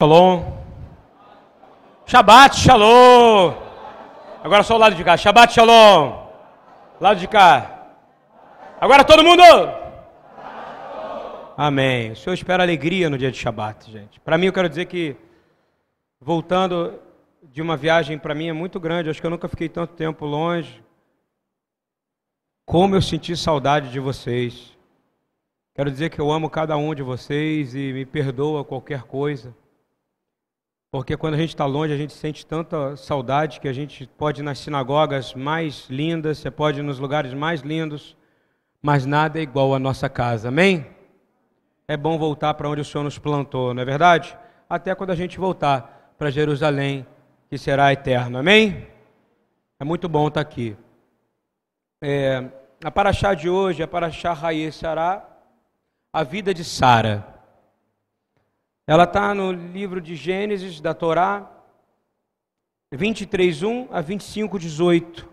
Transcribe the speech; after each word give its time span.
Shalom. 0.00 0.44
Shabbat 2.06 2.54
Shalom. 2.54 3.52
Agora 4.44 4.62
só 4.62 4.76
o 4.76 4.78
lado 4.78 4.94
de 4.94 5.02
cá. 5.02 5.16
Shabbat 5.16 5.52
Shalom. 5.52 6.24
Lado 7.00 7.18
de 7.18 7.26
cá. 7.26 7.96
Agora 8.80 9.02
todo 9.02 9.24
mundo. 9.24 9.42
Amém. 11.56 12.12
O 12.12 12.16
Senhor 12.16 12.34
espera 12.34 12.62
alegria 12.62 13.10
no 13.10 13.18
dia 13.18 13.32
de 13.32 13.38
Shabbat, 13.38 13.90
gente. 13.90 14.20
Para 14.20 14.38
mim, 14.38 14.46
eu 14.46 14.52
quero 14.52 14.68
dizer 14.68 14.84
que, 14.84 15.16
voltando 16.20 17.00
de 17.42 17.60
uma 17.60 17.76
viagem, 17.76 18.16
para 18.16 18.36
mim 18.36 18.46
é 18.46 18.52
muito 18.52 18.78
grande. 18.78 19.10
Acho 19.10 19.20
que 19.20 19.26
eu 19.26 19.32
nunca 19.32 19.48
fiquei 19.48 19.68
tanto 19.68 19.94
tempo 19.94 20.24
longe. 20.24 20.80
Como 22.64 22.94
eu 22.94 23.02
senti 23.02 23.36
saudade 23.36 23.90
de 23.90 23.98
vocês. 23.98 24.78
Quero 25.74 25.90
dizer 25.90 26.08
que 26.08 26.20
eu 26.20 26.30
amo 26.30 26.48
cada 26.48 26.76
um 26.76 26.94
de 26.94 27.02
vocês 27.02 27.74
e 27.74 27.92
me 27.92 28.06
perdoa 28.06 28.64
qualquer 28.64 29.02
coisa. 29.02 29.52
Porque 30.90 31.18
quando 31.18 31.34
a 31.34 31.36
gente 31.36 31.50
está 31.50 31.66
longe, 31.66 31.92
a 31.92 31.96
gente 31.98 32.14
sente 32.14 32.46
tanta 32.46 32.96
saudade 32.96 33.60
que 33.60 33.68
a 33.68 33.72
gente 33.72 34.06
pode 34.16 34.40
ir 34.40 34.44
nas 34.44 34.58
sinagogas 34.58 35.34
mais 35.34 35.86
lindas, 35.90 36.38
você 36.38 36.50
pode 36.50 36.80
ir 36.80 36.82
nos 36.82 36.98
lugares 36.98 37.34
mais 37.34 37.60
lindos, 37.60 38.16
mas 38.80 39.04
nada 39.04 39.38
é 39.38 39.42
igual 39.42 39.74
à 39.74 39.78
nossa 39.78 40.08
casa, 40.08 40.48
amém? 40.48 40.86
É 41.86 41.94
bom 41.94 42.18
voltar 42.18 42.54
para 42.54 42.70
onde 42.70 42.80
o 42.80 42.84
Senhor 42.84 43.04
nos 43.04 43.18
plantou, 43.18 43.74
não 43.74 43.82
é 43.82 43.84
verdade? 43.84 44.36
Até 44.68 44.94
quando 44.94 45.10
a 45.10 45.14
gente 45.14 45.38
voltar 45.38 46.14
para 46.16 46.30
Jerusalém, 46.30 47.06
que 47.50 47.58
será 47.58 47.92
eterno, 47.92 48.38
amém? 48.38 48.86
É 49.78 49.84
muito 49.84 50.08
bom 50.08 50.28
estar 50.28 50.40
aqui. 50.40 50.74
É, 52.02 52.44
a 52.82 52.90
paraxá 52.90 53.34
de 53.34 53.50
hoje, 53.50 53.82
a 53.82 53.88
paraxá 53.88 54.32
Raí 54.32 54.72
Sará, 54.72 55.22
a 56.12 56.22
vida 56.22 56.54
de 56.54 56.64
Sara. 56.64 57.37
Ela 58.88 59.04
está 59.04 59.34
no 59.34 59.52
livro 59.52 60.00
de 60.00 60.16
Gênesis, 60.16 60.80
da 60.80 60.94
Torá, 60.94 61.46
23:1 62.90 63.86
a 63.90 64.00
25:18. 64.00 65.28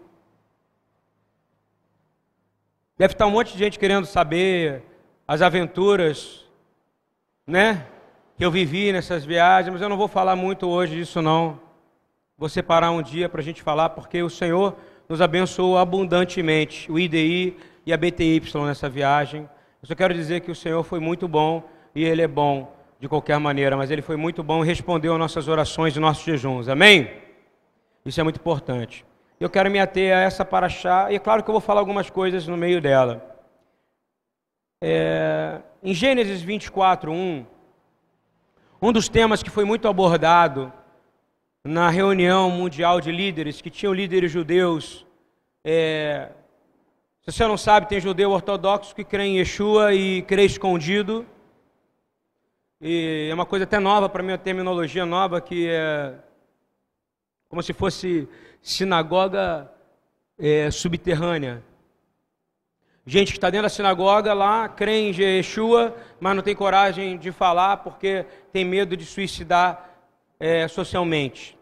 Deve 2.97 3.13
estar 3.13 3.25
um 3.25 3.31
monte 3.31 3.53
de 3.53 3.59
gente 3.59 3.79
querendo 3.79 4.05
saber 4.05 4.83
as 5.25 5.41
aventuras, 5.41 6.43
né? 7.47 7.87
Que 8.35 8.43
eu 8.43 8.51
vivi 8.51 8.91
nessas 8.91 9.23
viagens, 9.23 9.71
mas 9.71 9.81
eu 9.81 9.87
não 9.87 9.95
vou 9.95 10.09
falar 10.09 10.35
muito 10.35 10.67
hoje 10.67 10.97
disso 10.97 11.21
não. 11.21 11.57
Vou 12.37 12.49
separar 12.49 12.91
um 12.91 13.01
dia 13.01 13.29
para 13.29 13.39
a 13.39 13.43
gente 13.43 13.63
falar, 13.63 13.91
porque 13.91 14.21
o 14.21 14.29
Senhor 14.29 14.75
nos 15.07 15.21
abençoou 15.21 15.77
abundantemente, 15.77 16.91
o 16.91 16.99
IDI 16.99 17.55
e 17.85 17.93
a 17.93 17.97
BTY 17.97 18.41
nessa 18.65 18.89
viagem. 18.89 19.49
Eu 19.81 19.87
só 19.87 19.95
quero 19.95 20.13
dizer 20.13 20.41
que 20.41 20.51
o 20.51 20.55
Senhor 20.55 20.83
foi 20.83 20.99
muito 20.99 21.25
bom 21.25 21.63
e 21.95 22.03
Ele 22.03 22.21
é 22.21 22.27
bom 22.27 22.75
de 23.05 23.09
qualquer 23.09 23.39
maneira, 23.39 23.77
mas 23.77 23.91
ele 23.91 24.01
foi 24.01 24.15
muito 24.15 24.43
bom 24.43 24.63
e 24.63 24.67
respondeu 24.67 25.13
às 25.13 25.19
nossas 25.19 25.47
orações 25.47 25.95
e 25.95 25.99
nossos 25.99 26.23
jejuns. 26.23 26.67
Amém? 26.67 27.11
Isso 28.03 28.19
é 28.19 28.23
muito 28.23 28.39
importante. 28.39 29.05
Eu 29.39 29.47
quero 29.47 29.69
me 29.69 29.79
ater 29.79 30.15
a 30.15 30.21
essa 30.21 30.43
paraxá, 30.43 31.11
e 31.11 31.15
é 31.15 31.19
claro 31.19 31.43
que 31.43 31.49
eu 31.49 31.53
vou 31.53 31.61
falar 31.61 31.81
algumas 31.81 32.09
coisas 32.09 32.47
no 32.47 32.57
meio 32.57 32.81
dela. 32.81 33.23
É, 34.83 35.61
em 35.83 35.93
Gênesis 35.93 36.41
24, 36.41 37.11
1, 37.11 37.45
um 38.81 38.91
dos 38.91 39.07
temas 39.07 39.43
que 39.43 39.51
foi 39.51 39.65
muito 39.65 39.87
abordado 39.87 40.73
na 41.63 41.89
reunião 41.91 42.49
mundial 42.49 42.99
de 42.99 43.11
líderes, 43.11 43.61
que 43.61 43.69
tinham 43.69 43.93
líderes 43.93 44.31
judeus, 44.31 45.05
é, 45.63 46.29
se 47.21 47.31
você 47.31 47.45
não 47.45 47.57
sabe, 47.57 47.87
tem 47.87 47.99
judeu 47.99 48.31
ortodoxo 48.31 48.95
que 48.95 49.03
crê 49.03 49.25
em 49.25 49.37
Yeshua 49.37 49.93
e 49.93 50.23
crê 50.23 50.45
escondido, 50.45 51.25
e 52.81 53.27
é 53.29 53.33
uma 53.33 53.45
coisa 53.45 53.63
até 53.63 53.79
nova 53.79 54.09
para 54.09 54.21
mim, 54.21 54.31
uma 54.31 54.37
terminologia 54.37 55.05
nova, 55.05 55.39
que 55.39 55.67
é 55.69 56.13
como 57.47 57.63
se 57.63 57.73
fosse 57.73 58.27
sinagoga 58.61 59.71
é, 60.37 60.69
subterrânea. 60.69 61.63
Gente 63.05 63.31
que 63.31 63.37
está 63.37 63.49
dentro 63.49 63.63
da 63.63 63.69
sinagoga 63.69 64.33
lá, 64.33 64.67
crê 64.67 64.97
em 64.97 65.15
Yeshua, 65.15 65.95
mas 66.19 66.35
não 66.35 66.41
tem 66.41 66.55
coragem 66.55 67.17
de 67.17 67.31
falar 67.31 67.77
porque 67.77 68.25
tem 68.51 68.65
medo 68.65 68.97
de 68.97 69.05
suicidar 69.05 69.91
é, 70.39 70.67
socialmente. 70.67 71.57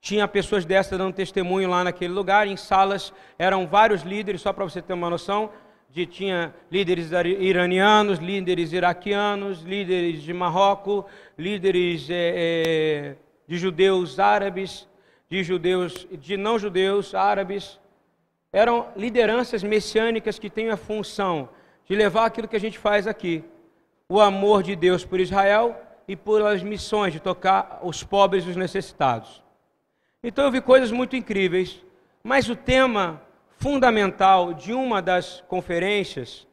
Tinha 0.00 0.28
pessoas 0.28 0.66
dessas 0.66 0.98
dando 0.98 1.14
testemunho 1.14 1.70
lá 1.70 1.82
naquele 1.82 2.12
lugar, 2.12 2.46
em 2.46 2.56
salas 2.56 3.12
eram 3.38 3.66
vários 3.66 4.02
líderes, 4.02 4.42
só 4.42 4.52
para 4.52 4.64
você 4.64 4.82
ter 4.82 4.92
uma 4.92 5.08
noção, 5.08 5.50
de, 5.94 6.06
tinha 6.06 6.52
líderes 6.72 7.12
iranianos, 7.38 8.18
líderes 8.18 8.72
iraquianos, 8.72 9.62
líderes 9.62 10.24
de 10.24 10.32
Marrocos, 10.32 11.04
líderes 11.38 12.10
é, 12.10 12.32
é, 12.36 13.16
de 13.46 13.56
judeus 13.56 14.18
árabes, 14.18 14.88
de 15.30 15.44
judeus, 15.44 16.04
de 16.10 16.36
não 16.36 16.58
judeus 16.58 17.14
árabes. 17.14 17.78
Eram 18.52 18.88
lideranças 18.96 19.62
messiânicas 19.62 20.36
que 20.36 20.50
têm 20.50 20.68
a 20.68 20.76
função 20.76 21.48
de 21.86 21.94
levar 21.94 22.24
aquilo 22.24 22.48
que 22.48 22.56
a 22.56 22.60
gente 22.60 22.76
faz 22.76 23.06
aqui, 23.06 23.44
o 24.08 24.20
amor 24.20 24.64
de 24.64 24.74
Deus 24.74 25.04
por 25.04 25.20
Israel 25.20 25.80
e 26.08 26.16
por 26.16 26.42
as 26.42 26.60
missões 26.60 27.12
de 27.12 27.20
tocar 27.20 27.78
os 27.84 28.02
pobres 28.02 28.44
e 28.44 28.50
os 28.50 28.56
necessitados. 28.56 29.40
Então 30.24 30.44
eu 30.44 30.50
vi 30.50 30.60
coisas 30.60 30.90
muito 30.90 31.14
incríveis, 31.14 31.80
mas 32.20 32.48
o 32.48 32.56
tema 32.56 33.22
fundamental 33.64 34.52
de 34.52 34.74
uma 34.74 35.00
das 35.00 35.40
conferências 35.48 36.46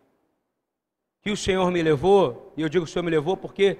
que 1.21 1.29
o 1.29 1.35
Senhor 1.35 1.69
me 1.69 1.83
levou, 1.83 2.53
e 2.55 2.61
eu 2.61 2.69
digo 2.69 2.85
o 2.85 2.87
Senhor 2.87 3.03
me 3.03 3.11
levou 3.11 3.35
porque 3.35 3.77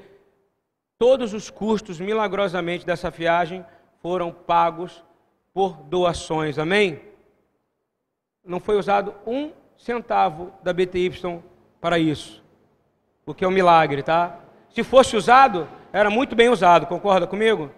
todos 1.00 1.34
os 1.34 1.50
custos 1.50 1.98
milagrosamente 1.98 2.86
dessa 2.86 3.10
viagem 3.10 3.66
foram 4.02 4.34
pagos 4.34 5.02
por 5.54 5.78
doações, 5.84 6.60
amém? 6.60 7.00
Não 8.44 8.60
foi 8.60 8.76
usado 8.78 9.16
um 9.26 9.54
centavo 9.78 10.52
da 10.62 10.74
BTY 10.74 11.42
para 11.80 11.98
isso, 11.98 12.44
o 13.26 13.34
que 13.34 13.46
é 13.46 13.48
um 13.48 13.52
milagre, 13.52 14.04
tá? 14.04 14.42
Se 14.72 14.84
fosse 14.84 15.16
usado, 15.16 15.70
era 15.94 16.10
muito 16.10 16.36
bem 16.36 16.50
usado, 16.50 16.86
concorda 16.86 17.26
comigo? 17.26 17.72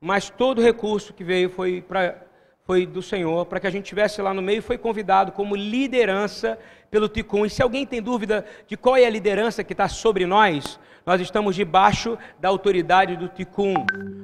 Mas 0.00 0.30
todo 0.30 0.62
recurso 0.62 1.12
que 1.12 1.22
veio 1.22 1.50
foi 1.50 1.82
para 1.82 2.25
foi 2.66 2.84
do 2.84 3.00
Senhor, 3.00 3.46
para 3.46 3.60
que 3.60 3.66
a 3.66 3.70
gente 3.70 3.84
estivesse 3.84 4.20
lá 4.20 4.34
no 4.34 4.42
meio, 4.42 4.60
foi 4.60 4.76
convidado 4.76 5.30
como 5.30 5.54
liderança 5.54 6.58
pelo 6.90 7.08
Ticum. 7.08 7.46
E 7.46 7.50
se 7.50 7.62
alguém 7.62 7.86
tem 7.86 8.02
dúvida 8.02 8.44
de 8.66 8.76
qual 8.76 8.96
é 8.96 9.06
a 9.06 9.10
liderança 9.10 9.62
que 9.62 9.72
está 9.72 9.88
sobre 9.88 10.26
nós, 10.26 10.78
nós 11.06 11.20
estamos 11.20 11.54
debaixo 11.54 12.18
da 12.40 12.48
autoridade 12.48 13.16
do 13.16 13.28
Ticum, 13.28 13.74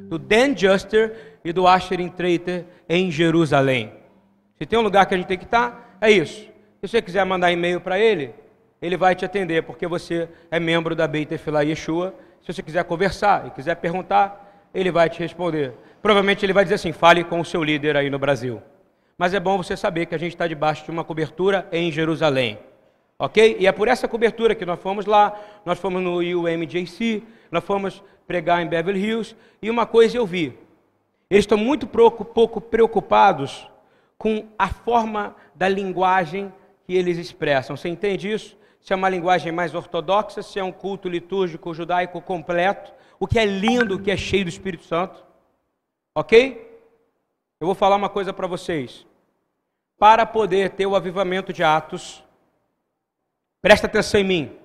do 0.09 0.19
Dan 0.19 0.57
Juster 0.57 1.39
e 1.45 1.53
do 1.53 1.69
Asher 1.69 2.01
Intrater 2.01 2.67
em 2.89 3.13
Jerusalém. 3.13 3.93
Se 4.59 4.67
tem 4.67 4.77
um 4.77 4.83
lugar 4.83 5.07
que 5.07 5.15
a 5.15 5.17
gente 5.17 5.29
tem 5.29 5.39
que 5.39 5.45
estar, 5.45 5.97
é 6.01 6.11
isso. 6.11 6.41
Se 6.81 6.89
você 6.89 7.01
quiser 7.01 7.25
mandar 7.25 7.53
e-mail 7.53 7.81
para 7.81 7.97
ele, 7.97 8.35
ele 8.81 8.97
vai 8.97 9.15
te 9.15 9.25
atender, 9.25 9.63
porque 9.63 9.87
você 9.87 10.29
é 10.51 10.59
membro 10.59 10.97
da 10.97 11.07
Beit 11.07 11.33
Efilá 11.33 11.63
Yeshua. 11.63 12.13
Se 12.41 12.53
você 12.53 12.61
quiser 12.61 12.83
conversar 12.83 13.47
e 13.47 13.51
quiser 13.51 13.77
perguntar, 13.77 14.69
ele 14.75 14.91
vai 14.91 15.09
te 15.09 15.21
responder. 15.21 15.73
Provavelmente 16.03 16.45
ele 16.45 16.53
vai 16.53 16.65
dizer 16.65 16.75
assim: 16.75 16.93
fale 16.93 17.23
com 17.23 17.41
o 17.41 17.45
seu 17.45 17.63
líder 17.63 17.97
aí 17.97 18.11
no 18.11 18.19
Brasil. 18.19 18.61
Mas 19.17 19.33
é 19.33 19.41
bom 19.41 19.57
você 19.57 19.77
saber 19.77 20.07
que 20.07 20.15
a 20.15 20.19
gente 20.19 20.33
está 20.33 20.47
debaixo 20.47 20.85
de 20.85 20.91
uma 20.91 21.05
cobertura 21.05 21.69
em 21.71 21.93
Jerusalém. 21.93 22.59
Ok? 23.19 23.57
E 23.61 23.67
é 23.69 23.73
por 23.73 23.87
essa 23.87 24.09
cobertura 24.09 24.55
que 24.55 24.67
nós 24.67 24.81
fomos 24.81 25.07
lá, 25.07 25.39
nós 25.65 25.79
fomos 25.79 26.03
no 26.03 26.17
UMJC, 26.19 27.23
nós 27.53 27.63
fomos 27.63 28.03
pregar 28.27 28.61
em 28.61 28.67
Beverly 28.67 29.01
Hills, 29.01 29.37
e 29.63 29.71
uma 29.71 29.87
coisa 29.87 30.17
eu 30.17 30.27
vi: 30.27 30.59
eles 31.31 31.45
estão 31.45 31.57
muito 31.57 31.87
pouco 31.87 32.61
preocupados 32.61 33.69
com 34.19 34.49
a 34.59 34.69
forma 34.69 35.37
da 35.55 35.69
linguagem 35.69 36.53
que 36.85 36.95
eles 36.95 37.17
expressam. 37.17 37.77
Você 37.77 37.89
entende 37.89 38.31
isso? 38.31 38.57
Se 38.81 38.93
é 38.93 38.97
uma 38.97 39.09
linguagem 39.09 39.53
mais 39.53 39.75
ortodoxa, 39.75 40.43
se 40.43 40.59
é 40.59 40.65
um 40.65 40.73
culto 40.73 41.09
litúrgico 41.09 41.73
judaico 41.73 42.21
completo, 42.21 42.93
o 43.21 43.27
que 43.29 43.39
é 43.39 43.45
lindo, 43.45 43.95
o 43.95 43.99
que 44.01 44.11
é 44.11 44.17
cheio 44.17 44.45
do 44.45 44.49
Espírito 44.49 44.85
Santo. 44.85 45.32
Ok? 46.15 46.71
Eu 47.59 47.67
vou 47.67 47.75
falar 47.75 47.97
uma 47.97 48.09
coisa 48.09 48.33
para 48.33 48.47
vocês. 48.47 49.07
Para 49.99 50.27
poder 50.27 50.71
ter 50.71 50.85
o 50.85 50.95
avivamento 50.95 51.53
de 51.53 51.65
Atos, 51.65 52.23
presta 53.63 53.87
atenção 53.87 54.21
em 54.21 54.25
mim. 54.25 54.59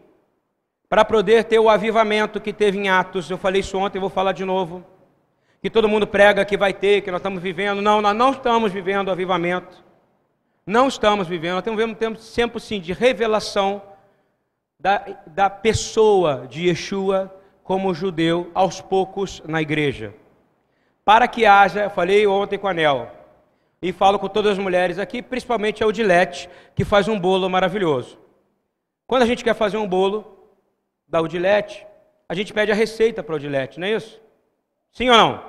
Para 0.89 1.05
poder 1.05 1.45
ter 1.45 1.59
o 1.59 1.69
avivamento 1.69 2.41
que 2.41 2.51
teve 2.51 2.77
em 2.77 2.89
Atos, 2.89 3.29
eu 3.29 3.37
falei 3.37 3.61
isso 3.61 3.77
ontem, 3.77 3.99
vou 3.99 4.09
falar 4.09 4.33
de 4.33 4.43
novo. 4.43 4.83
Que 5.61 5.69
todo 5.69 5.87
mundo 5.87 6.05
prega 6.05 6.43
que 6.43 6.57
vai 6.57 6.73
ter, 6.73 7.01
que 7.01 7.11
nós 7.11 7.19
estamos 7.19 7.41
vivendo. 7.41 7.81
Não, 7.81 8.01
nós 8.01 8.15
não 8.15 8.31
estamos 8.31 8.71
vivendo 8.71 9.07
o 9.07 9.11
avivamento. 9.11 9.83
Não 10.65 10.89
estamos 10.89 11.27
vivendo. 11.27 11.53
Nós 11.53 11.61
estamos 11.61 11.79
vivendo 11.79 11.95
um 11.95 11.99
tempo 11.99 12.19
sempre 12.19 12.59
sim 12.59 12.81
de 12.81 12.91
revelação 12.91 13.81
da, 14.77 15.05
da 15.27 15.49
pessoa 15.49 16.45
de 16.49 16.67
Yeshua 16.67 17.33
como 17.63 17.93
judeu 17.93 18.51
aos 18.53 18.81
poucos 18.81 19.41
na 19.45 19.61
igreja 19.61 20.13
para 21.07 21.25
que 21.25 21.45
haja, 21.45 21.89
falei 21.89 22.27
ontem 22.27 22.59
com 22.59 22.67
a 22.67 22.73
Nel, 22.73 23.09
e 23.81 23.93
falo 23.93 24.19
com 24.19 24.27
todas 24.27 24.51
as 24.51 24.57
mulheres 24.57 24.99
aqui, 24.99 25.21
principalmente 25.21 25.81
a 25.81 25.87
Odilete, 25.87 26.49
que 26.75 26.83
faz 26.83 27.07
um 27.07 27.17
bolo 27.17 27.49
maravilhoso. 27.49 28.19
Quando 29.07 29.21
a 29.21 29.25
gente 29.25 29.41
quer 29.41 29.55
fazer 29.55 29.77
um 29.77 29.87
bolo 29.87 30.51
da 31.07 31.21
Odilete, 31.21 31.87
a 32.27 32.35
gente 32.35 32.53
pede 32.53 32.73
a 32.73 32.75
receita 32.75 33.23
para 33.23 33.35
a 33.35 33.37
Odilete, 33.37 33.79
não 33.79 33.87
é 33.87 33.93
isso? 33.93 34.21
Sim 34.91 35.09
ou 35.09 35.15
não? 35.15 35.41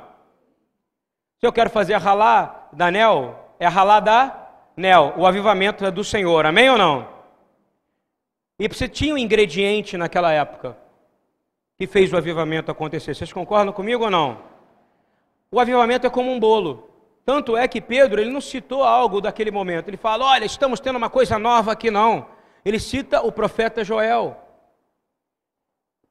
Se 1.41 1.47
eu 1.49 1.53
quero 1.53 1.71
fazer 1.71 1.95
a 1.95 1.99
ralar 1.99 2.69
da 2.73 2.89
Nel, 2.89 3.53
é 3.59 3.67
a 3.67 3.71
ralar 3.71 3.99
da 3.99 4.51
Nel. 4.77 5.15
O 5.17 5.27
avivamento 5.27 5.85
é 5.85 5.91
do 5.91 6.05
Senhor. 6.05 6.47
Amém 6.47 6.71
ou 6.71 6.79
não? 6.79 7.09
E 8.61 8.69
você 8.69 8.89
tinha 8.89 9.13
um 9.13 9.19
ingrediente 9.19 9.97
naquela 9.97 10.33
época 10.33 10.77
que 11.77 11.89
fez 11.89 12.13
o 12.13 12.17
avivamento 12.17 12.71
acontecer. 12.71 13.13
Vocês 13.13 13.33
concordam 13.33 13.73
comigo 13.73 14.05
ou 14.05 14.11
não? 14.11 14.48
O 15.51 15.59
avivamento 15.59 16.07
é 16.07 16.11
como 16.11 16.31
um 16.31 16.39
bolo. 16.39 16.91
Tanto 17.25 17.57
é 17.57 17.67
que 17.69 17.81
Pedro, 17.81 18.21
ele 18.21 18.31
não 18.31 18.41
citou 18.41 18.83
algo 18.83 19.21
daquele 19.21 19.51
momento. 19.51 19.89
Ele 19.89 19.97
fala: 19.97 20.25
"Olha, 20.27 20.45
estamos 20.45 20.81
tendo 20.81 20.97
uma 20.97 21.11
coisa 21.11 21.39
nova 21.39 21.73
aqui 21.73 21.91
não". 21.91 22.27
Ele 22.65 22.79
cita 22.79 23.23
o 23.23 23.33
profeta 23.33 23.85
Joel. 23.85 24.37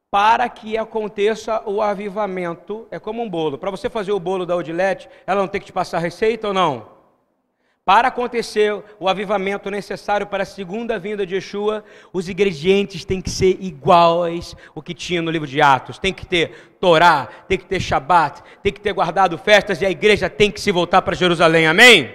Para 0.10 0.48
que 0.48 0.78
aconteça 0.78 1.62
o 1.66 1.82
avivamento, 1.82 2.88
é 2.90 2.98
como 2.98 3.22
um 3.22 3.30
bolo. 3.30 3.58
Para 3.58 3.70
você 3.70 3.90
fazer 3.90 4.12
o 4.12 4.20
bolo 4.20 4.46
da 4.46 4.56
Odilete, 4.56 5.10
ela 5.26 5.42
não 5.42 5.48
tem 5.48 5.60
que 5.60 5.68
te 5.68 5.74
passar 5.74 6.00
receita 6.00 6.48
ou 6.48 6.54
não? 6.54 6.97
Para 7.88 8.10
acontecer 8.10 8.84
o 9.00 9.08
avivamento 9.08 9.72
necessário 9.72 10.28
para 10.28 10.44
a 10.44 10.46
segunda 10.46 11.00
vinda 11.00 11.26
de 11.26 11.36
Yeshua, 11.36 11.86
os 12.12 12.28
ingredientes 12.28 13.06
têm 13.06 13.22
que 13.22 13.30
ser 13.30 13.58
iguais 13.62 14.58
ao 14.76 14.82
que 14.82 14.94
tinha 14.94 15.22
no 15.22 15.32
livro 15.32 15.48
de 15.48 15.62
Atos. 15.62 15.98
Tem 15.98 16.12
que 16.12 16.26
ter 16.26 16.76
Torá, 16.82 17.30
tem 17.48 17.58
que 17.58 17.64
ter 17.64 17.80
Shabat, 17.80 18.44
tem 18.62 18.74
que 18.74 18.82
ter 18.82 18.92
guardado 18.92 19.38
festas 19.38 19.82
e 19.82 19.86
a 19.86 19.90
igreja 19.90 20.30
tem 20.30 20.52
que 20.52 20.60
se 20.60 20.70
voltar 20.70 21.02
para 21.02 21.16
Jerusalém. 21.16 21.66
Amém? 21.66 22.14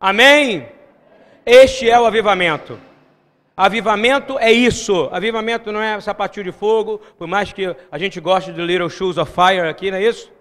Amém? 0.00 0.66
Este 1.46 1.88
é 1.88 2.00
o 2.00 2.04
avivamento. 2.04 2.76
Avivamento 3.56 4.36
é 4.40 4.50
isso. 4.50 5.08
Avivamento 5.12 5.70
não 5.70 5.80
é 5.80 6.00
sapatinho 6.00 6.46
de 6.46 6.50
fogo, 6.50 7.00
por 7.16 7.28
mais 7.28 7.52
que 7.52 7.76
a 7.92 7.96
gente 7.96 8.18
goste 8.18 8.52
de 8.52 8.60
Little 8.60 8.90
Shoes 8.90 9.18
of 9.18 9.30
Fire 9.30 9.68
aqui, 9.68 9.92
não 9.92 9.98
é 9.98 10.02
isso? 10.02 10.32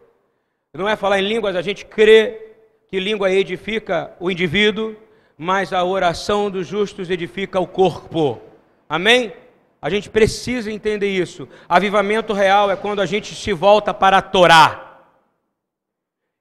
Não 0.74 0.90
é 0.90 0.96
falar 0.96 1.20
em 1.20 1.28
línguas, 1.28 1.56
a 1.56 1.62
gente 1.62 1.86
crê 1.86 2.53
que 2.94 3.00
língua 3.00 3.32
edifica 3.32 4.14
o 4.20 4.30
indivíduo, 4.30 4.96
mas 5.36 5.74
a 5.74 5.84
oração 5.84 6.52
dos 6.52 6.68
justos 6.68 7.10
edifica 7.10 7.60
o 7.60 7.66
corpo. 7.66 8.40
Amém? 8.88 9.34
A 9.82 9.90
gente 9.90 10.12
precisa 10.12 10.72
entender 10.72 11.10
isso. 11.10 11.50
Avivamento 11.68 12.34
real 12.34 12.70
é 12.70 12.76
quando 12.76 13.02
a 13.02 13.08
gente 13.08 13.34
se 13.34 13.52
volta 13.52 13.96
para 13.96 14.20
a 14.20 14.22
Torá. 14.22 15.08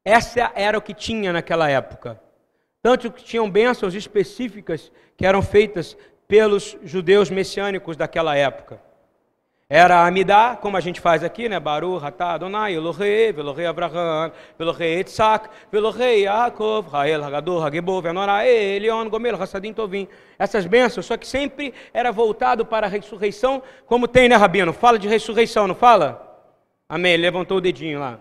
Essa 0.04 0.52
era 0.54 0.76
o 0.76 0.82
que 0.82 0.92
tinha 0.92 1.32
naquela 1.32 1.70
época. 1.70 2.20
Tanto 2.82 3.10
que 3.10 3.24
tinham 3.24 3.50
bênçãos 3.50 3.94
específicas 3.94 4.92
que 5.16 5.24
eram 5.24 5.40
feitas 5.40 5.96
pelos 6.28 6.76
judeus 6.84 7.30
messiânicos 7.30 7.96
daquela 7.96 8.36
época. 8.36 8.78
Era 9.74 10.06
Amidá, 10.06 10.58
como 10.60 10.76
a 10.76 10.80
gente 10.80 11.00
faz 11.00 11.24
aqui, 11.24 11.48
né? 11.48 11.58
Baruch, 11.58 12.04
Atah, 12.04 12.34
Adonai, 12.34 12.74
Elohei, 12.74 13.32
Velohei 13.32 13.64
Abraham, 13.64 14.30
Velohei 14.58 14.98
Yitzhak, 14.98 15.48
Velohei 15.72 16.24
Yaakov, 16.24 16.90
Rael, 16.90 17.24
Hagador, 17.24 17.64
Hagebo, 17.64 18.02
Venorah, 18.02 18.46
Elion, 18.46 19.08
Gomel, 19.08 19.42
Hassadim, 19.42 19.72
Tovim. 19.72 20.06
Essas 20.38 20.66
bênçãos, 20.66 21.06
só 21.06 21.16
que 21.16 21.26
sempre 21.26 21.72
era 21.94 22.12
voltado 22.12 22.66
para 22.66 22.86
a 22.86 22.90
ressurreição, 22.90 23.62
como 23.86 24.06
tem, 24.06 24.28
né, 24.28 24.36
Rabino? 24.36 24.74
Fala 24.74 24.98
de 24.98 25.08
ressurreição, 25.08 25.66
não 25.66 25.74
fala? 25.74 26.44
Amém, 26.86 27.14
ele 27.14 27.22
levantou 27.22 27.56
o 27.56 27.60
dedinho 27.62 27.98
lá. 27.98 28.20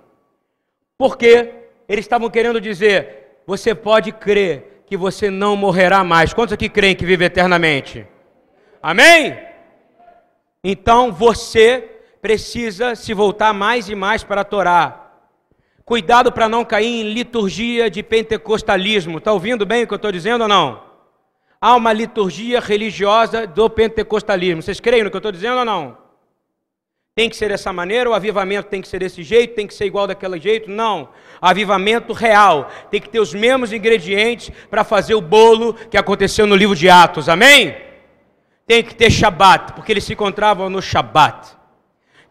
Porque 0.98 1.54
eles 1.86 2.06
estavam 2.06 2.30
querendo 2.30 2.62
dizer, 2.62 3.42
você 3.46 3.76
pode 3.76 4.14
crer 4.14 4.84
que 4.86 4.96
você 4.96 5.30
não 5.30 5.58
morrerá 5.58 6.02
mais. 6.02 6.34
Quantos 6.34 6.54
aqui 6.54 6.70
creem 6.70 6.96
que 6.96 7.06
vive 7.06 7.26
eternamente? 7.26 8.08
Amém? 8.82 9.51
Então 10.64 11.12
você 11.12 11.90
precisa 12.22 12.96
se 12.96 13.14
voltar 13.14 13.54
mais 13.54 13.90
e 13.90 13.96
mais 13.96 14.24
para 14.24 14.42
a 14.42 14.46
Torá. 14.46 15.12
Cuidado 15.84 16.32
para 16.32 16.48
não 16.48 16.64
cair 16.64 17.02
em 17.02 17.14
liturgia 17.14 17.90
de 17.90 18.04
pentecostalismo. 18.04 19.18
Está 19.18 19.34
ouvindo 19.34 19.66
bem 19.66 19.84
o 19.84 19.88
que 19.88 19.94
eu 19.94 19.98
estou 19.98 20.12
dizendo 20.12 20.44
ou 20.44 20.48
não? 20.48 20.84
Há 21.60 21.76
uma 21.76 21.92
liturgia 21.92 22.60
religiosa 22.60 23.46
do 23.46 23.70
pentecostalismo. 23.70 24.62
Vocês 24.62 24.80
creem 24.80 25.04
no 25.04 25.10
que 25.10 25.16
eu 25.16 25.20
estou 25.20 25.32
dizendo 25.32 25.60
ou 25.60 25.66
não? 25.66 25.98
Tem 27.14 27.30
que 27.30 27.36
ser 27.36 27.50
dessa 27.50 27.74
maneira, 27.74 28.10
o 28.10 28.14
avivamento 28.14 28.70
tem 28.70 28.82
que 28.82 28.88
ser 28.88 29.00
desse 29.00 29.22
jeito, 29.22 29.54
tem 29.54 29.68
que 29.68 29.74
ser 29.74 29.86
igual 29.86 30.08
daquele 30.08 30.40
jeito? 30.40 30.72
Não. 30.72 31.10
Avivamento 31.42 32.14
real. 32.14 32.70
Tem 32.90 33.02
que 33.02 33.10
ter 33.10 33.20
os 33.20 33.34
mesmos 33.34 33.74
ingredientes 33.74 34.52
para 34.70 34.84
fazer 34.84 35.14
o 35.14 35.22
bolo 35.22 35.74
que 35.74 35.98
aconteceu 35.98 36.48
no 36.48 36.56
livro 36.56 36.76
de 36.76 36.90
Atos. 36.90 37.28
Amém? 37.28 37.76
Tem 38.72 38.82
que 38.82 38.96
ter 38.96 39.12
Shabat, 39.12 39.74
porque 39.74 39.92
eles 39.92 40.06
se 40.06 40.14
encontravam 40.14 40.70
no 40.70 40.82
Shabat. 40.82 41.58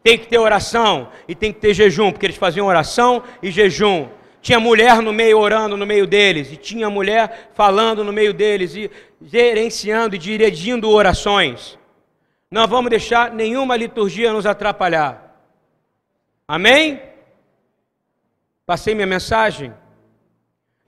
Tem 0.03 0.17
que 0.17 0.27
ter 0.27 0.39
oração 0.39 1.11
e 1.29 1.35
tem 1.35 1.53
que 1.53 1.61
ter 1.61 1.75
jejum, 1.75 2.11
porque 2.11 2.25
eles 2.25 2.39
faziam 2.39 2.67
oração 2.67 3.23
e 3.43 3.51
jejum. 3.51 4.09
Tinha 4.41 4.59
mulher 4.59 5.03
no 5.03 5.13
meio 5.13 5.39
orando 5.39 5.77
no 5.77 5.85
meio 5.85 6.07
deles, 6.07 6.51
e 6.51 6.57
tinha 6.57 6.89
mulher 6.89 7.51
falando 7.53 8.03
no 8.03 8.11
meio 8.11 8.33
deles, 8.33 8.75
e 8.75 8.91
gerenciando 9.21 10.17
e 10.17 10.19
dirigindo 10.19 10.89
orações. 10.89 11.79
Não 12.51 12.67
vamos 12.67 12.89
deixar 12.89 13.31
nenhuma 13.31 13.77
liturgia 13.77 14.33
nos 14.33 14.47
atrapalhar. 14.47 15.45
Amém? 16.49 17.03
Passei 18.65 18.95
minha 18.95 19.07
mensagem 19.07 19.75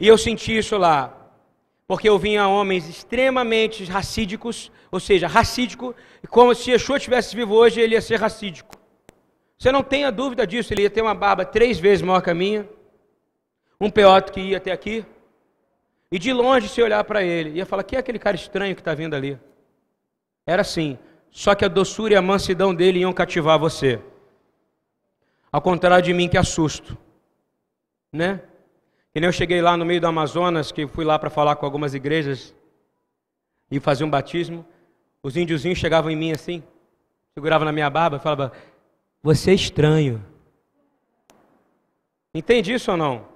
e 0.00 0.08
eu 0.08 0.16
senti 0.16 0.56
isso 0.56 0.78
lá 0.78 1.21
porque 1.92 2.08
eu 2.08 2.18
vinha 2.18 2.48
homens 2.48 2.88
extremamente 2.88 3.84
racídicos, 3.84 4.72
ou 4.90 4.98
seja, 4.98 5.26
racídico, 5.26 5.94
como 6.30 6.54
se 6.54 6.70
Yeshua 6.70 6.96
estivesse 6.96 7.36
vivo 7.36 7.54
hoje, 7.54 7.82
ele 7.82 7.94
ia 7.94 8.00
ser 8.00 8.18
racídico. 8.18 8.76
Você 9.58 9.70
não 9.70 9.82
tenha 9.82 10.10
dúvida 10.10 10.46
disso, 10.46 10.72
ele 10.72 10.84
ia 10.84 10.88
ter 10.88 11.02
uma 11.02 11.14
barba 11.14 11.44
três 11.44 11.78
vezes 11.78 12.00
maior 12.00 12.22
que 12.22 12.30
a 12.30 12.34
minha, 12.34 12.66
um 13.78 13.90
peote 13.90 14.32
que 14.32 14.40
ia 14.40 14.56
até 14.56 14.72
aqui, 14.72 15.04
e 16.10 16.18
de 16.18 16.32
longe 16.32 16.66
se 16.66 16.80
olhar 16.80 17.04
para 17.04 17.22
ele, 17.22 17.58
ia 17.58 17.66
falar, 17.66 17.82
que 17.82 17.94
é 17.94 17.98
aquele 17.98 18.18
cara 18.18 18.36
estranho 18.36 18.74
que 18.74 18.80
está 18.80 18.94
vindo 18.94 19.14
ali? 19.14 19.38
Era 20.46 20.62
assim, 20.62 20.98
só 21.30 21.54
que 21.54 21.62
a 21.62 21.68
doçura 21.68 22.14
e 22.14 22.16
a 22.16 22.22
mansidão 22.22 22.74
dele 22.74 23.00
iam 23.00 23.12
cativar 23.12 23.58
você. 23.58 24.00
Ao 25.52 25.60
contrário 25.60 26.02
de 26.02 26.14
mim 26.14 26.26
que 26.26 26.38
assusto, 26.38 26.96
né? 28.10 28.40
Que 29.12 29.20
nem 29.20 29.28
eu 29.28 29.32
cheguei 29.32 29.60
lá 29.60 29.76
no 29.76 29.84
meio 29.84 30.00
do 30.00 30.06
Amazonas, 30.06 30.72
que 30.72 30.86
fui 30.86 31.04
lá 31.04 31.18
para 31.18 31.28
falar 31.28 31.56
com 31.56 31.66
algumas 31.66 31.92
igrejas 31.92 32.54
e 33.70 33.78
fazer 33.78 34.04
um 34.04 34.10
batismo. 34.10 34.64
Os 35.22 35.36
índiozinhos 35.36 35.78
chegavam 35.78 36.10
em 36.10 36.16
mim 36.16 36.32
assim, 36.32 36.62
seguravam 37.34 37.66
na 37.66 37.72
minha 37.72 37.90
barba 37.90 38.16
e 38.16 38.20
falavam: 38.20 38.50
Você 39.22 39.50
é 39.50 39.54
estranho. 39.54 40.24
Entende 42.34 42.72
isso 42.72 42.90
ou 42.90 42.96
não? 42.96 43.26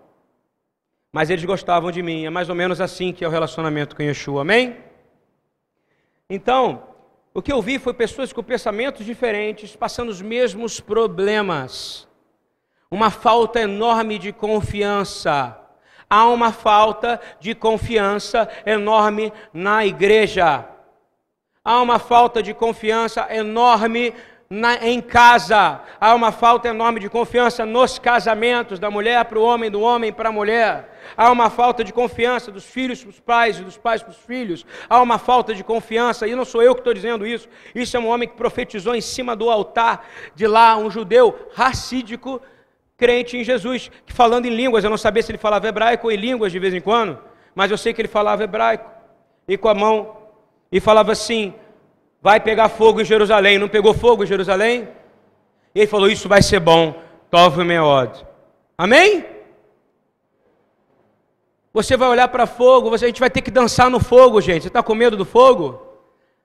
Mas 1.12 1.28
eles 1.28 1.44
gostavam 1.44 1.90
de 1.90 2.02
mim. 2.02 2.24
É 2.24 2.30
mais 2.30 2.48
ou 2.48 2.54
menos 2.54 2.80
assim 2.80 3.12
que 3.12 3.22
é 3.22 3.28
o 3.28 3.30
relacionamento 3.30 3.94
com 3.94 4.02
Yeshua. 4.02 4.40
Amém? 4.40 4.78
Então, 6.28 6.84
o 7.34 7.42
que 7.42 7.52
eu 7.52 7.60
vi 7.60 7.78
foi 7.78 7.92
pessoas 7.92 8.32
com 8.32 8.42
pensamentos 8.42 9.04
diferentes, 9.04 9.76
passando 9.76 10.08
os 10.08 10.22
mesmos 10.22 10.80
problemas. 10.80 12.08
Uma 12.90 13.10
falta 13.10 13.60
enorme 13.60 14.18
de 14.18 14.32
confiança 14.32 15.65
Há 16.08 16.28
uma 16.28 16.52
falta 16.52 17.20
de 17.40 17.54
confiança 17.54 18.48
enorme 18.64 19.32
na 19.52 19.84
igreja. 19.84 20.64
Há 21.64 21.82
uma 21.82 21.98
falta 21.98 22.42
de 22.42 22.54
confiança 22.54 23.26
enorme 23.28 24.14
na, 24.48 24.86
em 24.86 25.00
casa. 25.00 25.80
Há 26.00 26.14
uma 26.14 26.30
falta 26.30 26.68
enorme 26.68 27.00
de 27.00 27.08
confiança 27.08 27.66
nos 27.66 27.98
casamentos, 27.98 28.78
da 28.78 28.90
mulher 28.90 29.24
para 29.24 29.38
o 29.38 29.42
homem, 29.42 29.70
do 29.70 29.80
homem 29.80 30.12
para 30.12 30.28
a 30.28 30.32
mulher. 30.32 30.92
Há 31.16 31.30
uma 31.30 31.50
falta 31.50 31.82
de 31.82 31.92
confiança 31.92 32.50
dos 32.50 32.64
filhos 32.64 33.02
para 33.02 33.10
os 33.10 33.20
pais 33.20 33.58
e 33.58 33.64
dos 33.64 33.76
pais 33.76 34.02
para 34.02 34.10
os 34.10 34.18
filhos. 34.18 34.64
Há 34.88 35.00
uma 35.02 35.18
falta 35.18 35.54
de 35.54 35.64
confiança, 35.64 36.26
e 36.26 36.34
não 36.34 36.44
sou 36.44 36.62
eu 36.62 36.74
que 36.74 36.80
estou 36.80 36.94
dizendo 36.94 37.26
isso. 37.26 37.48
Isso 37.74 37.96
é 37.96 38.00
um 38.00 38.08
homem 38.08 38.28
que 38.28 38.36
profetizou 38.36 38.94
em 38.94 39.00
cima 39.00 39.34
do 39.34 39.50
altar 39.50 40.06
de 40.34 40.46
lá, 40.46 40.76
um 40.76 40.90
judeu 40.90 41.48
racídico 41.54 42.40
crente 42.96 43.36
em 43.36 43.44
Jesus, 43.44 43.90
que 44.04 44.12
falando 44.12 44.46
em 44.46 44.54
línguas, 44.54 44.84
eu 44.84 44.90
não 44.90 44.96
sabia 44.96 45.22
se 45.22 45.30
ele 45.30 45.38
falava 45.38 45.68
hebraico 45.68 46.06
ou 46.06 46.12
em 46.12 46.16
línguas 46.16 46.50
de 46.50 46.58
vez 46.58 46.72
em 46.72 46.80
quando, 46.80 47.18
mas 47.54 47.70
eu 47.70 47.78
sei 47.78 47.92
que 47.92 48.00
ele 48.00 48.08
falava 48.08 48.44
hebraico, 48.44 48.90
e 49.46 49.56
com 49.56 49.68
a 49.68 49.74
mão, 49.74 50.16
e 50.70 50.80
falava 50.80 51.12
assim: 51.12 51.54
vai 52.20 52.40
pegar 52.40 52.68
fogo 52.68 53.00
em 53.00 53.04
Jerusalém. 53.04 53.58
Não 53.58 53.68
pegou 53.68 53.94
fogo 53.94 54.24
em 54.24 54.26
Jerusalém? 54.26 54.88
E 55.74 55.80
ele 55.80 55.86
falou: 55.86 56.08
Isso 56.08 56.28
vai 56.28 56.42
ser 56.42 56.58
bom. 56.58 57.00
Tove 57.30 57.62
meod. 57.62 58.26
Amém? 58.76 59.24
Você 61.72 61.96
vai 61.96 62.08
olhar 62.08 62.28
para 62.28 62.46
fogo, 62.46 62.88
você, 62.88 63.04
a 63.04 63.08
gente 63.08 63.20
vai 63.20 63.28
ter 63.28 63.42
que 63.42 63.50
dançar 63.50 63.90
no 63.90 64.00
fogo, 64.00 64.40
gente. 64.40 64.62
Você 64.62 64.68
está 64.68 64.82
com 64.82 64.94
medo 64.94 65.16
do 65.16 65.24
fogo? 65.24 65.82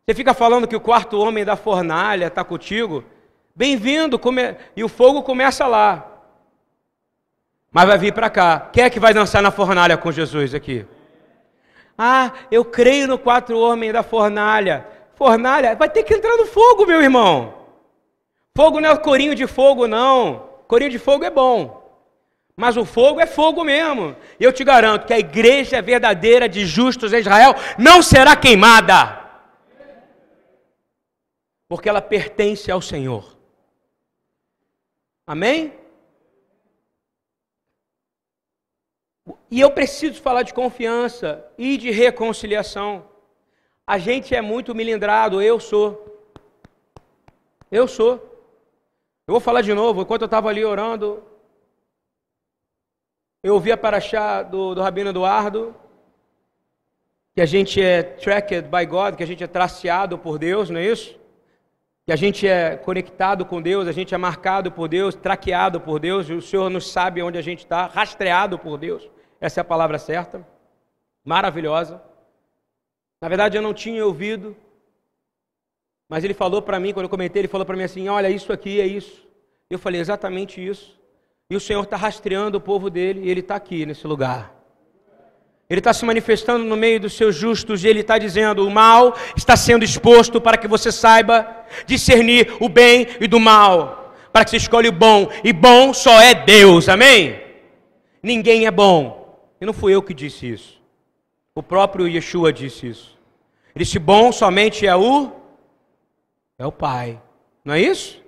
Você 0.05 0.13
fica 0.13 0.33
falando 0.33 0.67
que 0.67 0.75
o 0.75 0.81
quarto 0.81 1.19
homem 1.19 1.45
da 1.45 1.55
fornalha 1.55 2.27
está 2.27 2.43
contigo? 2.43 3.03
Bem-vindo, 3.55 4.19
come... 4.19 4.55
e 4.75 4.83
o 4.83 4.89
fogo 4.89 5.23
começa 5.23 5.65
lá 5.65 6.10
mas 7.71 7.87
vai 7.87 7.97
vir 7.97 8.13
para 8.13 8.29
cá. 8.29 8.69
Quem 8.73 8.83
é 8.83 8.89
que 8.89 8.99
vai 8.99 9.13
dançar 9.13 9.41
na 9.41 9.49
fornalha 9.49 9.97
com 9.97 10.11
Jesus 10.11 10.53
aqui? 10.53 10.85
Ah, 11.97 12.31
eu 12.51 12.65
creio 12.65 13.07
no 13.07 13.17
quatro 13.17 13.57
homens 13.57 13.93
da 13.93 14.03
fornalha. 14.03 14.85
Fornalha, 15.15 15.75
vai 15.75 15.89
ter 15.89 16.03
que 16.03 16.13
entrar 16.13 16.35
no 16.35 16.45
fogo, 16.45 16.85
meu 16.85 17.01
irmão. 17.01 17.53
Fogo 18.55 18.81
não 18.81 18.89
é 18.89 18.97
corinho 18.97 19.33
de 19.33 19.47
fogo, 19.47 19.87
não. 19.87 20.49
Corinho 20.67 20.91
de 20.91 20.99
fogo 20.99 21.23
é 21.23 21.29
bom. 21.29 21.79
Mas 22.57 22.75
o 22.75 22.83
fogo 22.83 23.21
é 23.21 23.25
fogo 23.25 23.63
mesmo. 23.63 24.15
E 24.39 24.43
eu 24.43 24.51
te 24.51 24.63
garanto 24.63 25.05
que 25.05 25.13
a 25.13 25.19
igreja 25.19 25.81
verdadeira 25.81 26.49
de 26.49 26.65
justos 26.65 27.13
em 27.13 27.19
Israel 27.19 27.55
não 27.77 28.01
será 28.01 28.35
queimada. 28.35 29.19
Porque 31.69 31.87
ela 31.87 32.01
pertence 32.01 32.69
ao 32.69 32.81
Senhor. 32.81 33.37
Amém? 35.25 35.80
E 39.51 39.59
eu 39.59 39.69
preciso 39.69 40.21
falar 40.21 40.43
de 40.43 40.53
confiança 40.53 41.45
e 41.57 41.77
de 41.77 41.91
reconciliação. 41.91 43.05
A 43.85 43.97
gente 43.97 44.33
é 44.33 44.39
muito 44.39 44.73
milindrado, 44.73 45.41
eu 45.41 45.59
sou. 45.59 45.89
Eu 47.69 47.85
sou. 47.85 48.13
Eu 49.27 49.33
vou 49.33 49.41
falar 49.41 49.61
de 49.61 49.73
novo, 49.73 50.01
enquanto 50.01 50.21
eu 50.21 50.25
estava 50.25 50.47
ali 50.47 50.63
orando, 50.63 51.21
eu 53.43 53.53
ouvi 53.53 53.73
a 53.73 53.77
paraxá 53.77 54.41
do, 54.41 54.73
do 54.73 54.81
Rabino 54.81 55.09
Eduardo, 55.09 55.75
que 57.33 57.41
a 57.41 57.45
gente 57.45 57.81
é 57.81 58.03
tracked 58.03 58.69
by 58.69 58.85
God, 58.85 59.15
que 59.15 59.23
a 59.23 59.27
gente 59.27 59.43
é 59.43 59.47
traceado 59.47 60.17
por 60.17 60.39
Deus, 60.39 60.69
não 60.69 60.79
é 60.79 60.85
isso? 60.85 61.19
Que 62.05 62.13
a 62.13 62.15
gente 62.15 62.47
é 62.47 62.77
conectado 62.77 63.45
com 63.45 63.61
Deus, 63.61 63.87
a 63.87 63.91
gente 63.91 64.15
é 64.15 64.17
marcado 64.17 64.71
por 64.71 64.87
Deus, 64.87 65.13
traqueado 65.13 65.81
por 65.81 65.99
Deus, 65.99 66.29
o 66.29 66.41
Senhor 66.41 66.69
nos 66.69 66.89
sabe 66.89 67.21
onde 67.21 67.37
a 67.37 67.41
gente 67.41 67.59
está, 67.59 67.87
rastreado 67.87 68.57
por 68.57 68.77
Deus. 68.77 69.09
Essa 69.41 69.59
é 69.59 69.61
a 69.61 69.65
palavra 69.65 69.97
certa. 69.97 70.47
Maravilhosa. 71.25 72.01
Na 73.19 73.27
verdade, 73.27 73.57
eu 73.57 73.61
não 73.61 73.73
tinha 73.73 74.05
ouvido, 74.05 74.55
mas 76.07 76.23
ele 76.23 76.33
falou 76.33 76.61
para 76.61 76.79
mim, 76.79 76.93
quando 76.93 77.05
eu 77.05 77.09
comentei, 77.09 77.41
ele 77.41 77.47
falou 77.47 77.65
para 77.65 77.75
mim 77.75 77.83
assim: 77.83 78.07
Olha, 78.07 78.29
isso 78.29 78.53
aqui 78.53 78.79
é 78.79 78.85
isso. 78.85 79.27
Eu 79.69 79.79
falei 79.79 79.99
exatamente 79.99 80.65
isso. 80.65 80.99
E 81.49 81.55
o 81.55 81.59
Senhor 81.59 81.83
está 81.83 81.97
rastreando 81.97 82.57
o 82.57 82.61
povo 82.61 82.89
dele 82.89 83.21
e 83.21 83.29
ele 83.29 83.41
está 83.41 83.55
aqui 83.55 83.85
nesse 83.85 84.05
lugar. 84.07 84.53
Ele 85.69 85.79
está 85.79 85.93
se 85.93 86.03
manifestando 86.05 86.65
no 86.65 86.75
meio 86.75 86.99
dos 86.99 87.13
seus 87.13 87.33
justos 87.33 87.83
e 87.83 87.87
ele 87.87 88.01
está 88.01 88.17
dizendo: 88.17 88.65
o 88.65 88.69
mal 88.69 89.15
está 89.37 89.55
sendo 89.55 89.85
exposto 89.85 90.41
para 90.41 90.57
que 90.57 90.67
você 90.67 90.91
saiba 90.91 91.47
discernir 91.85 92.55
o 92.59 92.67
bem 92.67 93.07
e 93.19 93.27
do 93.27 93.39
mal, 93.39 94.13
para 94.33 94.43
que 94.43 94.51
você 94.51 94.57
escolha 94.57 94.89
o 94.89 94.93
bom, 94.93 95.29
e 95.43 95.53
bom 95.53 95.93
só 95.93 96.21
é 96.21 96.33
Deus, 96.33 96.89
amém? 96.89 97.39
Ninguém 98.21 98.65
é 98.65 98.71
bom, 98.71 99.20
e 99.61 99.65
não 99.65 99.73
fui 99.73 99.93
eu 99.93 100.01
que 100.01 100.13
disse 100.13 100.51
isso, 100.51 100.81
o 101.53 101.61
próprio 101.61 102.07
Yeshua 102.07 102.51
disse 102.51 102.87
isso. 102.87 103.17
Ele 103.75 103.85
disse: 103.85 103.99
bom 103.99 104.31
somente 104.31 104.87
é 104.87 104.95
o, 104.95 105.31
é 106.57 106.65
o 106.65 106.71
Pai, 106.71 107.21
não 107.63 107.75
é 107.75 107.79
isso? 107.79 108.19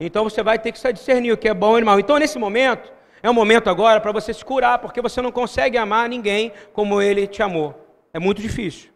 Então 0.00 0.24
você 0.24 0.42
vai 0.42 0.58
ter 0.58 0.72
que 0.72 0.92
discernir 0.92 1.32
o 1.32 1.36
que 1.36 1.48
é 1.48 1.54
bom 1.54 1.78
e 1.78 1.84
mal. 1.84 1.98
Então, 1.98 2.18
nesse 2.18 2.38
momento, 2.38 2.92
é 3.22 3.28
um 3.30 3.34
momento 3.34 3.68
agora 3.68 4.00
para 4.00 4.12
você 4.12 4.32
se 4.32 4.44
curar, 4.44 4.78
porque 4.78 5.00
você 5.00 5.20
não 5.20 5.32
consegue 5.32 5.76
amar 5.76 6.08
ninguém 6.08 6.52
como 6.72 7.00
ele 7.00 7.26
te 7.26 7.42
amou. 7.42 7.74
É 8.12 8.18
muito 8.18 8.40
difícil. 8.40 8.90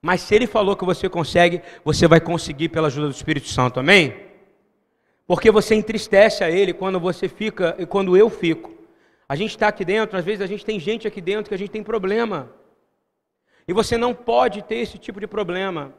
Mas 0.00 0.20
se 0.20 0.34
ele 0.34 0.46
falou 0.46 0.76
que 0.76 0.84
você 0.84 1.08
consegue, 1.08 1.62
você 1.84 2.08
vai 2.08 2.20
conseguir 2.20 2.68
pela 2.68 2.88
ajuda 2.88 3.08
do 3.08 3.14
Espírito 3.14 3.48
Santo, 3.48 3.78
amém? 3.78 4.14
Porque 5.26 5.50
você 5.50 5.74
entristece 5.74 6.42
a 6.42 6.50
ele 6.50 6.72
quando 6.72 6.98
você 6.98 7.28
fica 7.28 7.74
e 7.78 7.86
quando 7.86 8.16
eu 8.16 8.28
fico. 8.28 8.81
A 9.32 9.34
gente 9.34 9.52
está 9.52 9.68
aqui 9.68 9.82
dentro, 9.82 10.18
às 10.18 10.26
vezes 10.26 10.42
a 10.42 10.46
gente 10.46 10.62
tem 10.62 10.78
gente 10.78 11.08
aqui 11.08 11.18
dentro 11.18 11.48
que 11.48 11.54
a 11.54 11.56
gente 11.56 11.70
tem 11.70 11.82
problema. 11.82 12.52
E 13.66 13.72
você 13.72 13.96
não 13.96 14.12
pode 14.12 14.60
ter 14.60 14.74
esse 14.74 14.98
tipo 14.98 15.18
de 15.18 15.26
problema. 15.26 15.94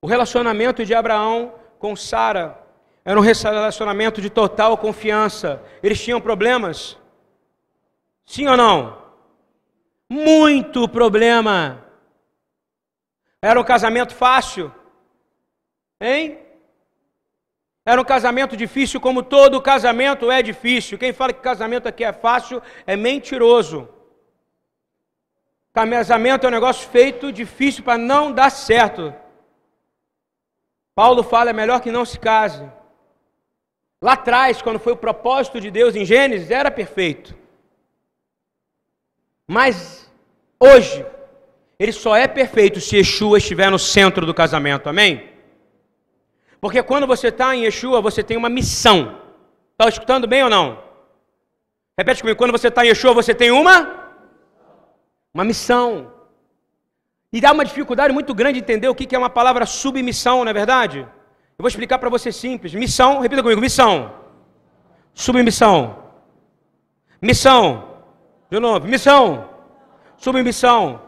O 0.00 0.06
relacionamento 0.06 0.82
de 0.82 0.94
Abraão 0.94 1.52
com 1.78 1.94
Sara 1.94 2.58
era 3.04 3.20
um 3.20 3.22
relacionamento 3.22 4.18
de 4.18 4.30
total 4.30 4.78
confiança. 4.78 5.62
Eles 5.82 6.02
tinham 6.02 6.22
problemas? 6.22 6.96
Sim 8.24 8.46
ou 8.48 8.56
não? 8.56 8.96
Muito 10.08 10.88
problema. 10.88 11.84
Era 13.42 13.60
um 13.60 13.64
casamento 13.64 14.14
fácil? 14.14 14.74
Hein? 16.00 16.45
Era 17.86 18.00
um 18.00 18.04
casamento 18.04 18.56
difícil, 18.56 19.00
como 19.00 19.22
todo 19.22 19.62
casamento 19.62 20.28
é 20.28 20.42
difícil. 20.42 20.98
Quem 20.98 21.12
fala 21.12 21.32
que 21.32 21.40
casamento 21.40 21.86
aqui 21.86 22.02
é 22.02 22.12
fácil 22.12 22.60
é 22.84 22.96
mentiroso. 22.96 23.88
Casamento 25.72 26.44
é 26.44 26.48
um 26.48 26.52
negócio 26.52 26.88
feito 26.88 27.30
difícil 27.30 27.84
para 27.84 27.96
não 27.96 28.32
dar 28.32 28.50
certo. 28.50 29.14
Paulo 30.96 31.22
fala: 31.22 31.50
é 31.50 31.52
melhor 31.52 31.80
que 31.80 31.92
não 31.92 32.04
se 32.04 32.18
case. 32.18 32.68
Lá 34.02 34.14
atrás, 34.14 34.60
quando 34.60 34.80
foi 34.80 34.94
o 34.94 34.96
propósito 34.96 35.60
de 35.60 35.70
Deus 35.70 35.94
em 35.94 36.04
Gênesis, 36.04 36.50
era 36.50 36.72
perfeito. 36.72 37.36
Mas 39.46 40.10
hoje, 40.58 41.06
ele 41.78 41.92
só 41.92 42.16
é 42.16 42.26
perfeito 42.26 42.80
se 42.80 42.96
Yeshua 42.96 43.38
estiver 43.38 43.70
no 43.70 43.78
centro 43.78 44.26
do 44.26 44.34
casamento, 44.34 44.88
amém? 44.88 45.35
Porque 46.60 46.82
quando 46.82 47.06
você 47.06 47.28
está 47.28 47.54
em 47.54 47.64
Yeshua, 47.64 48.00
você 48.00 48.22
tem 48.22 48.36
uma 48.36 48.48
missão. 48.48 49.20
Está 49.72 49.88
escutando 49.88 50.26
bem 50.26 50.42
ou 50.42 50.50
não? 50.50 50.82
Repete 51.98 52.20
comigo: 52.22 52.38
quando 52.38 52.52
você 52.52 52.68
está 52.68 52.84
em 52.84 52.88
Yeshua, 52.88 53.12
você 53.14 53.34
tem 53.34 53.50
uma? 53.50 53.76
Uma 55.32 55.44
missão. 55.44 56.12
E 57.32 57.40
dá 57.40 57.52
uma 57.52 57.64
dificuldade 57.64 58.12
muito 58.12 58.34
grande 58.34 58.58
entender 58.58 58.88
o 58.88 58.94
que 58.94 59.14
é 59.14 59.18
uma 59.18 59.28
palavra 59.28 59.66
submissão, 59.66 60.44
não 60.44 60.50
é 60.50 60.54
verdade? 60.54 61.00
Eu 61.00 61.62
vou 61.62 61.68
explicar 61.68 61.98
para 61.98 62.08
você 62.08 62.32
simples. 62.32 62.72
Missão, 62.74 63.20
repita 63.20 63.42
comigo, 63.42 63.60
missão. 63.60 64.12
Submissão. 65.12 66.04
Missão. 67.20 67.96
De 68.50 68.60
novo, 68.60 68.86
missão. 68.86 69.48
Submissão. 70.16 71.02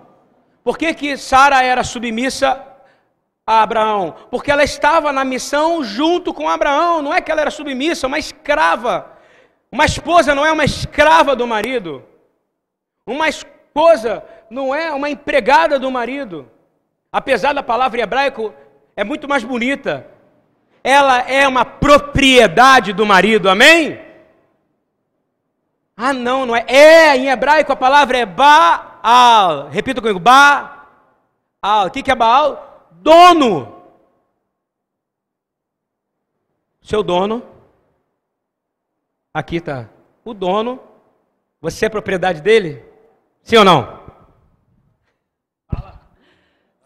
Por 0.64 0.76
que, 0.76 0.92
que 0.92 1.16
Sara 1.16 1.62
era 1.62 1.82
submissa 1.82 2.67
a 3.48 3.62
Abraão? 3.62 4.14
Porque 4.30 4.50
ela 4.50 4.62
estava 4.62 5.10
na 5.10 5.24
missão 5.24 5.82
junto 5.82 6.34
com 6.34 6.46
Abraão. 6.46 7.00
Não 7.00 7.14
é 7.14 7.20
que 7.22 7.32
ela 7.32 7.40
era 7.40 7.50
submissa, 7.50 8.06
uma 8.06 8.18
escrava. 8.18 9.10
Uma 9.72 9.86
esposa 9.86 10.34
não 10.34 10.44
é 10.44 10.52
uma 10.52 10.66
escrava 10.66 11.34
do 11.34 11.46
marido. 11.46 12.04
Uma 13.06 13.26
esposa 13.26 14.22
não 14.50 14.74
é 14.74 14.92
uma 14.92 15.08
empregada 15.08 15.78
do 15.78 15.90
marido. 15.90 16.50
Apesar 17.10 17.54
da 17.54 17.62
palavra 17.62 18.02
hebraico 18.02 18.52
é 18.94 19.02
muito 19.02 19.26
mais 19.26 19.42
bonita. 19.42 20.06
Ela 20.84 21.20
é 21.20 21.48
uma 21.48 21.64
propriedade 21.64 22.92
do 22.92 23.06
marido, 23.06 23.48
amém? 23.48 23.98
Ah, 25.96 26.12
não, 26.12 26.44
não 26.44 26.54
é. 26.54 26.66
É, 26.68 27.16
em 27.16 27.30
hebraico 27.30 27.72
a 27.72 27.76
palavra 27.76 28.18
é 28.18 28.26
Baal. 28.26 29.70
Repita 29.70 30.02
comigo: 30.02 30.20
Baal. 30.20 31.86
O 31.86 31.90
que 31.90 32.10
é 32.10 32.14
Baal? 32.14 32.67
Dono. 33.00 33.82
Seu 36.82 37.02
dono. 37.02 37.42
Aqui 39.32 39.56
está. 39.56 39.88
O 40.24 40.34
dono. 40.34 40.80
Você 41.60 41.86
é 41.86 41.88
propriedade 41.88 42.40
dele? 42.40 42.84
Sim 43.42 43.56
ou 43.56 43.64
não? 43.64 43.98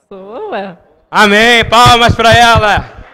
Sou, 0.08 0.50
ué. 0.50 0.78
Amém. 1.10 1.64
Palmas 1.68 2.14
para 2.14 2.34
ela. 2.34 3.04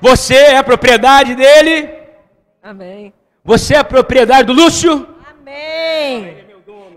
Você 0.00 0.34
é 0.34 0.62
propriedade 0.62 1.34
dele? 1.34 1.92
Amém. 2.62 3.12
Você 3.44 3.74
é 3.74 3.82
propriedade 3.82 4.46
do 4.46 4.52
Lúcio? 4.52 5.08
Amém. 5.28 6.46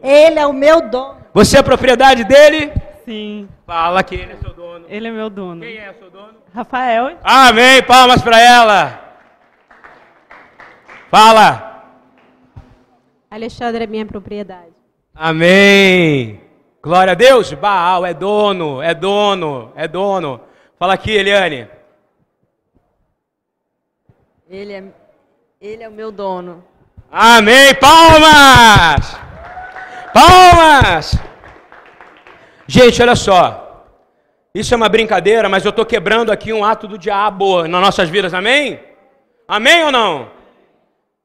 Ele 0.04 0.40
é 0.40 0.48
o 0.48 0.54
meu 0.54 0.90
dono. 0.90 1.26
Você 1.34 1.58
é 1.58 1.64
propriedade 1.64 2.24
dele? 2.24 2.74
Sim. 3.06 3.50
Fala 3.66 4.04
que 4.04 4.16
ele 4.16 4.34
é 4.34 4.38
seu 4.38 4.54
dono. 4.54 4.86
Ele 4.88 5.08
é 5.08 5.12
meu 5.12 5.30
dono. 5.30 5.62
Quem 5.62 5.78
é 5.78 5.94
seu 5.94 6.10
dono? 6.10 6.36
Rafael. 6.54 7.18
Amém. 7.24 7.84
Palmas 7.84 8.22
para 8.22 8.40
ela. 8.40 9.02
Fala. 11.10 11.84
Alexandre 13.30 13.84
é 13.84 13.88
minha 13.88 14.06
propriedade. 14.06 14.72
Amém. 15.16 16.42
Glória 16.82 17.12
a 17.12 17.16
Deus. 17.16 17.54
Baal 17.54 18.06
é 18.06 18.14
dono, 18.14 18.82
é 18.82 18.94
dono, 18.94 19.72
é 19.76 19.88
dono. 19.88 20.42
Fala 20.78 20.94
aqui, 20.94 21.12
Eliane. 21.12 21.68
Ele 24.50 24.74
é, 24.74 24.84
ele 25.62 25.84
é 25.84 25.88
o 25.88 25.92
meu 25.92 26.12
dono. 26.12 26.64
Amém. 27.12 27.74
Palmas. 27.76 29.18
Palmas. 30.14 31.31
Gente, 32.74 33.02
olha 33.02 33.18
só. 33.18 33.84
Isso 34.56 34.74
é 34.74 34.78
uma 34.78 34.88
brincadeira, 34.88 35.50
mas 35.50 35.66
eu 35.66 35.72
estou 35.72 35.86
quebrando 35.86 36.32
aqui 36.32 36.54
um 36.54 36.64
ato 36.64 36.88
do 36.88 36.98
diabo 36.98 37.68
nas 37.68 37.82
nossas 37.82 38.08
vidas. 38.08 38.34
Amém? 38.34 38.80
Amém 39.46 39.84
ou 39.84 39.92
não? 39.92 40.30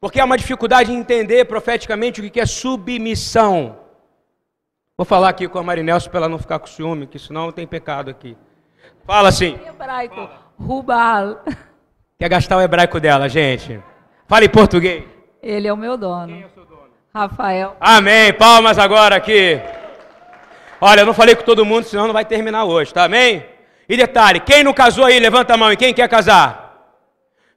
Porque 0.00 0.18
há 0.18 0.24
uma 0.24 0.36
dificuldade 0.36 0.90
em 0.90 0.96
entender 0.96 1.44
profeticamente 1.44 2.20
o 2.20 2.28
que 2.28 2.40
é 2.40 2.46
submissão. 2.46 3.78
Vou 4.98 5.04
falar 5.04 5.28
aqui 5.28 5.46
com 5.46 5.56
a 5.56 5.62
Marinelso 5.62 6.10
para 6.10 6.18
ela 6.18 6.28
não 6.28 6.36
ficar 6.36 6.58
com 6.58 6.66
ciúme, 6.66 7.06
que 7.06 7.16
senão 7.16 7.52
tem 7.52 7.64
pecado 7.64 8.10
aqui. 8.10 8.36
Fala 9.06 9.28
assim. 9.28 9.56
Em 9.64 9.68
hebraico, 9.68 10.28
Rubal. 10.58 11.44
Quer 12.18 12.28
gastar 12.28 12.56
o 12.56 12.60
hebraico 12.60 12.98
dela, 12.98 13.28
gente? 13.28 13.80
Fale 14.26 14.46
em 14.46 14.50
português. 14.50 15.04
Ele 15.40 15.68
é 15.68 15.72
o 15.72 15.76
meu 15.76 15.96
dono. 15.96 16.26
Quem 16.26 16.42
é 16.42 16.46
o 16.46 16.50
seu 16.50 16.66
dono? 16.66 16.88
Rafael. 17.14 17.76
Amém. 17.78 18.32
Palmas 18.32 18.80
agora 18.80 19.14
aqui. 19.14 19.60
Olha, 20.88 21.00
eu 21.00 21.06
não 21.06 21.12
falei 21.12 21.34
com 21.34 21.42
todo 21.42 21.64
mundo, 21.64 21.82
senão 21.82 22.06
não 22.06 22.12
vai 22.12 22.24
terminar 22.24 22.64
hoje, 22.64 22.94
tá? 22.94 23.02
Amém? 23.02 23.44
E 23.88 23.96
detalhe, 23.96 24.38
quem 24.38 24.62
não 24.62 24.72
casou 24.72 25.04
aí, 25.04 25.18
levanta 25.18 25.52
a 25.52 25.56
mão. 25.56 25.72
E 25.72 25.76
quem 25.76 25.92
quer 25.92 26.08
casar? 26.08 26.94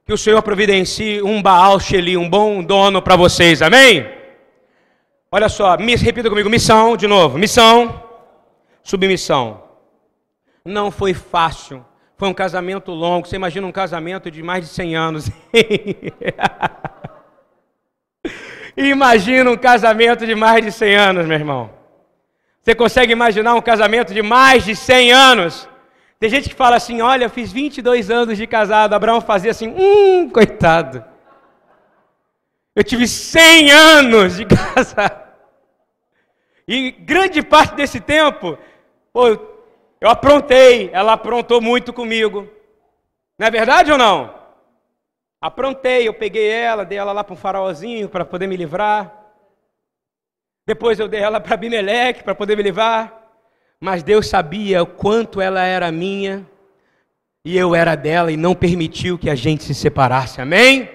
Que 0.04 0.12
o 0.12 0.18
Senhor 0.18 0.42
providencie 0.42 1.22
um 1.22 1.40
Baal 1.40 1.78
Sheli, 1.78 2.16
um 2.16 2.28
bom 2.28 2.60
dono 2.60 3.00
para 3.00 3.14
vocês. 3.14 3.62
Amém? 3.62 4.04
Olha 5.30 5.48
só, 5.48 5.76
repita 5.76 6.28
comigo, 6.28 6.50
missão, 6.50 6.96
de 6.96 7.06
novo. 7.06 7.38
Missão, 7.38 8.02
submissão. 8.82 9.62
Não 10.64 10.90
foi 10.90 11.14
fácil. 11.14 11.86
Foi 12.16 12.28
um 12.28 12.34
casamento 12.34 12.90
longo. 12.90 13.28
Você 13.28 13.36
imagina 13.36 13.64
um 13.64 13.70
casamento 13.70 14.28
de 14.28 14.42
mais 14.42 14.64
de 14.64 14.72
100 14.72 14.96
anos. 14.96 15.30
imagina 18.76 19.52
um 19.52 19.56
casamento 19.56 20.26
de 20.26 20.34
mais 20.34 20.64
de 20.64 20.72
100 20.72 20.96
anos, 20.96 21.26
meu 21.26 21.38
irmão. 21.38 21.79
Você 22.62 22.74
consegue 22.74 23.12
imaginar 23.12 23.54
um 23.54 23.62
casamento 23.62 24.12
de 24.12 24.22
mais 24.22 24.64
de 24.64 24.76
100 24.76 25.12
anos? 25.12 25.68
Tem 26.18 26.28
gente 26.28 26.48
que 26.48 26.54
fala 26.54 26.76
assim: 26.76 27.00
olha, 27.00 27.24
eu 27.24 27.30
fiz 27.30 27.50
22 27.50 28.10
anos 28.10 28.36
de 28.36 28.46
casado. 28.46 28.92
Abraão 28.92 29.20
fazia 29.20 29.50
assim: 29.50 29.68
hum, 29.68 30.28
coitado. 30.28 31.02
Eu 32.76 32.84
tive 32.84 33.08
100 33.08 33.70
anos 33.70 34.36
de 34.36 34.44
casado. 34.74 35.30
E 36.68 36.90
grande 36.90 37.42
parte 37.42 37.74
desse 37.74 37.98
tempo, 37.98 38.56
pô, 39.12 39.28
eu 40.00 40.08
aprontei, 40.08 40.88
ela 40.92 41.14
aprontou 41.14 41.60
muito 41.60 41.92
comigo. 41.92 42.46
Não 43.38 43.46
é 43.46 43.50
verdade 43.50 43.90
ou 43.90 43.98
não? 43.98 44.32
Aprontei, 45.40 46.06
eu 46.06 46.14
peguei 46.14 46.48
ela, 46.48 46.84
dei 46.84 46.98
ela 46.98 47.12
lá 47.12 47.24
para 47.24 47.32
um 47.32 47.36
faraózinho 47.36 48.08
para 48.08 48.24
poder 48.24 48.46
me 48.46 48.56
livrar. 48.56 49.19
Depois 50.70 51.00
eu 51.00 51.08
dei 51.08 51.18
ela 51.18 51.40
para 51.40 51.54
Abimeleque 51.54 52.22
para 52.22 52.32
poder 52.32 52.56
me 52.56 52.62
livrar. 52.62 53.12
Mas 53.80 54.04
Deus 54.04 54.28
sabia 54.28 54.84
o 54.84 54.86
quanto 54.86 55.40
ela 55.40 55.64
era 55.64 55.90
minha 55.90 56.46
e 57.44 57.58
eu 57.58 57.74
era 57.74 57.96
dela 57.96 58.30
e 58.30 58.36
não 58.36 58.54
permitiu 58.54 59.18
que 59.18 59.28
a 59.28 59.34
gente 59.34 59.64
se 59.64 59.74
separasse. 59.74 60.40
Amém? 60.40 60.88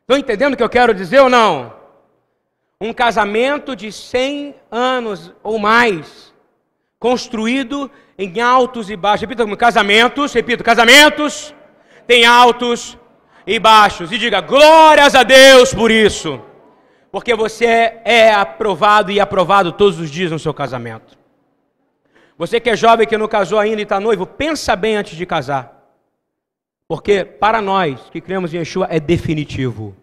Estão 0.00 0.16
entendendo 0.16 0.54
o 0.54 0.56
que 0.56 0.62
eu 0.62 0.70
quero 0.70 0.94
dizer 0.94 1.20
ou 1.20 1.28
não? 1.28 1.74
Um 2.80 2.94
casamento 2.94 3.76
de 3.76 3.92
100 3.92 4.54
anos 4.70 5.34
ou 5.42 5.58
mais, 5.58 6.32
construído 6.98 7.90
em 8.16 8.40
altos 8.40 8.88
e 8.88 8.96
baixos. 8.96 9.20
Repita 9.20 9.42
comigo, 9.42 9.60
casamentos, 9.60 10.32
repito, 10.32 10.64
casamentos 10.64 11.54
tem 12.06 12.24
altos 12.24 12.96
e 13.46 13.58
baixos. 13.58 14.10
E 14.12 14.16
diga, 14.16 14.40
glórias 14.40 15.14
a 15.14 15.24
Deus 15.24 15.74
por 15.74 15.90
isso. 15.90 16.47
Porque 17.10 17.34
você 17.34 18.00
é 18.04 18.32
aprovado 18.32 19.10
e 19.10 19.18
aprovado 19.18 19.72
todos 19.72 19.98
os 19.98 20.10
dias 20.10 20.30
no 20.30 20.38
seu 20.38 20.52
casamento. 20.52 21.16
Você 22.36 22.60
que 22.60 22.70
é 22.70 22.76
jovem, 22.76 23.06
que 23.06 23.16
não 23.18 23.26
casou 23.26 23.58
ainda 23.58 23.80
e 23.80 23.82
está 23.82 23.98
noivo, 23.98 24.26
pensa 24.26 24.76
bem 24.76 24.96
antes 24.96 25.16
de 25.16 25.26
casar. 25.26 25.78
Porque 26.86 27.24
para 27.24 27.60
nós 27.60 28.08
que 28.10 28.20
cremos 28.20 28.54
em 28.54 28.58
Yeshua 28.58 28.86
é 28.90 29.00
definitivo. 29.00 29.96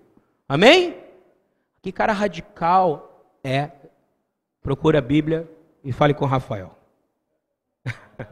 Amém? 0.48 0.98
Que 1.82 1.92
cara 1.92 2.14
radical 2.14 3.26
é. 3.44 3.72
Procura 4.62 5.00
a 5.00 5.02
Bíblia 5.02 5.50
e 5.84 5.92
fale 5.92 6.14
com 6.14 6.26
Rafael. 6.26 6.76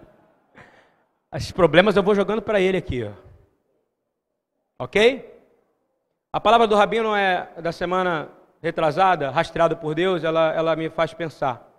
Esses 1.34 1.52
problemas 1.52 1.96
eu 1.96 2.04
vou 2.04 2.16
jogando 2.16 2.42
para 2.42 2.60
ele 2.60 2.78
aqui, 2.78 3.04
ó. 3.04 3.12
Ok? 4.80 5.32
A 6.32 6.40
palavra 6.40 6.68
do 6.68 6.76
Rabino 6.76 7.16
é 7.16 7.48
da 7.62 7.72
semana 7.72 8.30
retrasada, 8.64 9.30
rastreado 9.30 9.76
por 9.76 9.94
Deus, 9.94 10.24
ela, 10.24 10.54
ela 10.54 10.74
me 10.74 10.90
faz 10.90 11.14
pensar. 11.14 11.70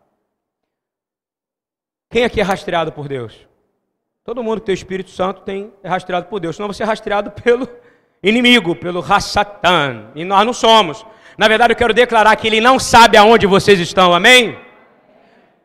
Quem 2.10 2.24
aqui 2.24 2.42
é 2.42 2.44
rastreado 2.44 2.92
por 2.92 3.08
Deus? 3.08 3.48
Todo 4.22 4.42
mundo 4.42 4.60
que 4.60 4.66
tem 4.66 4.74
o 4.74 4.76
Espírito 4.76 5.10
Santo 5.10 5.40
tem, 5.40 5.72
é 5.82 5.88
rastreado 5.88 6.26
por 6.26 6.38
Deus. 6.38 6.56
Senão 6.56 6.68
você 6.68 6.82
é 6.82 6.86
rastreado 6.86 7.30
pelo 7.30 7.66
inimigo, 8.22 8.76
pelo 8.76 9.00
Hassatan. 9.00 10.10
E 10.14 10.24
nós 10.24 10.44
não 10.44 10.52
somos. 10.52 11.04
Na 11.38 11.48
verdade, 11.48 11.72
eu 11.72 11.76
quero 11.76 11.94
declarar 11.94 12.36
que 12.36 12.46
ele 12.46 12.60
não 12.60 12.78
sabe 12.78 13.16
aonde 13.16 13.46
vocês 13.46 13.80
estão, 13.80 14.12
amém? 14.12 14.56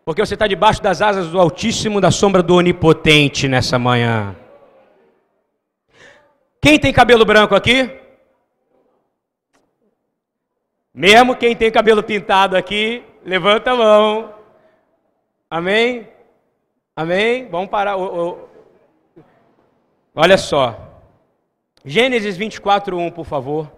Porque 0.05 0.25
você 0.25 0.35
está 0.35 0.47
debaixo 0.47 0.81
das 0.81 1.01
asas 1.01 1.27
do 1.27 1.39
Altíssimo, 1.39 1.99
da 1.99 2.11
sombra 2.11 2.41
do 2.41 2.55
Onipotente 2.55 3.47
nessa 3.47 3.77
manhã. 3.77 4.35
Quem 6.61 6.79
tem 6.79 6.93
cabelo 6.93 7.25
branco 7.25 7.55
aqui? 7.55 7.98
Mesmo 10.99 11.33
quem 11.33 11.55
tem 11.55 11.71
cabelo 11.71 12.03
pintado 12.03 12.57
aqui, 12.57 13.05
levanta 13.23 13.71
a 13.71 13.75
mão. 13.77 14.35
Amém? 15.49 16.09
Amém? 16.93 17.47
Vamos 17.47 17.69
parar. 17.69 17.95
Olha 20.13 20.37
só. 20.37 20.77
Gênesis 21.85 22.35
24, 22.35 22.97
1, 22.97 23.11
por 23.11 23.25
favor. 23.25 23.71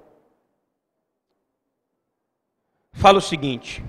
Fala 2.93 3.19
o 3.19 3.21
seguinte. 3.21 3.85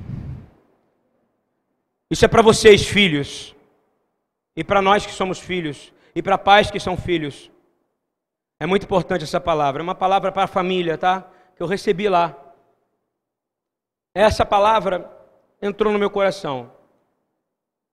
Isso 2.10 2.26
é 2.26 2.28
para 2.28 2.42
vocês, 2.42 2.86
filhos. 2.86 3.56
E 4.54 4.62
para 4.62 4.82
nós 4.82 5.06
que 5.06 5.12
somos 5.12 5.38
filhos. 5.38 5.90
E 6.14 6.22
para 6.22 6.36
pais 6.36 6.70
que 6.70 6.78
são 6.78 6.98
filhos. 6.98 7.50
É 8.60 8.66
muito 8.66 8.84
importante 8.84 9.24
essa 9.24 9.40
palavra. 9.40 9.80
É 9.80 9.84
uma 9.84 9.94
palavra 9.94 10.30
para 10.30 10.44
a 10.44 10.46
família, 10.46 10.98
tá? 10.98 11.26
Que 11.56 11.62
eu 11.62 11.66
recebi 11.66 12.10
lá. 12.10 12.41
Essa 14.14 14.44
palavra 14.44 15.10
entrou 15.60 15.92
no 15.92 15.98
meu 15.98 16.10
coração. 16.10 16.70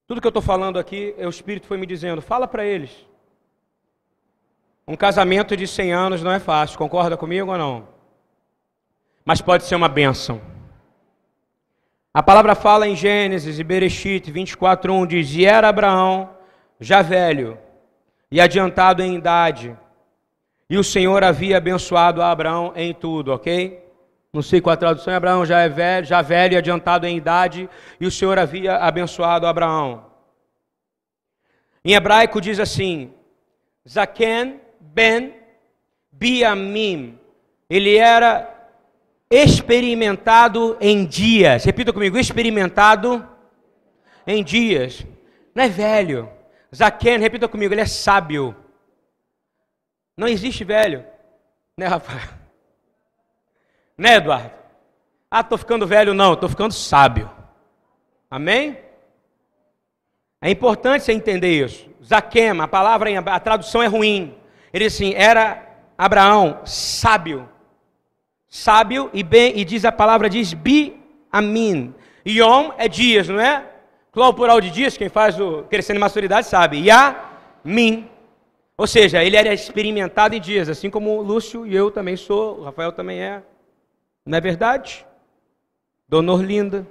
Tudo 0.06 0.20
que 0.20 0.26
eu 0.26 0.30
estou 0.30 0.42
falando 0.42 0.78
aqui, 0.78 1.14
é 1.16 1.26
o 1.26 1.30
Espírito 1.30 1.66
foi 1.66 1.78
me 1.78 1.86
dizendo, 1.86 2.20
fala 2.20 2.46
para 2.46 2.64
eles. 2.64 2.90
Um 4.86 4.96
casamento 4.96 5.56
de 5.56 5.66
100 5.66 5.92
anos 5.92 6.22
não 6.22 6.32
é 6.32 6.40
fácil, 6.40 6.76
concorda 6.76 7.16
comigo 7.16 7.50
ou 7.50 7.56
não? 7.56 7.88
Mas 9.24 9.40
pode 9.40 9.64
ser 9.64 9.76
uma 9.76 9.88
bênção. 9.88 10.40
A 12.12 12.22
palavra 12.22 12.56
fala 12.56 12.88
em 12.88 12.96
Gênesis 12.96 13.60
e 13.60 13.64
Bereshit 13.64 14.32
24:1 14.32 15.06
diz: 15.06 15.32
"E 15.32 15.46
era 15.46 15.68
Abraão 15.68 16.34
já 16.80 17.02
velho 17.02 17.56
e 18.32 18.40
adiantado 18.40 19.00
em 19.02 19.14
idade, 19.14 19.76
e 20.68 20.76
o 20.76 20.82
Senhor 20.82 21.22
havia 21.22 21.56
abençoado 21.56 22.20
a 22.20 22.30
Abraão 22.32 22.72
em 22.74 22.92
tudo", 22.92 23.32
OK? 23.32 23.89
Não 24.32 24.42
sei 24.42 24.60
qual 24.60 24.74
a 24.74 24.76
tradução, 24.76 25.12
Abraão 25.12 25.44
já 25.44 25.60
é 25.60 25.68
velho, 25.68 26.06
já 26.06 26.22
velho 26.22 26.54
e 26.54 26.56
adiantado 26.56 27.06
em 27.06 27.16
idade, 27.16 27.68
e 27.98 28.06
o 28.06 28.10
Senhor 28.10 28.38
havia 28.38 28.76
abençoado 28.76 29.46
Abraão. 29.46 30.06
Em 31.84 31.94
hebraico 31.94 32.40
diz 32.40 32.60
assim: 32.60 33.12
Zaken 33.88 34.60
ben 34.78 35.34
Biamim. 36.12 37.18
Ele 37.68 37.96
era 37.96 38.48
experimentado 39.30 40.76
em 40.80 41.04
dias. 41.04 41.64
Repita 41.64 41.92
comigo: 41.92 42.18
experimentado 42.18 43.26
em 44.26 44.44
dias. 44.44 45.04
Não 45.54 45.64
é 45.64 45.68
velho. 45.68 46.30
Zaken, 46.74 47.18
repita 47.18 47.48
comigo, 47.48 47.74
ele 47.74 47.80
é 47.80 47.86
sábio. 47.86 48.54
Não 50.16 50.28
existe 50.28 50.62
velho. 50.62 51.04
Né, 51.76 51.86
Rafael? 51.86 52.39
Né, 54.00 54.14
Eduardo? 54.14 54.50
Ah, 55.30 55.40
estou 55.40 55.58
ficando 55.58 55.86
velho, 55.86 56.14
não, 56.14 56.32
estou 56.32 56.48
ficando 56.48 56.72
sábio. 56.72 57.30
Amém? 58.30 58.78
É 60.40 60.50
importante 60.50 61.04
você 61.04 61.12
entender 61.12 61.62
isso. 61.62 61.86
Zaquema, 62.02 62.64
a 62.64 62.68
palavra, 62.68 63.10
a 63.18 63.38
tradução 63.38 63.82
é 63.82 63.86
ruim. 63.86 64.34
Ele 64.72 64.86
assim, 64.86 65.12
era 65.14 65.62
Abraão 65.98 66.62
sábio. 66.64 67.46
Sábio 68.48 69.10
e 69.12 69.22
bem, 69.22 69.58
e 69.58 69.66
diz 69.66 69.84
a 69.84 69.92
palavra, 69.92 70.30
diz 70.30 70.54
bi 70.54 70.98
amin. 71.30 71.94
Yom 72.26 72.70
é 72.78 72.88
dias, 72.88 73.28
não 73.28 73.38
é? 73.38 73.66
Qual 74.12 74.30
o 74.30 74.34
plural 74.34 74.62
de 74.62 74.70
dias? 74.70 74.96
Quem 74.96 75.10
faz 75.10 75.38
o 75.38 75.64
crescendo 75.64 75.98
em 75.98 76.00
maturidade 76.00 76.46
sabe. 76.46 76.82
Yamin. 76.86 78.08
Ou 78.78 78.86
seja, 78.86 79.22
ele 79.22 79.36
era 79.36 79.52
experimentado 79.52 80.34
em 80.34 80.40
dias, 80.40 80.70
assim 80.70 80.88
como 80.88 81.18
o 81.18 81.20
Lúcio 81.20 81.66
e 81.66 81.76
eu 81.76 81.90
também 81.90 82.16
sou, 82.16 82.60
o 82.60 82.64
Rafael 82.64 82.92
também 82.92 83.20
é. 83.20 83.42
Não 84.24 84.36
é 84.36 84.40
verdade? 84.40 85.06
Dona 86.08 86.32
Orlinda. 86.32 86.86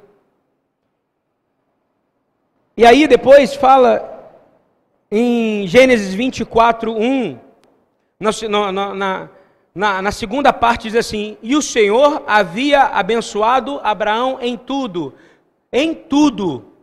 E 2.76 2.86
aí 2.86 3.08
depois 3.08 3.54
fala 3.54 4.34
em 5.12 5.68
Gênesis 5.68 6.14
24, 6.14 6.94
1, 6.94 7.40
na, 8.20 8.72
na, 8.72 9.30
na, 9.76 10.02
na, 10.02 10.12
segunda 10.12 10.54
parte 10.54 10.84
diz 10.84 10.96
assim: 10.96 11.38
E 11.42 11.56
o 11.56 11.62
Senhor 11.62 12.24
havia 12.28 12.84
abençoado 12.84 13.80
Abraão 13.84 14.40
em 14.42 14.58
tudo. 14.58 15.14
Em 15.72 15.94
tudo. 15.94 16.74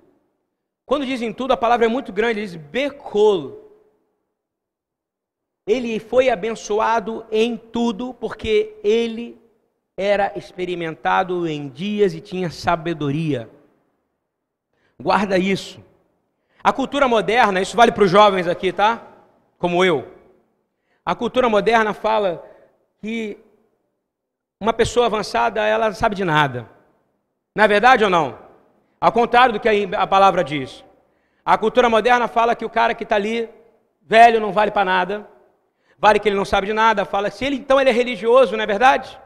Quando 0.84 1.06
diz 1.06 1.20
em 1.20 1.32
tudo, 1.32 1.52
a 1.52 1.56
palavra 1.56 1.86
é 1.86 1.88
muito 1.88 2.12
grande, 2.12 2.40
diz 2.40 2.54
Becol. 2.54 3.64
Ele 5.66 5.98
foi 5.98 6.30
abençoado 6.30 7.26
em 7.30 7.56
tudo, 7.56 8.14
porque 8.14 8.76
ele 8.84 9.36
era 9.96 10.32
experimentado 10.36 11.48
em 11.48 11.68
dias 11.68 12.12
e 12.12 12.20
tinha 12.20 12.50
sabedoria. 12.50 13.48
Guarda 15.00 15.38
isso. 15.38 15.82
A 16.62 16.72
cultura 16.72 17.08
moderna, 17.08 17.60
isso 17.60 17.76
vale 17.76 17.92
para 17.92 18.04
os 18.04 18.10
jovens 18.10 18.46
aqui, 18.46 18.72
tá? 18.72 19.02
Como 19.58 19.84
eu. 19.84 20.12
A 21.04 21.14
cultura 21.14 21.48
moderna 21.48 21.94
fala 21.94 22.44
que 23.00 23.38
uma 24.60 24.72
pessoa 24.72 25.06
avançada, 25.06 25.64
ela 25.64 25.86
não 25.86 25.94
sabe 25.94 26.14
de 26.14 26.24
nada. 26.24 26.68
Não 27.54 27.64
é 27.64 27.68
verdade 27.68 28.04
ou 28.04 28.10
não? 28.10 28.38
Ao 29.00 29.12
contrário 29.12 29.54
do 29.54 29.60
que 29.60 29.68
a 29.96 30.06
palavra 30.06 30.42
diz. 30.44 30.84
A 31.44 31.56
cultura 31.56 31.88
moderna 31.88 32.26
fala 32.26 32.56
que 32.56 32.64
o 32.64 32.70
cara 32.70 32.94
que 32.94 33.04
está 33.04 33.16
ali, 33.16 33.48
velho, 34.02 34.40
não 34.40 34.52
vale 34.52 34.70
para 34.70 34.84
nada. 34.84 35.26
Vale 35.98 36.18
que 36.18 36.28
ele 36.28 36.36
não 36.36 36.44
sabe 36.44 36.66
de 36.66 36.72
nada. 36.72 37.04
Fala, 37.04 37.30
se 37.30 37.44
ele 37.44 37.56
então 37.56 37.80
ele 37.80 37.88
é 37.88 37.92
religioso, 37.92 38.56
não 38.56 38.64
é 38.64 38.66
verdade? 38.66 39.18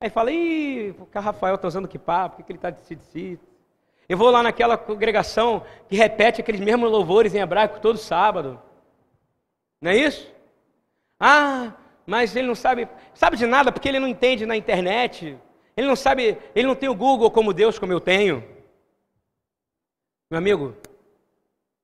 Aí 0.00 0.08
fala, 0.08 0.32
ih, 0.32 0.92
o 0.92 1.06
Rafael 1.12 1.56
está 1.56 1.68
usando 1.68 1.86
que 1.86 1.98
papo, 1.98 2.36
por 2.36 2.46
que 2.46 2.52
ele 2.52 2.58
está 2.58 2.70
de 2.70 2.80
si 2.80 2.94
de 2.94 3.04
si? 3.04 3.40
Eu 4.08 4.16
vou 4.16 4.30
lá 4.30 4.42
naquela 4.42 4.78
congregação 4.78 5.62
que 5.88 5.94
repete 5.94 6.40
aqueles 6.40 6.60
mesmos 6.60 6.90
louvores 6.90 7.34
em 7.34 7.38
hebraico 7.38 7.80
todo 7.80 7.98
sábado. 7.98 8.60
Não 9.80 9.90
é 9.90 9.96
isso? 9.96 10.32
Ah, 11.18 11.74
mas 12.06 12.34
ele 12.34 12.48
não 12.48 12.54
sabe, 12.54 12.88
sabe 13.14 13.36
de 13.36 13.44
nada 13.46 13.70
porque 13.70 13.88
ele 13.88 14.00
não 14.00 14.08
entende 14.08 14.46
na 14.46 14.56
internet. 14.56 15.38
Ele 15.76 15.86
não 15.86 15.94
sabe, 15.94 16.38
ele 16.54 16.66
não 16.66 16.74
tem 16.74 16.88
o 16.88 16.94
Google 16.94 17.30
como 17.30 17.52
Deus, 17.52 17.78
como 17.78 17.92
eu 17.92 18.00
tenho. 18.00 18.42
Meu 20.30 20.38
amigo, 20.38 20.74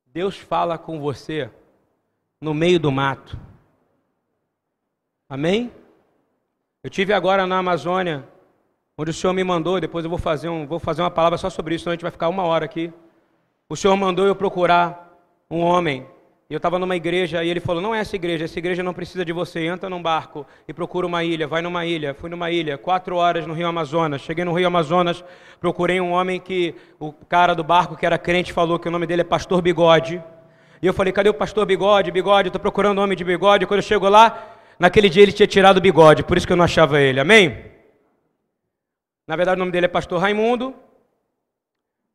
Deus 0.06 0.38
fala 0.38 0.78
com 0.78 0.98
você 0.98 1.50
no 2.40 2.54
meio 2.54 2.80
do 2.80 2.90
mato. 2.90 3.38
Amém? 5.28 5.70
Eu 6.86 6.90
tive 6.90 7.12
agora 7.12 7.48
na 7.48 7.58
Amazônia, 7.58 8.24
onde 8.96 9.10
o 9.10 9.12
Senhor 9.12 9.32
me 9.32 9.42
mandou, 9.42 9.80
depois 9.80 10.04
eu 10.04 10.08
vou 10.08 10.20
fazer, 10.20 10.48
um, 10.48 10.64
vou 10.68 10.78
fazer 10.78 11.02
uma 11.02 11.10
palavra 11.10 11.36
só 11.36 11.50
sobre 11.50 11.74
isso, 11.74 11.82
senão 11.82 11.90
a 11.90 11.96
gente 11.96 12.02
vai 12.02 12.12
ficar 12.12 12.28
uma 12.28 12.44
hora 12.44 12.64
aqui. 12.64 12.92
O 13.68 13.74
Senhor 13.74 13.96
mandou 13.96 14.24
eu 14.24 14.36
procurar 14.36 15.12
um 15.50 15.62
homem 15.62 16.06
eu 16.48 16.58
estava 16.58 16.78
numa 16.78 16.94
igreja 16.94 17.42
e 17.42 17.48
ele 17.48 17.58
falou: 17.58 17.82
Não 17.82 17.92
é 17.92 17.98
essa 17.98 18.14
igreja, 18.14 18.44
essa 18.44 18.56
igreja 18.56 18.80
não 18.80 18.94
precisa 18.94 19.24
de 19.24 19.32
você. 19.32 19.66
Entra 19.66 19.90
num 19.90 20.00
barco 20.00 20.46
e 20.68 20.72
procura 20.72 21.04
uma 21.04 21.24
ilha, 21.24 21.44
vai 21.44 21.60
numa 21.60 21.84
ilha. 21.84 22.14
Fui 22.14 22.30
numa 22.30 22.52
ilha, 22.52 22.78
quatro 22.78 23.16
horas 23.16 23.44
no 23.48 23.52
Rio 23.52 23.66
Amazonas. 23.66 24.20
Cheguei 24.20 24.44
no 24.44 24.52
Rio 24.52 24.68
Amazonas, 24.68 25.24
procurei 25.58 26.00
um 26.00 26.12
homem 26.12 26.38
que 26.38 26.72
o 27.00 27.12
cara 27.12 27.52
do 27.52 27.64
barco, 27.64 27.96
que 27.96 28.06
era 28.06 28.16
crente, 28.16 28.52
falou 28.52 28.78
que 28.78 28.86
o 28.86 28.92
nome 28.92 29.08
dele 29.08 29.22
é 29.22 29.24
Pastor 29.24 29.60
Bigode. 29.60 30.22
E 30.80 30.86
eu 30.86 30.94
falei: 30.94 31.12
Cadê 31.12 31.28
o 31.28 31.34
Pastor 31.34 31.66
Bigode? 31.66 32.12
Bigode, 32.12 32.46
estou 32.46 32.60
procurando 32.60 32.98
o 32.98 33.02
homem 33.02 33.16
de 33.16 33.24
bigode. 33.24 33.66
Quando 33.66 33.78
eu 33.78 33.82
chego 33.82 34.08
lá, 34.08 34.55
naquele 34.78 35.08
dia 35.08 35.22
ele 35.22 35.32
tinha 35.32 35.46
tirado 35.46 35.78
o 35.78 35.80
bigode, 35.80 36.22
por 36.22 36.36
isso 36.36 36.46
que 36.46 36.52
eu 36.52 36.56
não 36.56 36.64
achava 36.64 37.00
ele. 37.00 37.20
Amém? 37.20 37.64
Na 39.26 39.36
verdade, 39.36 39.56
o 39.56 39.60
nome 39.60 39.72
dele 39.72 39.86
é 39.86 39.88
Pastor 39.88 40.20
Raimundo. 40.20 40.74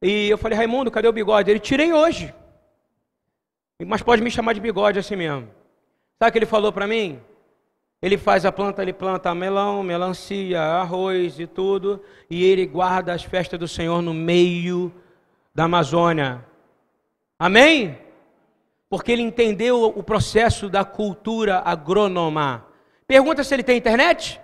E 0.01 0.29
eu 0.29 0.37
falei: 0.37 0.57
Raimundo, 0.57 0.89
cadê 0.89 1.07
o 1.07 1.13
bigode? 1.13 1.51
Ele 1.51 1.59
tirei 1.59 1.91
hoje. 1.93 2.33
Mas 3.85 4.01
pode 4.01 4.21
me 4.21 4.31
chamar 4.31 4.53
de 4.53 4.61
bigode 4.61 4.99
assim 4.99 5.15
mesmo. 5.15 5.49
Sabe 6.17 6.29
o 6.29 6.31
que 6.31 6.37
ele 6.39 6.45
falou 6.45 6.71
para 6.71 6.87
mim? 6.87 7.19
Ele 8.01 8.17
faz 8.17 8.45
a 8.45 8.51
planta, 8.51 8.81
ele 8.81 8.93
planta 8.93 9.33
melão, 9.35 9.83
melancia, 9.83 10.59
arroz 10.59 11.39
e 11.39 11.45
tudo, 11.45 12.01
e 12.29 12.43
ele 12.43 12.65
guarda 12.65 13.13
as 13.13 13.23
festas 13.23 13.59
do 13.59 13.67
Senhor 13.67 14.01
no 14.01 14.13
meio 14.13 14.91
da 15.53 15.65
Amazônia. 15.65 16.43
Amém? 17.37 17.97
Porque 18.91 19.13
ele 19.13 19.21
entendeu 19.21 19.85
o 19.85 20.03
processo 20.03 20.67
da 20.67 20.83
cultura 20.83 21.61
agrônoma. 21.63 22.65
Pergunta 23.07 23.41
se 23.41 23.53
ele 23.53 23.63
tem 23.63 23.77
internet? 23.77 24.37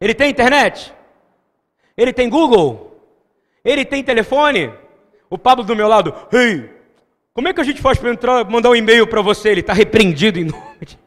Ele 0.00 0.12
tem 0.12 0.28
internet? 0.28 0.92
Ele 1.96 2.12
tem 2.12 2.28
Google? 2.28 3.00
Ele 3.64 3.84
tem 3.84 4.02
telefone? 4.02 4.74
O 5.30 5.38
Pablo 5.38 5.64
do 5.64 5.76
meu 5.76 5.86
lado, 5.86 6.12
hey, 6.32 6.68
como 7.32 7.46
é 7.46 7.54
que 7.54 7.60
a 7.60 7.64
gente 7.64 7.80
faz 7.80 8.00
para 8.00 8.10
entrar, 8.10 8.44
mandar 8.50 8.70
um 8.70 8.74
e-mail 8.74 9.06
para 9.06 9.22
você? 9.22 9.50
Ele 9.50 9.60
está 9.60 9.74
repreendido 9.74 10.40
em 10.40 10.46
nome 10.46 10.84
de. 10.84 10.98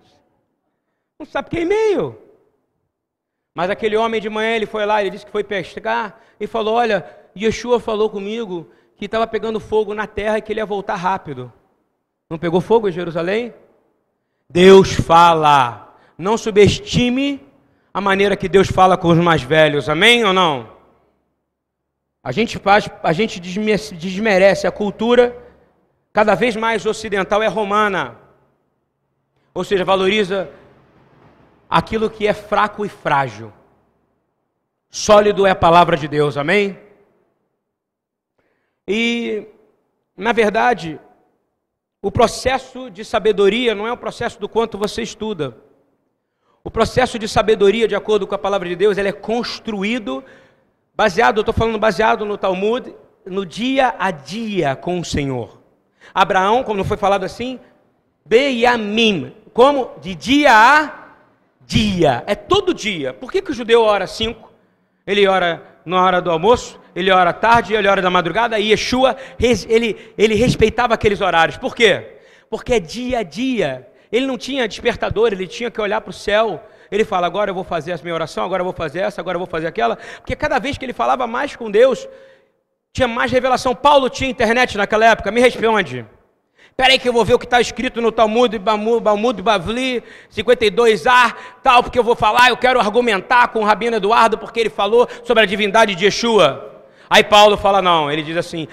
Não 1.19 1.25
sabe 1.25 1.49
que 1.49 1.57
é 1.57 1.63
e-mail. 1.63 2.17
Mas 3.53 3.69
aquele 3.69 3.97
homem 3.97 4.21
de 4.21 4.29
manhã, 4.29 4.55
ele 4.55 4.65
foi 4.65 4.85
lá, 4.85 5.01
ele 5.01 5.09
disse 5.09 5.25
que 5.25 5.31
foi 5.31 5.43
pescar 5.43 6.21
e 6.39 6.47
falou: 6.47 6.75
Olha, 6.75 7.05
Yeshua 7.37 7.81
falou 7.81 8.09
comigo 8.09 8.71
que 8.95 9.03
estava 9.03 9.27
pegando 9.27 9.59
fogo 9.59 9.93
na 9.93 10.07
terra 10.07 10.37
e 10.37 10.41
que 10.41 10.53
ele 10.53 10.61
ia 10.61 10.65
voltar 10.65 10.95
rápido. 10.95 11.51
Não 12.31 12.39
pegou 12.39 12.61
fogo 12.61 12.87
em 12.87 12.93
Jerusalém? 12.93 13.53
Deus 14.49 14.93
fala. 14.93 15.93
Não 16.17 16.37
subestime 16.37 17.45
a 17.93 17.99
maneira 17.99 18.37
que 18.37 18.47
Deus 18.47 18.69
fala 18.69 18.95
com 18.95 19.09
os 19.09 19.17
mais 19.17 19.41
velhos, 19.41 19.89
amém 19.89 20.23
ou 20.23 20.31
não? 20.31 20.77
A 22.23 22.31
gente 22.31 22.57
faz, 22.57 22.89
a 23.03 23.11
gente 23.11 23.37
desmerece 23.37 24.65
a 24.65 24.71
cultura 24.71 25.37
cada 26.13 26.33
vez 26.33 26.55
mais 26.55 26.85
ocidental 26.85 27.43
é 27.43 27.47
romana. 27.47 28.17
Ou 29.53 29.65
seja, 29.65 29.83
valoriza 29.83 30.49
aquilo 31.69 32.09
que 32.09 32.25
é 32.25 32.33
fraco 32.33 32.85
e 32.85 32.87
frágil. 32.87 33.51
Sólido 34.89 35.45
é 35.45 35.49
a 35.49 35.55
palavra 35.55 35.97
de 35.97 36.07
Deus, 36.07 36.37
amém? 36.37 36.79
E, 38.87 39.45
na 40.15 40.31
verdade, 40.31 40.97
o 42.01 42.11
processo 42.11 42.89
de 42.89 43.05
sabedoria 43.05 43.75
não 43.75 43.87
é 43.87 43.91
o 43.91 43.97
processo 43.97 44.39
do 44.39 44.49
quanto 44.49 44.77
você 44.77 45.03
estuda. 45.03 45.55
O 46.63 46.71
processo 46.71 47.19
de 47.19 47.27
sabedoria, 47.27 47.87
de 47.87 47.95
acordo 47.95 48.25
com 48.25 48.33
a 48.33 48.39
palavra 48.39 48.67
de 48.67 48.75
Deus, 48.75 48.97
ele 48.97 49.09
é 49.09 49.13
construído, 49.13 50.23
baseado, 50.95 51.37
eu 51.37 51.41
estou 51.41 51.53
falando 51.53 51.77
baseado 51.77 52.25
no 52.25 52.37
Talmud, 52.37 52.95
no 53.25 53.45
dia 53.45 53.95
a 53.99 54.09
dia 54.09 54.75
com 54.75 54.99
o 54.99 55.05
Senhor. 55.05 55.59
Abraão, 56.13 56.63
como 56.63 56.77
não 56.77 56.85
foi 56.85 56.97
falado 56.97 57.23
assim, 57.23 57.59
Beyamim, 58.25 59.33
como 59.53 59.91
de 60.01 60.15
dia 60.15 60.51
a 60.53 61.13
dia, 61.65 62.23
é 62.25 62.33
todo 62.35 62.73
dia. 62.73 63.13
Por 63.13 63.31
que, 63.31 63.41
que 63.41 63.51
o 63.51 63.55
judeu 63.55 63.81
ora 63.81 64.07
cinco? 64.07 64.51
Ele 65.05 65.27
ora 65.27 65.70
na 65.85 66.03
hora 66.03 66.21
do 66.21 66.31
almoço, 66.31 66.79
ele 66.95 67.11
ora 67.11 67.29
à 67.29 67.33
tarde, 67.33 67.73
ele 67.73 67.87
ora 67.87 68.01
da 68.01 68.09
madrugada, 68.09 68.59
e 68.59 68.71
Yeshua, 68.71 69.15
ele, 69.39 70.13
ele 70.17 70.35
respeitava 70.35 70.93
aqueles 70.93 71.21
horários. 71.21 71.57
Por 71.57 71.75
quê? 71.75 72.17
Porque 72.49 72.73
é 72.73 72.79
dia 72.79 73.19
a 73.19 73.23
dia. 73.23 73.87
Ele 74.11 74.25
não 74.25 74.37
tinha 74.37 74.67
despertador, 74.67 75.31
ele 75.31 75.47
tinha 75.47 75.71
que 75.71 75.79
olhar 75.79 76.01
para 76.01 76.09
o 76.09 76.13
céu. 76.13 76.61
Ele 76.91 77.05
fala, 77.05 77.25
agora 77.25 77.49
eu 77.49 77.55
vou 77.55 77.63
fazer 77.63 77.93
a 77.93 77.97
minha 78.03 78.13
oração, 78.13 78.43
agora 78.43 78.61
eu 78.61 78.65
vou 78.65 78.73
fazer 78.73 78.99
essa, 78.99 79.21
agora 79.21 79.35
eu 79.35 79.39
vou 79.39 79.47
fazer 79.47 79.67
aquela. 79.67 79.95
Porque 80.17 80.35
cada 80.35 80.59
vez 80.59 80.77
que 80.77 80.83
ele 80.83 80.91
falava 80.91 81.25
mais 81.25 81.55
com 81.55 81.71
Deus, 81.71 82.07
tinha 82.91 83.07
mais 83.07 83.31
revelação. 83.31 83.73
Paulo 83.73 84.09
tinha 84.09 84.29
internet 84.29 84.77
naquela 84.77 85.05
época? 85.05 85.31
Me 85.31 85.39
responde. 85.39 86.05
Espera 86.71 86.93
aí 86.93 86.99
que 86.99 87.07
eu 87.07 87.13
vou 87.13 87.23
ver 87.23 87.35
o 87.35 87.39
que 87.39 87.45
está 87.45 87.61
escrito 87.61 88.01
no 88.01 88.11
Talmud, 88.11 88.57
Balmud, 88.57 89.41
Bavli, 89.41 90.03
52a, 90.33 91.35
tal, 91.61 91.83
porque 91.83 91.99
eu 91.99 92.03
vou 92.03 92.15
falar, 92.15 92.49
eu 92.49 92.57
quero 92.57 92.79
argumentar 92.79 93.49
com 93.49 93.59
o 93.59 93.63
Rabino 93.63 93.97
Eduardo, 93.97 94.37
porque 94.37 94.59
ele 94.59 94.69
falou 94.69 95.07
sobre 95.23 95.43
a 95.43 95.45
divindade 95.45 95.93
de 95.93 96.05
Yeshua. 96.05 96.83
Aí 97.09 97.23
Paulo 97.23 97.57
fala, 97.57 97.81
não, 97.81 98.09
ele 98.09 98.23
diz 98.23 98.37
assim, 98.37 98.67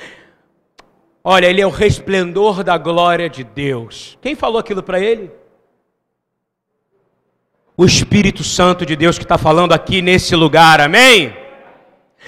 olha, 1.23 1.47
ele 1.47 1.61
é 1.61 1.67
o 1.67 1.71
resplendor 1.71 2.63
da 2.63 2.79
glória 2.79 3.29
de 3.29 3.45
Deus. 3.45 4.17
Quem 4.23 4.35
falou 4.35 4.59
aquilo 4.59 4.83
para 4.83 5.01
ele? 5.01 5.31
O 7.77 7.85
Espírito 7.85 8.43
Santo 8.43 8.87
de 8.87 8.97
Deus 8.97 9.19
que 9.19 9.25
está 9.25 9.37
falando 9.37 9.73
aqui 9.73 10.01
nesse 10.01 10.35
lugar, 10.35 10.81
amém? 10.81 11.48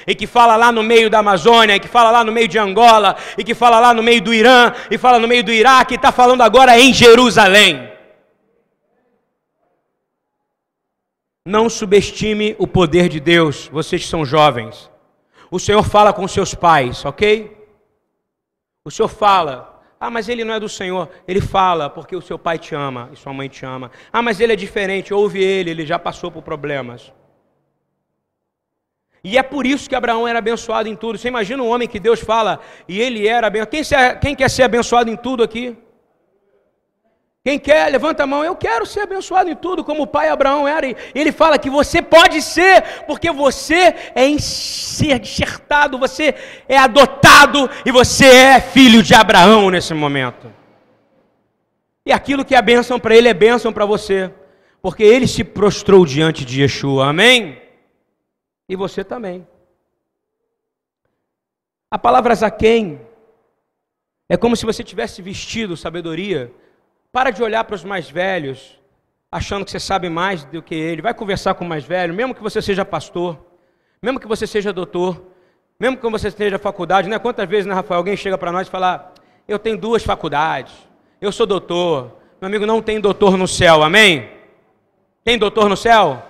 E 0.07 0.15
que 0.15 0.27
fala 0.27 0.57
lá 0.57 0.71
no 0.71 0.83
meio 0.83 1.11
da 1.11 1.19
Amazônia, 1.19 1.77
e 1.77 1.81
que 1.81 1.89
fala 1.89 2.11
lá 2.11 2.25
no 2.25 2.33
meio 2.33 2.49
de 2.49 2.59
Angola, 2.59 3.17
e 3.37 3.45
que 3.45 3.55
fala 3.55 3.79
lá 3.79 3.95
no 3.95 4.03
meio 4.03 4.21
do 4.21 4.33
Irã, 4.33 4.73
e 4.91 4.99
fala 4.99 5.19
no 5.19 5.29
meio 5.29 5.45
do 5.45 5.53
Iraque, 5.53 5.95
e 5.95 5.97
está 5.97 6.13
falando 6.13 6.43
agora 6.43 6.79
em 6.79 6.93
Jerusalém. 6.93 7.91
Não 11.47 11.69
subestime 11.69 12.55
o 12.59 12.67
poder 12.67 13.09
de 13.09 13.19
Deus, 13.19 13.69
vocês 13.73 14.03
que 14.03 14.09
são 14.09 14.25
jovens. 14.25 14.91
O 15.51 15.59
Senhor 15.59 15.83
fala 15.83 16.13
com 16.13 16.29
seus 16.29 16.55
pais, 16.55 17.05
ok? 17.05 17.57
O 18.85 18.91
Senhor 18.91 19.09
fala, 19.09 19.83
ah, 19.99 20.09
mas 20.11 20.29
ele 20.29 20.45
não 20.45 20.55
é 20.55 20.61
do 20.61 20.69
Senhor. 20.69 21.11
Ele 21.29 21.41
fala 21.41 21.91
porque 21.91 22.17
o 22.17 22.23
seu 22.23 22.39
pai 22.39 22.59
te 22.59 22.75
ama 22.75 23.11
e 23.13 23.17
sua 23.17 23.33
mãe 23.33 23.49
te 23.49 23.67
ama. 23.67 23.91
Ah, 24.13 24.23
mas 24.23 24.41
ele 24.41 24.53
é 24.53 24.57
diferente, 24.57 25.13
ouve 25.13 25.43
ele, 25.43 25.71
ele 25.71 25.85
já 25.85 25.99
passou 25.99 26.31
por 26.31 26.43
problemas. 26.43 27.13
E 29.23 29.37
é 29.37 29.43
por 29.43 29.67
isso 29.67 29.89
que 29.89 29.95
Abraão 29.95 30.27
era 30.27 30.39
abençoado 30.39 30.89
em 30.89 30.97
tudo. 30.97 31.19
Você 31.19 31.29
imagina 31.29 31.63
um 31.63 31.69
homem 31.69 31.89
que 31.89 32.01
Deus 32.01 32.21
fala 32.21 32.61
e 32.89 33.01
ele 33.01 33.27
era 33.27 33.47
abençoado. 33.47 33.71
Quem, 33.71 33.85
quem 34.21 34.35
quer 34.35 34.51
ser 34.51 34.63
abençoado 34.63 35.11
em 35.11 35.17
tudo 35.17 35.43
aqui? 35.43 35.77
Quem 37.43 37.59
quer, 37.59 37.91
levanta 37.91 38.25
a 38.25 38.27
mão. 38.27 38.45
Eu 38.45 38.55
quero 38.55 38.85
ser 38.85 39.01
abençoado 39.01 39.49
em 39.49 39.57
tudo, 39.57 39.83
como 39.83 40.03
o 40.03 40.07
pai 40.07 40.29
Abraão 40.29 40.69
era. 40.69 40.87
E 40.87 40.97
ele 41.15 41.33
fala 41.33 41.59
que 41.59 41.71
você 41.71 42.03
pode 42.03 42.43
ser, 42.43 42.83
porque 43.07 43.31
você 43.31 43.95
é 44.15 44.27
enxertado, 44.29 45.99
você 45.99 46.35
é 46.69 46.77
adotado 46.77 47.69
e 47.85 47.91
você 47.91 48.27
é 48.27 48.61
filho 48.61 49.03
de 49.03 49.15
Abraão 49.15 49.71
nesse 49.71 49.95
momento. 49.95 50.53
E 52.05 52.13
aquilo 52.13 52.45
que 52.45 52.55
é 52.55 52.61
bênção 52.61 52.99
para 52.99 53.15
ele 53.15 53.29
é 53.29 53.35
bênção 53.35 53.73
para 53.73 53.87
você, 53.87 54.31
porque 54.83 55.03
ele 55.03 55.27
se 55.27 55.43
prostrou 55.43 56.05
diante 56.05 56.45
de 56.45 56.61
Yeshua. 56.63 57.09
Amém? 57.09 57.60
E 58.71 58.77
você 58.77 59.03
também. 59.03 59.45
A 61.91 61.99
palavra 61.99 62.33
Zaquém 62.37 63.01
é 64.29 64.37
como 64.37 64.55
se 64.55 64.65
você 64.65 64.85
tivesse 64.85 65.21
vestido 65.21 65.77
sabedoria. 65.77 66.55
Para 67.11 67.33
de 67.33 67.43
olhar 67.43 67.65
para 67.65 67.75
os 67.75 67.83
mais 67.83 68.09
velhos, 68.09 68.79
achando 69.29 69.65
que 69.65 69.73
você 69.73 69.81
sabe 69.81 70.09
mais 70.09 70.45
do 70.45 70.63
que 70.63 70.77
ele. 70.77 71.03
Vai 71.03 71.13
conversar 71.13 71.55
com 71.55 71.65
o 71.65 71.69
mais 71.69 71.85
velho, 71.85 72.15
mesmo 72.15 72.33
que 72.33 72.41
você 72.41 72.63
seja 72.63 72.85
pastor, 72.85 73.45
mesmo 74.01 74.21
que 74.21 74.29
você 74.29 74.47
seja 74.47 74.73
doutor, 74.73 75.21
mesmo 75.77 75.97
que 75.97 76.09
você 76.09 76.29
esteja 76.29 76.57
faculdade, 76.57 77.09
né? 77.09 77.19
Quantas 77.19 77.49
vezes, 77.49 77.67
né, 77.67 77.75
Rafael, 77.75 77.99
alguém 77.99 78.17
chega 78.17 78.39
para 78.39 78.53
nós 78.53 78.69
e 78.69 78.71
fala: 78.71 79.13
Eu 79.49 79.59
tenho 79.59 79.77
duas 79.77 80.05
faculdades, 80.05 80.73
eu 81.21 81.33
sou 81.33 81.45
doutor. 81.45 82.19
Meu 82.41 82.47
amigo, 82.47 82.65
não 82.67 82.81
tem 82.81 83.01
doutor 83.01 83.37
no 83.37 83.49
céu, 83.49 83.83
amém? 83.83 84.31
Tem 85.25 85.37
doutor 85.37 85.69
no 85.69 85.77
céu? 85.77 86.30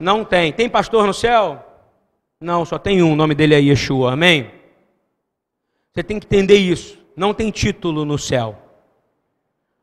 Não 0.00 0.24
tem. 0.24 0.50
Tem 0.50 0.66
pastor 0.68 1.06
no 1.06 1.12
céu? 1.12 1.62
Não, 2.40 2.64
só 2.64 2.78
tem 2.78 3.02
um, 3.02 3.12
o 3.12 3.16
nome 3.16 3.34
dele 3.34 3.54
é 3.54 3.60
Yeshua, 3.60 4.14
amém? 4.14 4.50
Você 5.92 6.02
tem 6.02 6.18
que 6.18 6.26
entender 6.26 6.56
isso. 6.56 6.98
Não 7.14 7.34
tem 7.34 7.50
título 7.50 8.06
no 8.06 8.16
céu. 8.16 8.58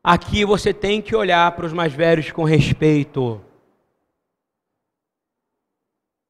Aqui 0.02 0.44
você 0.44 0.74
tem 0.74 1.00
que 1.00 1.14
olhar 1.14 1.52
para 1.52 1.66
os 1.66 1.72
mais 1.72 1.92
velhos 1.92 2.32
com 2.32 2.42
respeito. 2.42 3.40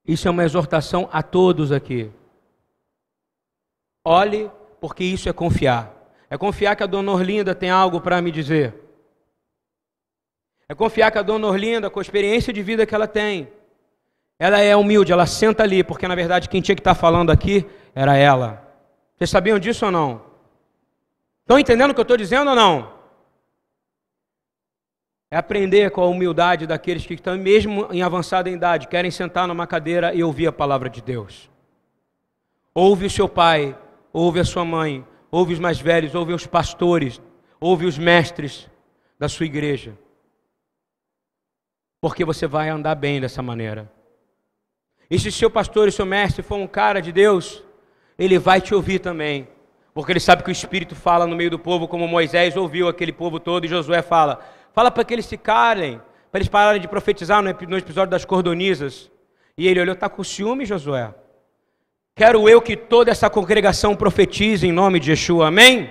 Isso 0.07 0.29
é 0.29 0.31
uma 0.31 0.45
exortação 0.45 1.09
a 1.11 1.23
todos 1.23 1.73
aqui. 1.73 2.11
Olhe, 4.05 4.51
porque 4.81 5.05
isso 5.05 5.31
é 5.31 5.33
confiar. 5.33 5.95
É 6.29 6.37
confiar 6.37 6.77
que 6.77 6.83
a 6.83 6.87
dona 6.87 7.13
Orlinda 7.13 7.55
tem 7.55 7.71
algo 7.71 8.03
para 8.03 8.21
me 8.21 8.31
dizer. 8.31 8.75
É 10.69 10.75
confiar 10.75 11.11
que 11.11 11.19
a 11.19 11.23
dona 11.23 11.47
Orlinda, 11.47 11.89
com 11.89 11.99
a 11.99 12.03
experiência 12.03 12.53
de 12.53 12.63
vida 12.63 12.85
que 12.85 12.95
ela 12.95 13.09
tem, 13.09 13.49
ela 14.39 14.61
é 14.61 14.77
humilde, 14.77 15.13
ela 15.13 15.27
senta 15.27 15.65
ali, 15.65 15.83
porque 15.83 16.07
na 16.07 16.15
verdade 16.15 16.49
quem 16.49 16.61
tinha 16.61 16.77
que 16.77 16.81
estar 16.81 16.95
falando 16.95 17.31
aqui 17.31 17.67
era 17.95 18.17
ela. 18.17 18.65
Vocês 19.17 19.31
sabiam 19.31 19.59
disso 19.59 19.85
ou 19.87 19.91
não? 19.91 20.23
Estão 21.41 21.59
entendendo 21.59 21.91
o 21.91 21.95
que 21.95 22.01
eu 22.01 22.03
estou 22.03 22.17
dizendo 22.17 22.51
ou 22.51 22.55
não? 22.55 22.93
É 25.31 25.37
aprender 25.37 25.91
com 25.91 26.01
a 26.01 26.07
humildade 26.07 26.67
daqueles 26.67 27.05
que 27.05 27.15
estão, 27.15 27.37
mesmo 27.37 27.89
em 27.91 28.01
avançada 28.01 28.49
idade, 28.49 28.87
querem 28.87 29.11
sentar 29.11 29.49
numa 29.49 29.67
cadeira 29.67 30.15
e 30.15 30.23
ouvir 30.23 30.47
a 30.47 30.53
palavra 30.53 30.89
de 30.89 31.03
Deus. 31.03 31.51
Ouve 32.73 33.07
o 33.07 33.11
seu 33.11 33.29
pai, 33.29 33.77
ouve 34.13 34.41
a 34.41 34.45
sua 34.45 34.65
mãe, 34.65 35.05
ouve 35.31 35.53
os 35.53 35.59
mais 35.59 35.81
velhos, 35.81 36.15
ouve 36.15 36.33
os 36.33 36.47
pastores, 36.47 37.21
ouve 37.61 37.87
os 37.87 37.99
mestres 37.99 38.71
da 39.19 39.29
sua 39.29 39.47
igreja. 39.47 39.99
Porque 42.01 42.25
você 42.25 42.47
vai 42.47 42.69
andar 42.69 42.95
bem 42.95 43.21
dessa 43.21 43.43
maneira. 43.43 43.91
E 45.11 45.19
se 45.19 45.33
seu 45.33 45.51
pastor 45.51 45.89
e 45.89 45.93
seu 45.93 46.05
mestre 46.05 46.43
for 46.43 46.57
um 46.57 46.67
cara 46.67 47.01
de 47.01 47.11
Deus, 47.13 47.63
ele 48.19 48.39
vai 48.39 48.61
te 48.61 48.75
ouvir 48.75 48.99
também. 48.99 49.49
Porque 49.95 50.13
ele 50.13 50.21
sabe 50.21 50.43
que 50.43 50.51
o 50.51 50.53
Espírito 50.53 50.95
fala 50.95 51.27
no 51.27 51.35
meio 51.35 51.51
do 51.51 51.59
povo, 51.59 51.89
como 51.89 52.07
Moisés 52.07 52.57
ouviu 52.57 52.89
aquele 52.89 53.13
povo 53.13 53.41
todo, 53.41 53.65
e 53.65 53.69
Josué 53.69 54.03
fala: 54.03 54.41
fala 54.73 54.91
para 54.91 55.05
que 55.05 55.15
eles 55.15 55.27
se 55.27 55.37
calem, 55.37 56.01
para 56.31 56.39
eles 56.39 56.49
pararem 56.49 56.81
de 56.81 56.87
profetizar 56.87 57.43
no 57.43 57.49
episódio 57.49 58.11
das 58.11 58.25
cordonizas. 58.25 59.11
E 59.57 59.67
ele 59.67 59.81
olhou: 59.81 59.95
está 59.95 60.09
com 60.09 60.23
ciúme, 60.23 60.67
Josué? 60.67 61.15
Quero 62.15 62.49
eu 62.49 62.61
que 62.61 62.77
toda 62.77 63.11
essa 63.11 63.31
congregação 63.31 63.97
profetize 63.97 64.67
em 64.67 64.73
nome 64.73 65.01
de 65.01 65.11
Yeshua, 65.11 65.49
amém? 65.49 65.91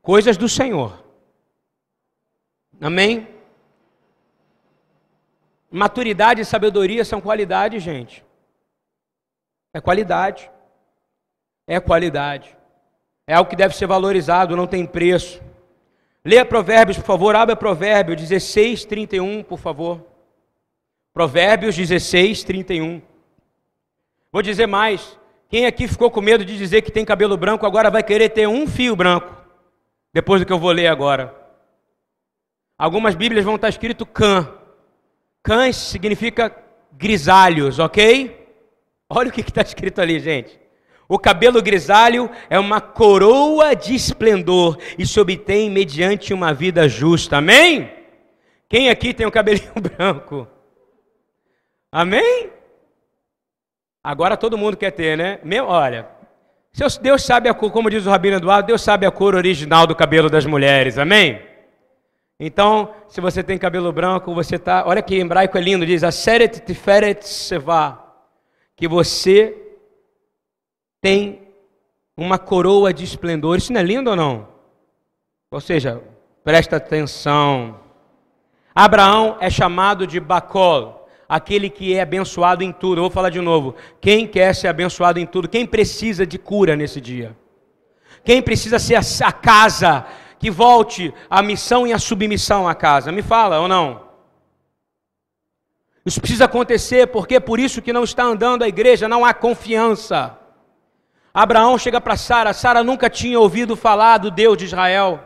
Coisas 0.00 0.36
do 0.36 0.48
Senhor, 0.48 1.04
amém? 2.80 3.28
Maturidade 5.70 6.40
e 6.40 6.44
sabedoria 6.44 7.04
são 7.04 7.20
qualidade, 7.20 7.78
gente. 7.78 8.24
É 9.72 9.80
qualidade 9.80 10.50
é 11.70 11.78
qualidade. 11.78 12.56
É 13.28 13.34
algo 13.34 13.48
que 13.48 13.54
deve 13.54 13.76
ser 13.76 13.86
valorizado, 13.86 14.56
não 14.56 14.66
tem 14.66 14.84
preço. 14.84 15.40
Leia 16.24 16.44
Provérbios, 16.44 16.98
por 16.98 17.06
favor, 17.06 17.36
abra 17.36 17.54
Provérbios 17.54 18.20
16, 18.20 18.84
31, 18.86 19.44
por 19.44 19.56
favor. 19.56 20.04
Provérbios 21.14 21.76
16, 21.76 22.42
31. 22.42 23.00
Vou 24.32 24.42
dizer 24.42 24.66
mais. 24.66 25.16
Quem 25.48 25.64
aqui 25.64 25.86
ficou 25.86 26.10
com 26.10 26.20
medo 26.20 26.44
de 26.44 26.58
dizer 26.58 26.82
que 26.82 26.90
tem 26.90 27.04
cabelo 27.04 27.36
branco, 27.36 27.64
agora 27.64 27.88
vai 27.88 28.02
querer 28.02 28.30
ter 28.30 28.48
um 28.48 28.66
fio 28.66 28.96
branco. 28.96 29.32
Depois 30.12 30.40
do 30.40 30.46
que 30.46 30.52
eu 30.52 30.58
vou 30.58 30.72
ler 30.72 30.88
agora. 30.88 31.32
Algumas 32.76 33.14
Bíblias 33.14 33.44
vão 33.44 33.54
estar 33.54 33.68
escrito 33.68 34.04
cã. 34.04 34.52
Cães 35.40 35.76
significa 35.76 36.52
grisalhos, 36.92 37.78
ok? 37.78 38.39
Olha 39.12 39.28
o 39.28 39.32
que 39.32 39.40
está 39.40 39.60
escrito 39.60 40.00
ali, 40.00 40.20
gente. 40.20 40.60
O 41.08 41.18
cabelo 41.18 41.60
grisalho 41.60 42.30
é 42.48 42.56
uma 42.56 42.80
coroa 42.80 43.74
de 43.74 43.92
esplendor 43.92 44.78
e 44.96 45.04
se 45.04 45.18
obtém 45.18 45.68
mediante 45.68 46.32
uma 46.32 46.54
vida 46.54 46.88
justa. 46.88 47.38
Amém? 47.38 47.90
Quem 48.68 48.88
aqui 48.88 49.12
tem 49.12 49.26
o 49.26 49.32
cabelinho 49.32 49.72
branco? 49.82 50.46
Amém? 51.90 52.50
Agora 54.04 54.36
todo 54.36 54.56
mundo 54.56 54.76
quer 54.76 54.92
ter, 54.92 55.18
né? 55.18 55.40
Meu, 55.42 55.66
olha, 55.66 56.06
Deus 57.02 57.24
sabe 57.24 57.48
a 57.48 57.54
cor, 57.54 57.72
como 57.72 57.90
diz 57.90 58.06
o 58.06 58.10
Rabino 58.10 58.36
Eduardo, 58.36 58.68
Deus 58.68 58.80
sabe 58.80 59.04
a 59.04 59.10
cor 59.10 59.34
original 59.34 59.88
do 59.88 59.96
cabelo 59.96 60.30
das 60.30 60.46
mulheres. 60.46 60.96
Amém? 60.96 61.42
Então, 62.38 62.94
se 63.08 63.20
você 63.20 63.42
tem 63.42 63.58
cabelo 63.58 63.92
branco, 63.92 64.32
você 64.32 64.54
está. 64.54 64.86
Olha 64.86 65.02
que 65.02 65.16
em 65.16 65.22
hebraico 65.22 65.58
é 65.58 65.60
lindo, 65.60 65.84
diz: 65.84 66.04
Aseret 66.04 66.60
tiferet 66.60 67.26
seva. 67.26 68.09
Que 68.80 68.88
você 68.88 69.54
tem 71.02 71.42
uma 72.16 72.38
coroa 72.38 72.94
de 72.94 73.04
esplendor. 73.04 73.58
Isso 73.58 73.74
não 73.74 73.80
é 73.80 73.84
lindo 73.84 74.08
ou 74.08 74.16
não? 74.16 74.48
Ou 75.50 75.60
seja, 75.60 76.02
presta 76.42 76.76
atenção. 76.76 77.78
Abraão 78.74 79.36
é 79.38 79.50
chamado 79.50 80.06
de 80.06 80.18
Bacol, 80.18 81.06
aquele 81.28 81.68
que 81.68 81.92
é 81.92 82.00
abençoado 82.00 82.64
em 82.64 82.72
tudo. 82.72 83.00
Eu 83.00 83.02
vou 83.02 83.10
falar 83.10 83.28
de 83.28 83.40
novo. 83.42 83.74
Quem 84.00 84.26
quer 84.26 84.54
ser 84.54 84.68
abençoado 84.68 85.18
em 85.18 85.26
tudo? 85.26 85.46
Quem 85.46 85.66
precisa 85.66 86.26
de 86.26 86.38
cura 86.38 86.74
nesse 86.74 87.02
dia? 87.02 87.36
Quem 88.24 88.40
precisa 88.40 88.78
ser 88.78 88.96
a 89.22 89.32
casa 89.32 90.06
que 90.38 90.50
volte 90.50 91.12
a 91.28 91.42
missão 91.42 91.86
e 91.86 91.92
a 91.92 91.98
submissão 91.98 92.66
à 92.66 92.74
casa? 92.74 93.12
Me 93.12 93.20
fala 93.20 93.60
ou 93.60 93.68
não? 93.68 94.09
Isso 96.04 96.20
precisa 96.20 96.46
acontecer 96.46 97.08
porque 97.08 97.36
é 97.36 97.40
por 97.40 97.60
isso 97.60 97.82
que 97.82 97.92
não 97.92 98.04
está 98.04 98.24
andando 98.24 98.62
a 98.62 98.68
igreja, 98.68 99.08
não 99.08 99.24
há 99.24 99.34
confiança. 99.34 100.36
Abraão 101.32 101.78
chega 101.78 102.00
para 102.00 102.16
Sara, 102.16 102.52
Sara 102.52 102.82
nunca 102.82 103.08
tinha 103.08 103.38
ouvido 103.38 103.76
falar 103.76 104.18
do 104.18 104.30
Deus 104.30 104.56
de 104.56 104.64
Israel. 104.64 105.20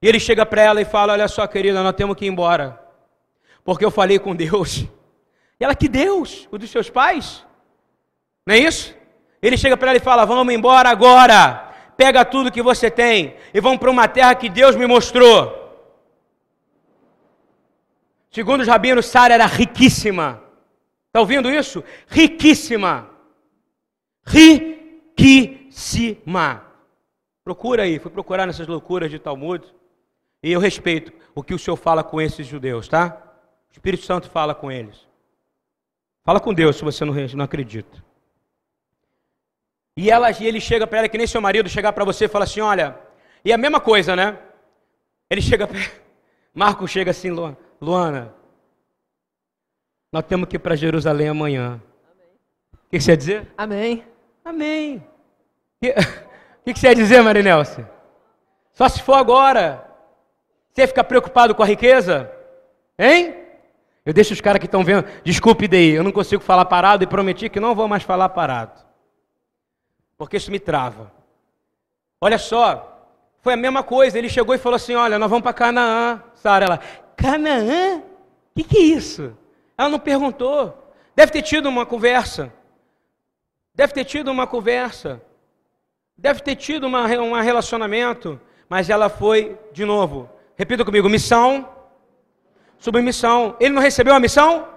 E 0.00 0.08
ele 0.08 0.18
chega 0.18 0.46
para 0.46 0.62
ela 0.62 0.80
e 0.80 0.84
fala: 0.84 1.12
Olha 1.12 1.28
só, 1.28 1.46
querida, 1.46 1.82
nós 1.82 1.94
temos 1.94 2.16
que 2.16 2.24
ir 2.24 2.28
embora, 2.28 2.80
porque 3.64 3.84
eu 3.84 3.90
falei 3.90 4.18
com 4.18 4.34
Deus. 4.34 4.86
E 5.60 5.64
ela: 5.64 5.74
Que 5.74 5.88
Deus? 5.88 6.48
O 6.50 6.58
dos 6.58 6.70
seus 6.70 6.88
pais? 6.88 7.44
Não 8.46 8.54
é 8.54 8.58
isso? 8.58 8.94
Ele 9.40 9.56
chega 9.56 9.76
para 9.76 9.90
ela 9.90 9.98
e 9.98 10.00
fala: 10.00 10.24
Vamos 10.24 10.52
embora 10.54 10.88
agora. 10.88 11.68
Pega 11.96 12.24
tudo 12.24 12.50
que 12.50 12.62
você 12.62 12.90
tem 12.90 13.36
e 13.52 13.60
vamos 13.60 13.78
para 13.78 13.90
uma 13.90 14.08
terra 14.08 14.34
que 14.34 14.48
Deus 14.48 14.74
me 14.74 14.86
mostrou. 14.86 15.61
Segundo 18.32 18.62
os 18.62 18.68
rabinos, 18.68 19.06
Sara 19.06 19.34
era 19.34 19.46
riquíssima. 19.46 20.42
Está 21.06 21.20
ouvindo 21.20 21.48
isso? 21.48 21.84
Riquíssima 22.08 23.12
riquíssima. 24.24 26.64
Procura 27.44 27.82
aí, 27.82 27.98
fui 27.98 28.10
procurar 28.10 28.46
nessas 28.46 28.66
loucuras 28.66 29.10
de 29.10 29.18
Talmud. 29.18 29.62
E 30.42 30.50
eu 30.52 30.60
respeito 30.60 31.12
o 31.34 31.42
que 31.42 31.52
o 31.54 31.58
Senhor 31.58 31.76
fala 31.76 32.02
com 32.04 32.20
esses 32.20 32.46
judeus, 32.46 32.86
tá? 32.88 33.16
O 33.70 33.72
Espírito 33.72 34.04
Santo 34.04 34.28
fala 34.30 34.54
com 34.54 34.70
eles. 34.70 35.08
Fala 36.24 36.38
com 36.40 36.54
Deus 36.54 36.76
se 36.76 36.84
você 36.84 37.04
não, 37.04 37.14
não 37.14 37.44
acredita. 37.44 38.00
E, 39.96 40.08
ela, 40.10 40.30
e 40.30 40.46
ele 40.46 40.60
chega 40.60 40.86
para 40.86 41.00
ela, 41.00 41.08
que 41.08 41.18
nem 41.18 41.26
seu 41.26 41.40
marido 41.40 41.68
chegar 41.68 41.92
para 41.92 42.04
você 42.04 42.26
e 42.26 42.28
fala 42.28 42.44
assim: 42.44 42.60
olha, 42.60 42.96
e 43.44 43.52
a 43.52 43.58
mesma 43.58 43.80
coisa, 43.80 44.14
né? 44.16 44.38
Ele 45.28 45.42
chega. 45.42 45.68
Marco 46.54 46.86
chega 46.86 47.10
assim, 47.10 47.30
Luana, 47.82 48.32
nós 50.12 50.24
temos 50.24 50.48
que 50.48 50.54
ir 50.54 50.60
para 50.60 50.76
Jerusalém 50.76 51.26
amanhã. 51.26 51.82
O 52.72 52.78
que 52.88 53.00
você 53.00 53.10
ia 53.10 53.16
dizer? 53.16 53.52
Amém. 53.58 54.06
Amém. 54.44 55.04
O 55.82 55.86
que, 56.64 56.74
que, 56.74 56.78
você 56.78 56.86
ia 56.86 56.94
dizer, 56.94 57.20
Marinelce? 57.22 57.84
Só 58.72 58.88
se 58.88 59.02
for 59.02 59.14
agora. 59.14 59.84
Você 60.72 60.86
fica 60.86 61.02
preocupado 61.02 61.56
com 61.56 61.62
a 61.64 61.66
riqueza? 61.66 62.30
Hein? 62.96 63.34
Eu 64.06 64.12
deixo 64.12 64.32
os 64.32 64.40
caras 64.40 64.60
que 64.60 64.66
estão 64.66 64.84
vendo. 64.84 65.04
Desculpe 65.24 65.66
daí, 65.66 65.90
eu 65.90 66.04
não 66.04 66.12
consigo 66.12 66.40
falar 66.40 66.66
parado 66.66 67.02
e 67.02 67.08
prometi 67.08 67.48
que 67.48 67.58
não 67.58 67.74
vou 67.74 67.88
mais 67.88 68.04
falar 68.04 68.28
parado. 68.28 68.80
Porque 70.16 70.36
isso 70.36 70.52
me 70.52 70.60
trava. 70.60 71.10
Olha 72.20 72.38
só, 72.38 72.92
foi 73.40 73.54
a 73.54 73.56
mesma 73.56 73.82
coisa. 73.82 74.16
Ele 74.16 74.28
chegou 74.28 74.54
e 74.54 74.58
falou 74.58 74.76
assim: 74.76 74.94
Olha, 74.94 75.18
nós 75.18 75.28
vamos 75.28 75.42
para 75.42 75.52
Canaã. 75.52 76.22
Sara, 76.34 76.64
ela, 76.64 76.80
Canaã? 77.22 77.98
O 77.98 78.02
que, 78.56 78.64
que 78.64 78.78
é 78.78 78.82
isso? 78.82 79.32
Ela 79.78 79.88
não 79.88 79.98
perguntou. 80.00 80.92
Deve 81.14 81.30
ter 81.30 81.42
tido 81.42 81.68
uma 81.68 81.86
conversa. 81.86 82.52
Deve 83.72 83.92
ter 83.92 84.04
tido 84.04 84.30
uma 84.30 84.46
conversa. 84.46 85.22
Deve 86.18 86.40
ter 86.40 86.56
tido 86.56 86.84
uma, 86.88 87.06
um 87.06 87.40
relacionamento. 87.40 88.40
Mas 88.68 88.90
ela 88.90 89.08
foi, 89.08 89.56
de 89.72 89.84
novo, 89.84 90.28
repita 90.56 90.84
comigo: 90.84 91.08
missão, 91.08 91.68
submissão. 92.78 93.56
Ele 93.60 93.74
não 93.74 93.80
recebeu 93.80 94.14
a 94.14 94.20
missão? 94.20 94.68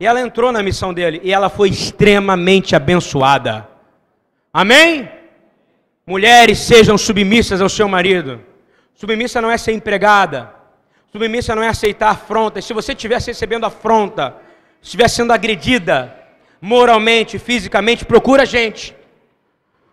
E 0.00 0.06
ela 0.06 0.20
entrou 0.20 0.50
na 0.50 0.62
missão 0.62 0.92
dele. 0.92 1.20
E 1.22 1.32
ela 1.32 1.48
foi 1.48 1.68
extremamente 1.68 2.74
abençoada. 2.74 3.68
Amém? 4.52 5.08
Mulheres 6.04 6.58
sejam 6.58 6.98
submissas 6.98 7.60
ao 7.60 7.68
seu 7.68 7.88
marido. 7.88 8.42
Submissa 8.94 9.40
não 9.40 9.50
é 9.50 9.56
ser 9.56 9.72
empregada. 9.72 10.61
Submissa 11.12 11.54
não 11.54 11.62
é 11.62 11.68
aceitar 11.68 12.10
afrontas. 12.10 12.64
Se 12.64 12.72
você 12.72 12.92
estivesse 12.92 13.26
recebendo 13.26 13.66
afronta, 13.66 14.34
estiver 14.80 15.08
sendo 15.08 15.30
agredida 15.30 16.16
moralmente, 16.58 17.38
fisicamente, 17.38 18.06
procura 18.06 18.44
a 18.44 18.46
gente. 18.46 18.96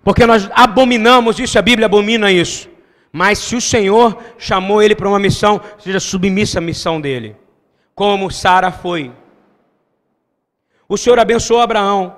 Porque 0.01 0.25
nós 0.25 0.49
abominamos 0.53 1.37
isso, 1.37 1.59
a 1.59 1.61
Bíblia 1.61 1.87
abomina 1.87 2.31
isso. 2.31 2.69
Mas 3.11 3.39
se 3.39 3.55
o 3.55 3.59
Senhor 3.59 4.17
chamou 4.37 4.81
ele 4.81 4.95
para 4.95 5.09
uma 5.09 5.19
missão, 5.19 5.59
seja 5.77 5.99
submissa 5.99 6.59
à 6.59 6.61
missão 6.61 7.01
dele. 7.01 7.35
Como 7.93 8.31
Sara 8.31 8.71
foi. 8.71 9.11
O 10.87 10.95
Senhor 10.95 11.19
abençoou 11.19 11.59
Abraão 11.59 12.15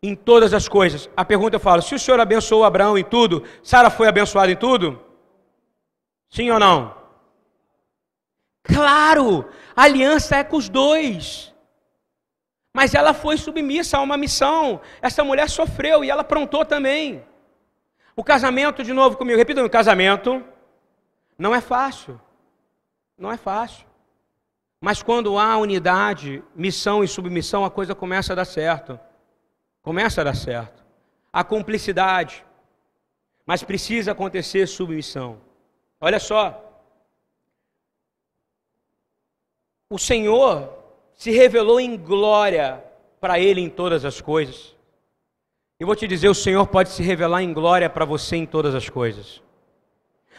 em 0.00 0.14
todas 0.14 0.54
as 0.54 0.68
coisas. 0.68 1.10
A 1.16 1.24
pergunta 1.24 1.56
eu 1.56 1.60
falo: 1.60 1.82
se 1.82 1.94
o 1.94 1.98
Senhor 1.98 2.20
abençoou 2.20 2.62
Abraão 2.62 2.96
em 2.96 3.02
tudo, 3.04 3.42
Sara 3.64 3.90
foi 3.90 4.06
abençoada 4.06 4.52
em 4.52 4.56
tudo? 4.56 5.00
Sim 6.30 6.50
ou 6.50 6.60
não? 6.60 6.97
Claro, 8.72 9.48
a 9.74 9.82
aliança 9.82 10.36
é 10.36 10.44
com 10.44 10.56
os 10.56 10.68
dois. 10.68 11.54
Mas 12.74 12.94
ela 12.94 13.14
foi 13.14 13.36
submissa 13.36 13.98
a 13.98 14.00
uma 14.02 14.16
missão. 14.16 14.80
Essa 15.02 15.24
mulher 15.24 15.48
sofreu 15.48 16.04
e 16.04 16.10
ela 16.10 16.20
aprontou 16.20 16.64
também. 16.64 17.24
O 18.14 18.22
casamento, 18.22 18.84
de 18.84 18.92
novo 18.92 19.16
comigo, 19.16 19.38
repita 19.38 19.64
o 19.64 19.70
casamento 19.70 20.44
não 21.38 21.54
é 21.54 21.60
fácil. 21.60 22.20
Não 23.16 23.30
é 23.30 23.36
fácil. 23.36 23.86
Mas 24.80 25.02
quando 25.02 25.38
há 25.38 25.56
unidade, 25.56 26.42
missão 26.54 27.02
e 27.02 27.08
submissão, 27.08 27.64
a 27.64 27.70
coisa 27.70 27.94
começa 27.94 28.32
a 28.32 28.36
dar 28.36 28.44
certo. 28.44 28.98
Começa 29.82 30.20
a 30.20 30.24
dar 30.24 30.36
certo. 30.36 30.84
A 31.32 31.44
cumplicidade. 31.44 32.44
Mas 33.46 33.62
precisa 33.62 34.12
acontecer 34.12 34.66
submissão. 34.66 35.40
Olha 36.00 36.18
só. 36.18 36.64
O 39.90 39.98
Senhor 39.98 40.68
se 41.14 41.30
revelou 41.30 41.80
em 41.80 41.96
glória 41.96 42.84
para 43.20 43.38
ele 43.38 43.60
em 43.60 43.70
todas 43.70 44.04
as 44.04 44.20
coisas. 44.20 44.76
E 45.80 45.84
vou 45.84 45.96
te 45.96 46.06
dizer, 46.06 46.28
o 46.28 46.34
Senhor 46.34 46.66
pode 46.66 46.90
se 46.90 47.02
revelar 47.02 47.42
em 47.42 47.52
glória 47.52 47.88
para 47.88 48.04
você 48.04 48.36
em 48.36 48.44
todas 48.44 48.74
as 48.74 48.88
coisas. 48.88 49.42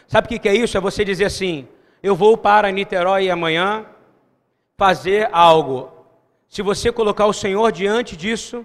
Sabe 0.06 0.26
o 0.26 0.40
que 0.40 0.48
é 0.48 0.54
isso? 0.54 0.76
É 0.76 0.80
você 0.80 1.04
dizer 1.04 1.24
assim: 1.24 1.66
eu 2.02 2.14
vou 2.14 2.36
para 2.36 2.70
Niterói 2.70 3.28
amanhã 3.28 3.86
fazer 4.76 5.28
algo. 5.32 5.90
Se 6.48 6.62
você 6.62 6.92
colocar 6.92 7.26
o 7.26 7.32
Senhor 7.32 7.70
diante 7.72 8.16
disso, 8.16 8.64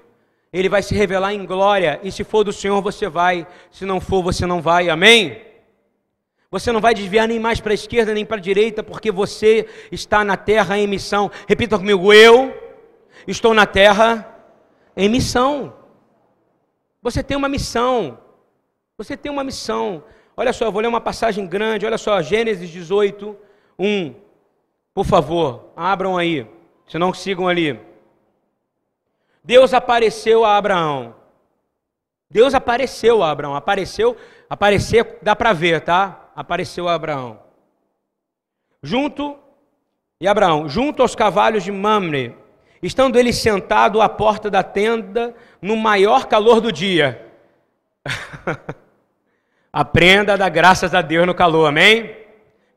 ele 0.52 0.69
vai 0.69 0.82
se 0.82 0.95
revelar 0.95 1.34
em 1.34 1.45
glória. 1.45 2.00
E 2.04 2.12
se 2.12 2.24
for 2.24 2.43
do 2.43 2.54
Senhor, 2.54 2.82
você 2.82 3.10
vai. 3.10 3.48
Se 3.71 3.86
não 3.86 4.00
for, 4.00 4.24
você 4.24 4.45
não 4.45 4.62
vai. 4.62 4.89
Amém? 4.89 5.41
Você 6.56 6.72
não 6.72 6.80
vai 6.80 6.94
desviar 6.94 7.28
nem 7.28 7.38
mais 7.38 7.60
para 7.60 7.74
a 7.74 7.76
esquerda 7.76 8.13
nem 8.13 8.26
para 8.26 8.38
a 8.38 8.39
direita, 8.39 8.82
porque 8.82 9.12
você 9.12 9.68
está 9.91 10.24
na 10.24 10.38
terra 10.38 10.78
em 10.78 10.88
missão. 10.88 11.30
Repita 11.50 11.78
comigo: 11.78 12.13
eu 12.13 12.54
estou 13.28 13.54
na 13.54 13.65
terra 13.65 14.26
em 14.96 15.10
missão. 15.10 15.74
Você 17.02 17.22
tem 17.22 17.36
uma 17.36 17.50
missão. 17.50 18.18
Você 18.98 19.18
tem 19.18 19.30
uma 19.30 19.44
missão. 19.44 20.02
Olha 20.38 20.54
só, 20.54 20.63
eu 20.63 20.72
vou 20.72 20.82
ler 20.82 20.88
uma 20.88 21.02
passagem 21.02 21.46
grande. 21.46 21.86
Olha 21.86 21.98
só, 21.98 22.22
Gênesis 22.22 22.70
18, 22.70 23.36
1. 23.78 24.15
Por 24.94 25.06
favor, 25.06 25.74
abram 25.76 26.18
aí. 26.18 26.48
Se 26.88 26.98
não, 26.98 27.13
sigam 27.13 27.50
ali. 27.50 27.78
Deus 29.44 29.74
apareceu 29.74 30.46
a 30.46 30.56
Abraão. 30.56 31.15
Deus 32.30 32.54
apareceu 32.54 33.22
a 33.22 33.30
Abraão. 33.30 33.58
Apareceu, 33.58 34.15
aparecer, 34.50 35.18
dá 35.22 35.36
para 35.36 35.52
ver, 35.52 35.82
tá? 35.82 36.22
Apareceu 36.36 36.89
a 36.89 36.93
Abraão. 36.93 37.39
Junto, 38.84 39.38
e 40.19 40.28
Abraão, 40.28 40.67
junto 40.67 41.02
aos 41.02 41.15
cavalos 41.15 41.63
de 41.63 41.71
Mamre, 41.71 42.36
estando 42.84 43.17
ele 43.17 43.32
sentado 43.32 44.02
à 44.02 44.10
porta 44.10 44.50
da 44.50 44.62
tenda, 44.62 45.34
no 45.62 45.76
maior 45.76 46.26
calor 46.26 46.60
do 46.60 46.71
dia. 46.71 47.26
Aprenda 49.71 50.34
a 50.36 50.38
dar 50.38 50.50
graças 50.50 50.93
a 50.93 51.02
Deus 51.02 51.26
no 51.26 51.34
calor, 51.34 51.67
amém? 51.67 52.15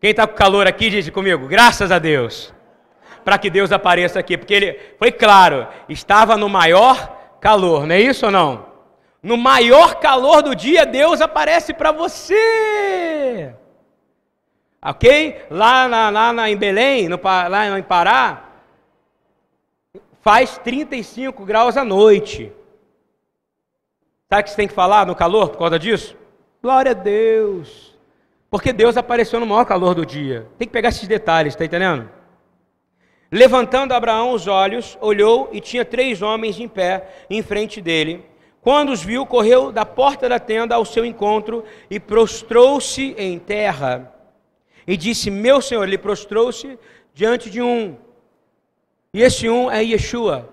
Quem 0.00 0.10
está 0.10 0.26
com 0.26 0.34
calor 0.34 0.66
aqui, 0.66 0.88
diz 0.88 1.10
comigo, 1.10 1.48
graças 1.48 1.90
a 1.90 1.98
Deus. 1.98 2.54
Para 3.24 3.36
que 3.36 3.50
Deus 3.50 3.72
apareça 3.72 4.20
aqui, 4.20 4.38
porque 4.38 4.54
ele 4.54 4.80
foi 4.98 5.12
claro, 5.12 5.66
estava 5.88 6.36
no 6.36 6.48
maior 6.48 7.36
calor, 7.40 7.86
não 7.86 7.94
é 7.94 8.00
isso 8.00 8.26
ou 8.26 8.32
não? 8.32 8.66
No 9.22 9.36
maior 9.36 9.96
calor 9.96 10.42
do 10.42 10.54
dia, 10.54 10.86
Deus 10.86 11.20
aparece 11.20 11.74
para 11.74 11.90
você. 11.90 13.54
Ok? 14.80 15.46
Lá, 15.50 15.88
na, 15.88 16.10
lá 16.10 16.32
na, 16.32 16.50
em 16.50 16.56
Belém, 16.56 17.08
no, 17.08 17.20
lá 17.22 17.78
em 17.78 17.82
Pará, 17.82 18.44
faz 20.20 20.58
35 20.58 21.44
graus 21.44 21.76
à 21.76 21.84
noite. 21.84 22.52
Sabe 24.28 24.42
o 24.42 24.44
que 24.44 24.50
você 24.50 24.56
tem 24.56 24.68
que 24.68 24.74
falar 24.74 25.06
no 25.06 25.16
calor 25.16 25.48
por 25.48 25.58
causa 25.58 25.78
disso? 25.78 26.16
Glória 26.62 26.92
a 26.92 26.94
Deus. 26.94 27.96
Porque 28.50 28.72
Deus 28.72 28.96
apareceu 28.96 29.40
no 29.40 29.46
maior 29.46 29.64
calor 29.64 29.94
do 29.94 30.06
dia. 30.06 30.46
Tem 30.58 30.68
que 30.68 30.72
pegar 30.72 30.90
esses 30.90 31.08
detalhes, 31.08 31.54
está 31.54 31.64
entendendo? 31.64 32.08
Levantando 33.30 33.92
Abraão 33.92 34.32
os 34.32 34.46
olhos, 34.46 34.96
olhou 35.00 35.50
e 35.52 35.60
tinha 35.60 35.84
três 35.84 36.22
homens 36.22 36.58
em 36.58 36.68
pé 36.68 37.08
em 37.28 37.42
frente 37.42 37.80
dele. 37.80 38.24
Quando 38.60 38.90
os 38.90 39.02
viu, 39.02 39.24
correu 39.24 39.70
da 39.70 39.86
porta 39.86 40.28
da 40.28 40.38
tenda 40.38 40.74
ao 40.74 40.84
seu 40.84 41.04
encontro 41.04 41.64
e 41.88 42.00
prostrou-se 42.00 43.14
em 43.16 43.38
terra. 43.38 44.12
E 44.86 44.96
disse: 44.96 45.30
Meu 45.30 45.60
senhor, 45.60 45.84
ele 45.86 45.98
prostrou-se 45.98 46.78
diante 47.14 47.50
de 47.50 47.62
um. 47.62 47.96
E 49.12 49.22
esse 49.22 49.48
um 49.48 49.70
é 49.70 49.82
Yeshua, 49.82 50.48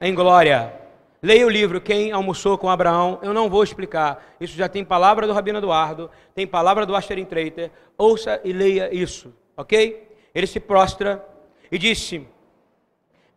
em 0.00 0.14
glória. 0.14 0.80
Leia 1.22 1.46
o 1.46 1.50
livro 1.50 1.80
Quem 1.80 2.12
Almoçou 2.12 2.56
com 2.56 2.70
Abraão. 2.70 3.18
Eu 3.22 3.34
não 3.34 3.50
vou 3.50 3.62
explicar. 3.62 4.24
Isso 4.40 4.56
já 4.56 4.68
tem 4.68 4.82
palavra 4.82 5.26
do 5.26 5.34
Rabino 5.34 5.58
Eduardo, 5.58 6.10
tem 6.34 6.46
palavra 6.46 6.86
do 6.86 6.96
Asherin 6.96 7.26
Treiter. 7.26 7.70
Ouça 7.96 8.40
e 8.42 8.52
leia 8.52 8.94
isso, 8.94 9.32
ok? 9.56 10.08
Ele 10.34 10.46
se 10.46 10.58
prostra 10.58 11.24
e 11.70 11.78
disse: 11.78 12.26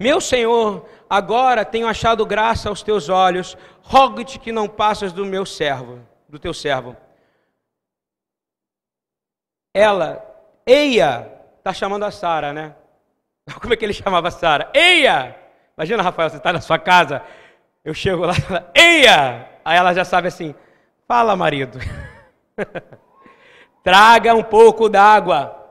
Meu 0.03 0.19
senhor, 0.19 0.85
agora 1.09 1.63
tenho 1.63 1.87
achado 1.87 2.25
graça 2.25 2.67
aos 2.67 2.83
teus 2.83 3.07
olhos, 3.07 3.57
rogo-te 3.81 4.37
que 4.37 4.51
não 4.51 4.67
passas 4.67 5.13
do 5.13 5.25
meu 5.25 5.45
servo, 5.45 6.05
do 6.27 6.37
teu 6.37 6.53
servo. 6.53 6.93
Ela, 9.73 10.21
Eia, 10.67 11.31
está 11.57 11.71
chamando 11.71 12.03
a 12.03 12.11
Sara, 12.11 12.51
né? 12.51 12.75
Como 13.61 13.73
é 13.73 13.77
que 13.77 13.85
ele 13.85 13.93
chamava 13.93 14.29
Sara? 14.29 14.69
Eia! 14.73 15.37
Imagina, 15.77 16.03
Rafael, 16.03 16.29
você 16.29 16.35
está 16.35 16.51
na 16.51 16.59
sua 16.59 16.77
casa, 16.77 17.23
eu 17.81 17.93
chego 17.93 18.25
lá, 18.25 18.33
Eia! 18.75 19.49
Aí 19.63 19.77
ela 19.77 19.93
já 19.93 20.03
sabe 20.03 20.27
assim, 20.27 20.53
fala 21.07 21.33
marido, 21.33 21.79
traga 23.81 24.35
um 24.35 24.43
pouco 24.43 24.89
d'água 24.89 25.65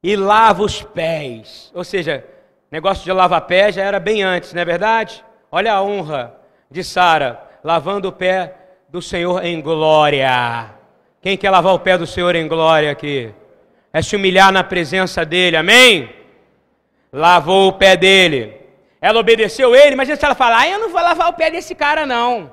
e 0.00 0.14
lava 0.14 0.62
os 0.62 0.80
pés. 0.80 1.72
Ou 1.74 1.82
seja, 1.82 2.24
Negócio 2.70 3.02
de 3.02 3.12
lavar 3.12 3.40
pé 3.42 3.72
já 3.72 3.82
era 3.82 3.98
bem 3.98 4.22
antes, 4.22 4.52
não 4.52 4.60
é 4.60 4.64
verdade? 4.64 5.24
Olha 5.50 5.72
a 5.72 5.82
honra 5.82 6.34
de 6.70 6.84
Sara, 6.84 7.42
lavando 7.64 8.08
o 8.08 8.12
pé 8.12 8.54
do 8.90 9.00
Senhor 9.00 9.42
em 9.42 9.60
glória. 9.60 10.70
Quem 11.22 11.36
quer 11.36 11.50
lavar 11.50 11.74
o 11.74 11.78
pé 11.78 11.96
do 11.96 12.06
Senhor 12.06 12.34
em 12.34 12.46
glória 12.46 12.90
aqui? 12.90 13.32
É 13.90 14.02
se 14.02 14.14
humilhar 14.16 14.52
na 14.52 14.62
presença 14.62 15.24
dele, 15.24 15.56
amém? 15.56 16.10
Lavou 17.10 17.68
o 17.68 17.72
pé 17.72 17.96
dele. 17.96 18.54
Ela 19.00 19.18
obedeceu 19.18 19.74
ele, 19.74 19.96
mas 19.96 20.08
se 20.08 20.24
ela 20.24 20.34
falar, 20.34 20.60
ah, 20.60 20.68
eu 20.68 20.78
não 20.78 20.90
vou 20.90 21.00
lavar 21.00 21.30
o 21.30 21.32
pé 21.32 21.50
desse 21.50 21.74
cara, 21.74 22.04
não. 22.04 22.52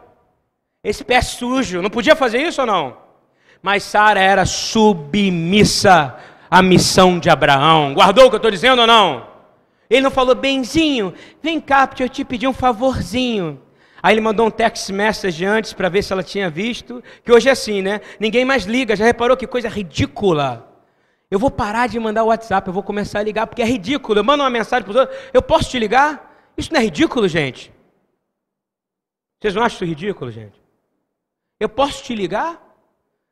Esse 0.82 1.03
pé 1.03 1.16
é 1.16 1.22
sujo. 1.22 1.82
Não 1.82 1.89
podia 1.89 2.16
fazer 2.16 2.38
isso 2.38 2.61
ou 2.61 2.68
não? 2.68 2.97
Mas 3.61 3.84
Sara 3.84 4.22
era 4.22 4.45
submissa 4.45 6.16
à 6.49 6.61
missão 6.61 7.20
de 7.20 7.30
Abraão. 7.30 7.93
Guardou 7.93 8.28
o 8.28 8.30
que 8.30 8.36
eu 8.36 8.38
estou 8.38 8.51
dizendo 8.51 8.80
ou 8.80 8.88
não? 8.88 9.34
Ele 9.89 10.01
não 10.01 10.11
falou, 10.11 10.36
benzinho, 10.36 11.13
vem 11.41 11.59
cá, 11.59 11.86
porque 11.88 12.03
eu 12.03 12.09
te 12.09 12.23
pedi 12.25 12.47
um 12.47 12.53
favorzinho. 12.53 13.61
Aí 14.01 14.13
ele 14.13 14.21
mandou 14.21 14.47
um 14.47 14.51
text 14.51 14.89
message 14.89 15.43
antes 15.45 15.73
para 15.73 15.89
ver 15.89 16.03
se 16.03 16.13
ela 16.13 16.21
tinha 16.21 16.49
visto. 16.49 17.03
Que 17.23 17.31
hoje 17.31 17.49
é 17.49 17.51
assim, 17.51 17.81
né? 17.81 18.01
Ninguém 18.19 18.45
mais 18.45 18.65
liga. 18.65 18.95
Já 18.95 19.05
reparou 19.05 19.36
que 19.36 19.47
coisa 19.47 19.67
ridícula? 19.67 20.71
Eu 21.29 21.39
vou 21.39 21.49
parar 21.49 21.88
de 21.88 21.99
mandar 21.99 22.23
o 22.23 22.27
WhatsApp, 22.27 22.67
eu 22.67 22.73
vou 22.73 22.83
começar 22.83 23.19
a 23.19 23.23
ligar, 23.23 23.47
porque 23.47 23.61
é 23.61 23.65
ridículo. 23.65 24.19
Eu 24.19 24.23
mando 24.23 24.43
uma 24.43 24.49
mensagem 24.49 24.83
para 24.83 24.91
os 24.91 24.95
outros, 24.95 25.17
eu 25.33 25.41
posso 25.41 25.69
te 25.69 25.79
ligar? 25.79 26.51
Isso 26.55 26.71
não 26.71 26.79
é 26.79 26.83
ridículo, 26.83 27.27
gente? 27.27 27.73
Vocês 29.41 29.55
não 29.55 29.63
acham 29.63 29.75
isso 29.75 29.86
ridículo, 29.86 30.31
gente? 30.31 30.61
Eu 31.59 31.67
posso 31.67 32.03
te 32.03 32.13
ligar? 32.13 32.61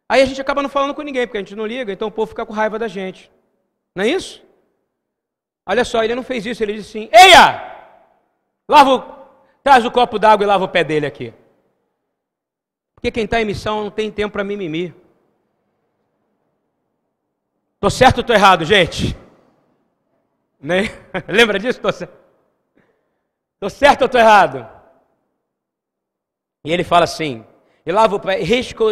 Aí 0.10 0.22
a 0.22 0.26
gente 0.26 0.42
acaba 0.42 0.62
não 0.62 0.70
falando 0.70 0.94
com 0.94 1.02
ninguém, 1.02 1.26
porque 1.26 1.38
a 1.38 1.42
gente 1.42 1.56
não 1.56 1.66
liga, 1.66 1.94
então 1.94 2.08
o 2.08 2.12
povo 2.12 2.28
fica 2.30 2.46
com 2.46 2.54
raiva 2.54 2.78
da 2.78 2.88
gente. 2.88 3.32
Não 3.96 4.04
é 4.04 4.08
isso? 4.08 4.44
Olha 5.66 5.86
só, 5.86 6.04
ele 6.04 6.16
não 6.16 6.24
fez 6.24 6.46
isso, 6.46 6.62
ele 6.62 6.74
disse 6.74 6.98
assim: 6.98 7.10
Eia! 7.12 7.74
Lava. 8.68 9.24
Traz 9.64 9.86
o 9.86 9.92
copo 9.92 10.20
d'água 10.20 10.44
e 10.44 10.48
lava 10.48 10.66
o 10.66 10.70
pé 10.70 10.84
dele 10.84 11.06
aqui. 11.06 11.34
Porque 12.96 13.12
quem 13.12 13.24
está 13.24 13.42
em 13.42 13.46
missão 13.46 13.84
não 13.84 13.92
tem 13.92 14.12
tempo 14.12 14.34
para 14.34 14.44
mimimi. 14.44 14.94
Tô 17.80 17.90
certo 17.90 18.18
ou 18.20 18.24
tô 18.24 18.34
errado, 18.34 18.66
gente? 18.66 19.16
Né? 20.60 20.84
Lembra 21.28 21.60
disso? 21.60 21.80
Tô 21.80 21.92
certo. 21.92 22.14
certo 23.70 24.02
ou 24.04 24.10
tô 24.10 24.18
errado? 24.18 24.68
E 26.66 26.72
ele 26.72 26.84
fala 26.84 27.04
assim: 27.06 27.46
e 27.86 27.92
lava 27.92 28.16
o 28.16 28.20
pé, 28.20 28.40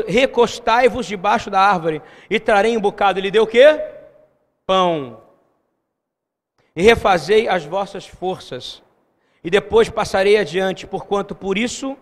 recostai-vos 0.08 1.06
debaixo 1.06 1.50
da 1.50 1.62
árvore, 1.62 2.02
e 2.30 2.40
trarei 2.40 2.76
um 2.76 2.82
bocado. 2.82 3.20
Ele 3.20 3.32
deu 3.32 3.44
o 3.44 3.48
quê? 3.48 3.82
Pão. 4.66 5.22
E 6.76 6.82
refazei 6.82 7.48
as 7.48 7.66
vossas 7.66 8.08
forças, 8.08 8.82
e 9.44 9.50
depois 9.50 9.90
passarei 9.90 10.38
adiante, 10.38 10.88
porquanto 10.88 11.36
por 11.36 11.58
isso 11.58 11.98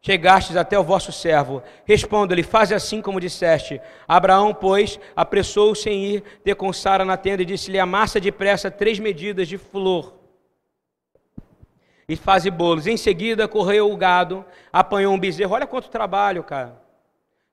chegastes 0.00 0.56
até 0.56 0.78
o 0.78 0.84
vosso 0.84 1.12
servo. 1.12 1.62
Responda-lhe, 1.84 2.42
faze 2.42 2.74
assim 2.74 3.02
como 3.02 3.20
disseste. 3.20 3.80
Abraão, 4.06 4.54
pois, 4.54 4.98
apressou-se 5.14 5.90
em 5.90 6.04
ir 6.04 6.22
ter 6.42 6.54
com 6.54 6.72
Sara 6.72 7.04
na 7.04 7.16
tenda 7.16 7.42
e 7.42 7.46
disse-lhe, 7.46 7.78
amassa 7.78 8.20
depressa 8.20 8.70
três 8.70 8.98
medidas 8.98 9.48
de 9.48 9.58
flor 9.58 10.14
e 12.08 12.16
faze 12.16 12.50
bolos. 12.50 12.86
Em 12.86 12.96
seguida, 12.96 13.46
correu 13.46 13.92
o 13.92 13.96
gado, 13.96 14.44
apanhou 14.72 15.12
um 15.12 15.18
bezerro. 15.18 15.54
Olha 15.54 15.66
quanto 15.66 15.90
trabalho, 15.90 16.42
cara. 16.42 16.80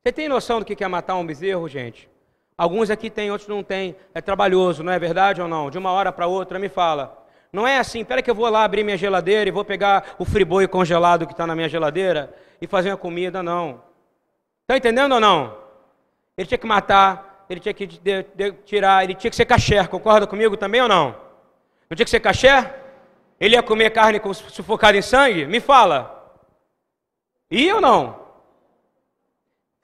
Você 0.01 0.13
tem 0.13 0.29
noção 0.29 0.59
do 0.59 0.65
que 0.65 0.83
é 0.83 0.87
matar 0.87 1.15
um 1.15 1.25
bezerro, 1.25 1.67
gente? 1.67 2.07
Alguns 2.57 2.89
aqui 2.89 3.09
têm, 3.09 3.31
outros 3.31 3.49
não 3.49 3.61
têm. 3.61 3.95
É 4.13 4.21
trabalhoso, 4.21 4.83
não 4.83 4.93
é 4.93 4.99
verdade 4.99 5.41
ou 5.41 5.47
não? 5.47 5.69
De 5.69 5.77
uma 5.77 5.91
hora 5.91 6.11
para 6.11 6.27
outra, 6.27 6.57
me 6.57 6.69
fala. 6.69 7.25
Não 7.51 7.67
é 7.67 7.77
assim, 7.77 8.01
espera 8.01 8.21
que 8.21 8.29
eu 8.29 8.35
vou 8.35 8.49
lá 8.49 8.63
abrir 8.63 8.83
minha 8.83 8.97
geladeira 8.97 9.47
e 9.47 9.51
vou 9.51 9.63
pegar 9.63 10.15
o 10.19 10.25
friboi 10.25 10.67
congelado 10.67 11.25
que 11.25 11.33
está 11.33 11.47
na 11.47 11.55
minha 11.55 11.69
geladeira 11.69 12.33
e 12.61 12.67
fazer 12.67 12.89
uma 12.89 12.97
comida, 12.97 13.41
não. 13.41 13.81
Está 14.61 14.77
entendendo 14.77 15.13
ou 15.13 15.19
não? 15.19 15.57
Ele 16.37 16.47
tinha 16.47 16.57
que 16.57 16.67
matar, 16.67 17.45
ele 17.49 17.59
tinha 17.59 17.73
que 17.73 17.85
de, 17.85 18.25
de, 18.35 18.51
tirar, 18.65 19.03
ele 19.03 19.15
tinha 19.15 19.29
que 19.29 19.35
ser 19.35 19.45
caché, 19.45 19.85
concorda 19.87 20.27
comigo 20.27 20.57
também 20.57 20.81
ou 20.81 20.87
não? 20.87 21.15
Não 21.89 21.95
tinha 21.95 22.03
que 22.05 22.09
ser 22.09 22.19
caché? 22.19 22.73
Ele 23.39 23.55
ia 23.55 23.63
comer 23.63 23.89
carne 23.91 24.19
sufocada 24.33 24.97
em 24.97 25.01
sangue? 25.01 25.45
Me 25.45 25.59
fala. 25.59 26.11
Ia 27.51 27.75
ou 27.75 27.81
não? 27.81 28.24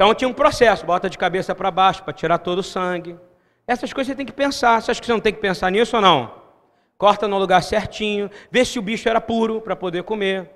Então 0.01 0.15
tinha 0.15 0.27
um 0.27 0.33
processo, 0.33 0.83
bota 0.83 1.07
de 1.07 1.15
cabeça 1.15 1.53
para 1.53 1.69
baixo 1.69 2.01
para 2.01 2.11
tirar 2.11 2.39
todo 2.39 2.57
o 2.57 2.63
sangue. 2.63 3.15
Essas 3.67 3.93
coisas 3.93 4.09
você 4.11 4.17
tem 4.17 4.25
que 4.25 4.31
pensar. 4.31 4.81
Você 4.81 4.89
acha 4.89 4.99
que 4.99 5.05
você 5.05 5.13
não 5.13 5.19
tem 5.19 5.31
que 5.31 5.39
pensar 5.39 5.69
nisso 5.69 5.95
ou 5.95 6.01
não? 6.01 6.41
Corta 6.97 7.27
no 7.27 7.37
lugar 7.37 7.61
certinho, 7.61 8.27
vê 8.49 8.65
se 8.65 8.79
o 8.79 8.81
bicho 8.81 9.07
era 9.07 9.21
puro 9.21 9.61
para 9.61 9.75
poder 9.75 10.01
comer. 10.01 10.49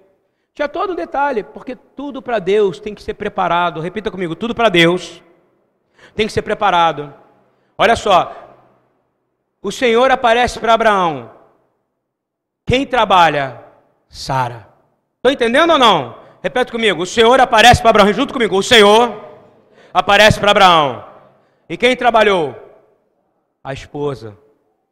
Tinha 0.52 0.68
todo 0.68 0.94
um 0.94 0.96
detalhe, 0.96 1.44
porque 1.44 1.76
tudo 1.76 2.24
para 2.24 2.40
Deus 2.40 2.80
tem 2.80 2.96
que 2.96 3.04
ser 3.04 3.14
preparado. 3.14 3.82
Repita 3.82 4.10
comigo, 4.10 4.36
tudo 4.36 4.56
para 4.56 4.68
Deus 4.68 5.22
tem 6.16 6.26
que 6.26 6.34
ser 6.34 6.42
preparado. 6.42 7.14
Olha 7.78 7.96
só, 7.96 8.34
o 9.62 9.72
Senhor 9.72 10.10
aparece 10.10 10.60
para 10.60 10.74
Abraão 10.74 11.30
quem 12.66 12.84
trabalha? 12.84 13.62
Sara. 14.10 14.68
Estão 15.18 15.32
entendendo 15.32 15.70
ou 15.70 15.78
não? 15.78 16.16
Repete 16.42 16.72
comigo. 16.72 17.04
O 17.04 17.06
Senhor 17.06 17.40
aparece 17.40 17.80
para 17.80 17.92
Abraão. 17.92 18.12
Junto 18.12 18.34
comigo. 18.34 18.58
O 18.58 18.64
Senhor 18.64 19.25
aparece 19.96 20.42
para 20.42 20.52
Abraão. 20.52 21.06
E 21.70 21.78
quem 21.78 21.96
trabalhou? 21.96 22.54
A 23.64 23.72
esposa. 23.72 24.38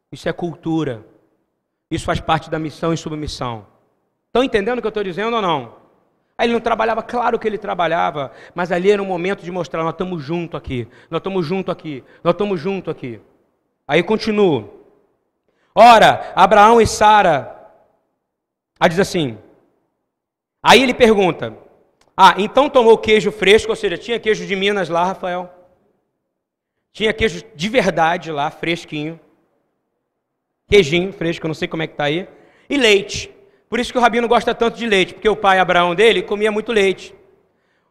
Isso 0.10 0.30
é 0.30 0.34
cultura. 0.34 1.06
Isso 1.92 2.06
faz 2.06 2.22
parte 2.22 2.50
da 2.50 2.58
missão 2.58 2.94
e 2.94 2.98
submissão. 2.98 3.68
Estão 4.28 4.46
entendendo 4.46 4.80
o 4.80 4.82
que 4.82 4.88
eu 4.88 4.90
estou 4.90 5.04
dizendo 5.04 5.36
ou 5.36 5.42
não? 5.42 5.76
Aí 6.38 6.48
ele 6.48 6.54
não 6.54 6.62
trabalhava, 6.62 7.04
claro 7.04 7.38
que 7.38 7.46
ele 7.46 7.58
trabalhava, 7.58 8.32
mas 8.56 8.72
ali 8.72 8.90
era 8.90 9.04
um 9.04 9.06
momento 9.06 9.44
de 9.44 9.52
mostrar: 9.52 9.84
nós 9.84 9.94
estamos 9.94 10.24
juntos 10.24 10.58
aqui, 10.58 10.88
nós 11.10 11.20
estamos 11.20 11.46
juntos 11.46 11.72
aqui, 11.72 12.04
nós 12.24 12.34
estamos 12.34 12.60
juntos 12.60 12.90
aqui. 12.90 13.20
Aí 13.86 14.02
continua. 14.02 14.70
Ora, 15.76 16.32
Abraão 16.34 16.80
e 16.80 16.88
Sara 16.88 17.54
Aí 18.80 18.90
diz 18.90 19.00
assim. 19.00 19.38
Aí 20.64 20.82
ele 20.82 20.94
pergunta: 20.94 21.54
Ah, 22.16 22.36
então 22.38 22.70
tomou 22.70 22.98
queijo 22.98 23.32
fresco, 23.32 23.72
ou 23.72 23.76
seja, 23.76 23.98
tinha 23.98 24.20
queijo 24.20 24.46
de 24.46 24.56
Minas 24.56 24.90
lá, 24.90 25.04
Rafael? 25.06 25.52
Tinha 26.92 27.12
queijo 27.12 27.44
de 27.56 27.70
verdade 27.70 28.32
lá, 28.32 28.52
fresquinho. 28.52 29.20
Queijinho 30.68 31.12
fresco, 31.12 31.48
não 31.48 31.56
sei 31.56 31.68
como 31.68 31.84
é 31.84 31.88
que 31.88 31.96
tá 31.96 32.06
aí. 32.06 32.28
E 32.70 32.78
leite. 32.78 33.32
Por 33.68 33.80
isso 33.80 33.92
que 33.92 33.98
o 33.98 34.02
Rabino 34.02 34.28
gosta 34.28 34.54
tanto 34.54 34.78
de 34.78 34.86
leite, 34.86 35.14
porque 35.16 35.28
o 35.28 35.36
pai 35.36 35.58
Abraão 35.58 35.96
dele 35.96 36.22
comia 36.22 36.52
muito 36.52 36.72
leite. 36.72 37.16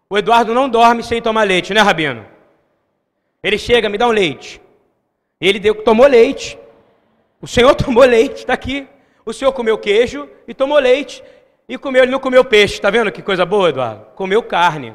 O 0.09 0.17
Eduardo 0.17 0.55
não 0.55 0.69
dorme 0.69 1.03
sem 1.03 1.21
tomar 1.21 1.43
leite, 1.43 1.75
né, 1.75 1.81
Rabino? 1.81 2.25
Ele 3.43 3.59
chega, 3.59 3.89
me 3.89 3.99
dá 3.99 4.07
um 4.07 4.13
leite. 4.13 4.61
Ele 5.41 5.59
deu, 5.59 5.75
tomou 5.75 6.07
leite. 6.07 6.57
O 7.41 7.47
Senhor 7.49 7.75
tomou 7.77 8.05
leite, 8.05 8.37
está 8.37 8.53
aqui. 8.53 8.87
O 9.25 9.33
senhor 9.33 9.53
comeu 9.53 9.79
queijo 9.79 10.29
e 10.47 10.55
tomou 10.55 10.79
leite. 10.79 11.23
E 11.73 11.79
comeu, 11.79 12.03
ele 12.03 12.13
não 12.13 12.21
comeu 12.21 12.45
peixe. 12.45 12.75
Está 12.75 12.91
vendo 12.91 13.11
que 13.11 13.23
coisa 13.23 13.47
boa, 13.47 13.71
Eduardo? 13.71 14.05
Comeu 14.15 14.43
carne. 14.43 14.95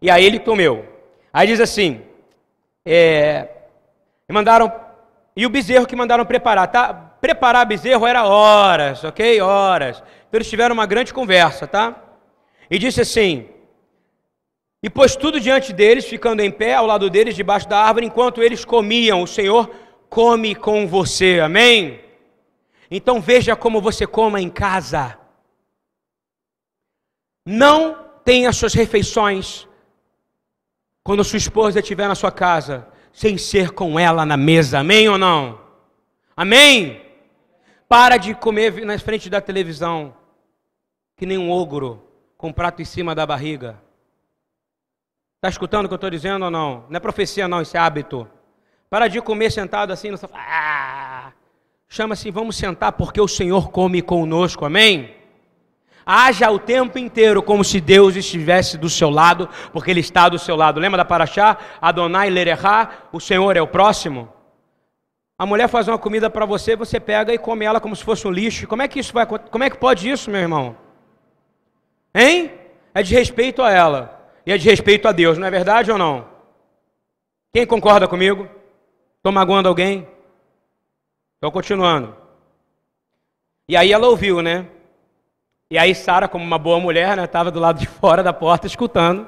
E 0.00 0.10
aí 0.10 0.24
ele 0.24 0.40
comeu. 0.40 0.84
Aí 1.32 1.46
diz 1.46 1.60
assim: 1.60 2.02
é, 2.84 3.46
mandaram. 4.28 4.72
E 5.36 5.46
o 5.46 5.48
bezerro 5.48 5.86
que 5.86 5.94
mandaram 5.94 6.26
preparar. 6.26 6.66
Tá? 6.66 6.92
Preparar 7.20 7.64
bezerro 7.66 8.04
era 8.04 8.24
horas, 8.24 9.04
ok? 9.04 9.40
Horas. 9.40 10.02
Então 10.26 10.38
eles 10.38 10.50
tiveram 10.50 10.72
uma 10.72 10.86
grande 10.86 11.14
conversa, 11.14 11.68
tá? 11.68 11.94
E 12.68 12.76
disse 12.76 13.00
assim: 13.00 13.46
E 14.82 14.90
pôs 14.90 15.14
tudo 15.14 15.38
diante 15.38 15.72
deles, 15.72 16.04
ficando 16.04 16.42
em 16.42 16.50
pé 16.50 16.74
ao 16.74 16.84
lado 16.84 17.08
deles, 17.08 17.36
debaixo 17.36 17.68
da 17.68 17.78
árvore, 17.78 18.06
enquanto 18.06 18.42
eles 18.42 18.64
comiam. 18.64 19.22
O 19.22 19.28
Senhor 19.28 19.70
come 20.10 20.56
com 20.56 20.84
você. 20.84 21.38
Amém? 21.38 22.00
Então 22.94 23.22
veja 23.22 23.56
como 23.56 23.80
você 23.80 24.06
coma 24.06 24.38
em 24.38 24.50
casa. 24.50 25.18
Não 27.46 27.94
tenha 28.22 28.52
suas 28.52 28.74
refeições 28.74 29.66
quando 31.02 31.24
sua 31.24 31.38
esposa 31.38 31.80
estiver 31.80 32.06
na 32.06 32.14
sua 32.14 32.30
casa, 32.30 32.86
sem 33.10 33.38
ser 33.38 33.70
com 33.70 33.98
ela 33.98 34.26
na 34.26 34.36
mesa. 34.36 34.80
Amém 34.80 35.08
ou 35.08 35.16
não? 35.16 35.58
Amém? 36.36 37.00
Para 37.88 38.18
de 38.18 38.34
comer 38.34 38.84
na 38.84 38.98
frente 38.98 39.30
da 39.30 39.40
televisão, 39.40 40.14
que 41.16 41.24
nem 41.24 41.38
um 41.38 41.50
ogro, 41.50 42.06
com 42.36 42.48
um 42.48 42.52
prato 42.52 42.82
em 42.82 42.84
cima 42.84 43.14
da 43.14 43.24
barriga. 43.24 43.82
Está 45.36 45.48
escutando 45.48 45.86
o 45.86 45.88
que 45.88 45.94
eu 45.94 45.96
estou 45.96 46.10
dizendo 46.10 46.44
ou 46.44 46.50
não? 46.50 46.84
Não 46.90 46.96
é 46.98 47.00
profecia, 47.00 47.48
não, 47.48 47.62
isso 47.62 47.74
é 47.74 47.80
hábito. 47.80 48.28
Para 48.90 49.08
de 49.08 49.18
comer 49.22 49.50
sentado 49.50 49.94
assim 49.94 50.10
no 50.10 50.18
sofá. 50.18 50.38
Ah! 50.38 51.11
Chama-se 51.94 52.30
vamos 52.30 52.56
sentar 52.56 52.92
porque 52.92 53.20
o 53.20 53.28
Senhor 53.28 53.70
come 53.70 54.00
conosco, 54.00 54.64
amém? 54.64 55.14
Haja 56.06 56.50
o 56.50 56.58
tempo 56.58 56.98
inteiro 56.98 57.42
como 57.42 57.62
se 57.62 57.82
Deus 57.82 58.16
estivesse 58.16 58.78
do 58.78 58.88
seu 58.88 59.10
lado, 59.10 59.46
porque 59.74 59.90
Ele 59.90 60.00
está 60.00 60.26
do 60.30 60.38
seu 60.38 60.56
lado. 60.56 60.80
Lembra 60.80 60.96
da 60.96 61.04
Paraxá? 61.04 61.58
Adonai 61.82 62.30
Lererá, 62.30 63.08
o 63.12 63.20
Senhor 63.20 63.58
é 63.58 63.60
o 63.60 63.66
próximo. 63.66 64.26
A 65.38 65.44
mulher 65.44 65.68
faz 65.68 65.86
uma 65.86 65.98
comida 65.98 66.30
para 66.30 66.46
você, 66.46 66.74
você 66.74 66.98
pega 66.98 67.34
e 67.34 67.36
come 67.36 67.66
ela 67.66 67.78
como 67.78 67.94
se 67.94 68.02
fosse 68.02 68.26
um 68.26 68.30
lixo. 68.30 68.66
Como 68.66 68.80
é 68.80 68.88
que 68.88 68.98
isso 68.98 69.12
vai 69.12 69.26
Como 69.26 69.62
é 69.62 69.68
que 69.68 69.76
pode 69.76 70.08
isso, 70.08 70.30
meu 70.30 70.40
irmão? 70.40 70.74
Hein? 72.14 72.52
É 72.94 73.02
de 73.02 73.14
respeito 73.14 73.60
a 73.60 73.70
ela. 73.70 74.32
E 74.46 74.52
é 74.52 74.56
de 74.56 74.66
respeito 74.66 75.08
a 75.08 75.12
Deus, 75.12 75.36
não 75.36 75.46
é 75.46 75.50
verdade 75.50 75.92
ou 75.92 75.98
não? 75.98 76.26
Quem 77.52 77.66
concorda 77.66 78.08
comigo? 78.08 78.48
Estou 79.18 79.30
magoando 79.30 79.68
alguém? 79.68 80.08
Então, 81.42 81.50
continuando. 81.50 82.16
E 83.68 83.76
aí 83.76 83.92
ela 83.92 84.06
ouviu, 84.06 84.40
né? 84.40 84.64
E 85.68 85.76
aí 85.76 85.92
Sara, 85.92 86.28
como 86.28 86.44
uma 86.44 86.56
boa 86.56 86.78
mulher, 86.78 87.16
né, 87.16 87.24
estava 87.24 87.50
do 87.50 87.58
lado 87.58 87.80
de 87.80 87.86
fora 87.88 88.22
da 88.22 88.32
porta 88.32 88.68
escutando. 88.68 89.26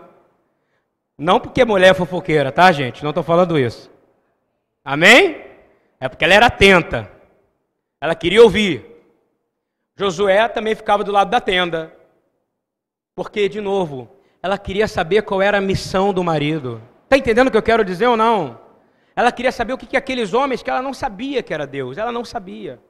Não 1.19 1.41
porque 1.41 1.65
mulher 1.65 1.91
é 1.91 1.95
fofoqueira, 1.95 2.53
tá, 2.53 2.71
gente? 2.71 3.03
Não 3.03 3.11
estou 3.11 3.25
falando 3.25 3.59
isso. 3.59 3.91
Amém? 4.85 5.45
É 5.99 6.09
porque 6.09 6.25
ela 6.25 6.35
era 6.35 6.47
atenta. 6.47 7.11
Ela 8.01 8.15
queria 8.15 8.45
ouvir. 8.45 8.87
Josué 9.97 10.47
também 10.47 10.77
ficava 10.77 11.03
do 11.03 11.11
lado 11.11 11.31
da 11.31 11.41
tenda. 11.41 11.93
Porque, 13.17 13.49
de 13.49 13.61
novo, 13.61 14.09
ela 14.41 14.57
queria 14.57 14.87
saber 14.87 15.23
qual 15.23 15.43
era 15.43 15.59
a 15.59 15.61
missão 15.61 16.15
do 16.15 16.23
marido. 16.23 16.81
Está 17.03 17.19
entendendo 17.19 17.49
o 17.49 17.51
que 17.51 17.57
eu 17.57 17.62
quero 17.62 17.85
dizer 17.85 18.07
ou 18.07 18.17
não? 18.17 18.64
Ela 19.17 19.31
queria 19.31 19.53
saber 19.53 19.73
o 19.73 19.79
que, 19.79 19.87
que 19.87 19.97
aqueles 19.97 20.33
homens, 20.33 20.62
que 20.62 20.71
ela 20.71 20.83
não 20.83 20.93
sabia 20.93 21.43
que 21.43 21.55
era 21.55 21.67
Deus, 21.67 21.99
ela 21.99 22.11
não 22.11 22.25
sabia. 22.25 22.81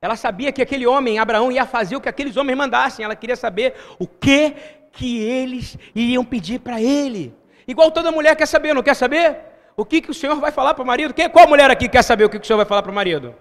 Ela 0.00 0.16
sabia 0.16 0.52
que 0.52 0.60
aquele 0.60 0.86
homem, 0.86 1.18
Abraão, 1.18 1.50
ia 1.50 1.64
fazer 1.66 1.96
o 1.96 2.00
que 2.00 2.08
aqueles 2.08 2.36
homens 2.36 2.56
mandassem. 2.56 3.04
Ela 3.04 3.16
queria 3.16 3.36
saber 3.36 3.74
o 3.98 4.06
que 4.06 4.54
que 4.92 5.18
eles 5.18 5.76
iriam 5.94 6.24
pedir 6.24 6.60
para 6.60 6.80
ele. 6.80 7.34
Igual 7.66 7.90
toda 7.90 8.12
mulher 8.12 8.36
quer 8.36 8.46
saber, 8.46 8.74
não 8.74 8.82
quer 8.82 8.94
saber? 8.94 9.40
O 9.76 9.84
que, 9.84 10.00
que 10.00 10.10
o 10.10 10.14
Senhor 10.14 10.36
vai 10.36 10.52
falar 10.52 10.74
para 10.74 10.84
o 10.84 10.86
marido? 10.86 11.12
Quem, 11.12 11.28
qual 11.28 11.48
mulher 11.48 11.70
aqui 11.70 11.88
quer 11.88 12.02
saber 12.02 12.24
o 12.24 12.30
que, 12.30 12.38
que 12.38 12.44
o 12.44 12.46
Senhor 12.46 12.58
vai 12.58 12.66
falar 12.66 12.82
para 12.82 12.92
o 12.92 12.94
marido? 12.94 13.34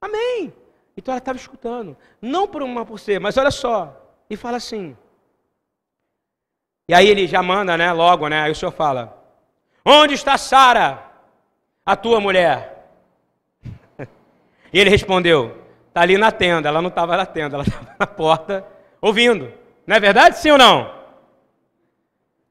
Amém. 0.00 0.52
Então 0.96 1.12
ela 1.12 1.18
estava 1.18 1.36
escutando. 1.36 1.96
Não 2.20 2.46
por 2.48 2.62
uma 2.62 2.84
por 2.84 2.98
ser, 2.98 3.20
mas 3.20 3.36
olha 3.36 3.50
só. 3.50 3.94
E 4.30 4.36
fala 4.36 4.56
assim. 4.56 4.96
E 6.88 6.94
aí 6.94 7.08
ele 7.08 7.26
já 7.26 7.42
manda, 7.42 7.76
né? 7.76 7.92
Logo, 7.92 8.28
né? 8.28 8.42
Aí 8.42 8.52
o 8.52 8.54
Senhor 8.54 8.72
fala: 8.72 9.17
Onde 9.90 10.12
está 10.12 10.36
Sara, 10.36 11.02
a 11.84 11.96
tua 11.96 12.20
mulher? 12.20 12.90
E 14.70 14.78
ele 14.78 14.90
respondeu: 14.90 15.56
Está 15.88 16.02
ali 16.02 16.18
na 16.18 16.30
tenda. 16.30 16.68
Ela 16.68 16.82
não 16.82 16.90
estava 16.90 17.16
na 17.16 17.24
tenda, 17.24 17.56
ela 17.56 17.64
estava 17.66 17.96
na 17.98 18.06
porta, 18.06 18.66
ouvindo. 19.00 19.50
Não 19.86 19.96
é 19.96 20.00
verdade, 20.00 20.36
sim 20.36 20.50
ou 20.50 20.58
não? 20.58 20.94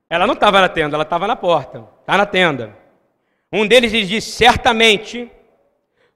Ela 0.09 0.25
não 0.25 0.33
estava 0.33 0.61
na 0.61 0.67
tenda, 0.67 0.95
ela 0.95 1.03
estava 1.03 1.27
na 1.27 1.35
porta. 1.35 1.88
Está 2.01 2.17
na 2.17 2.25
tenda. 2.25 2.75
Um 3.53 3.67
deles 3.67 3.91
lhe 3.91 4.03
disse: 4.03 4.31
Certamente 4.31 5.31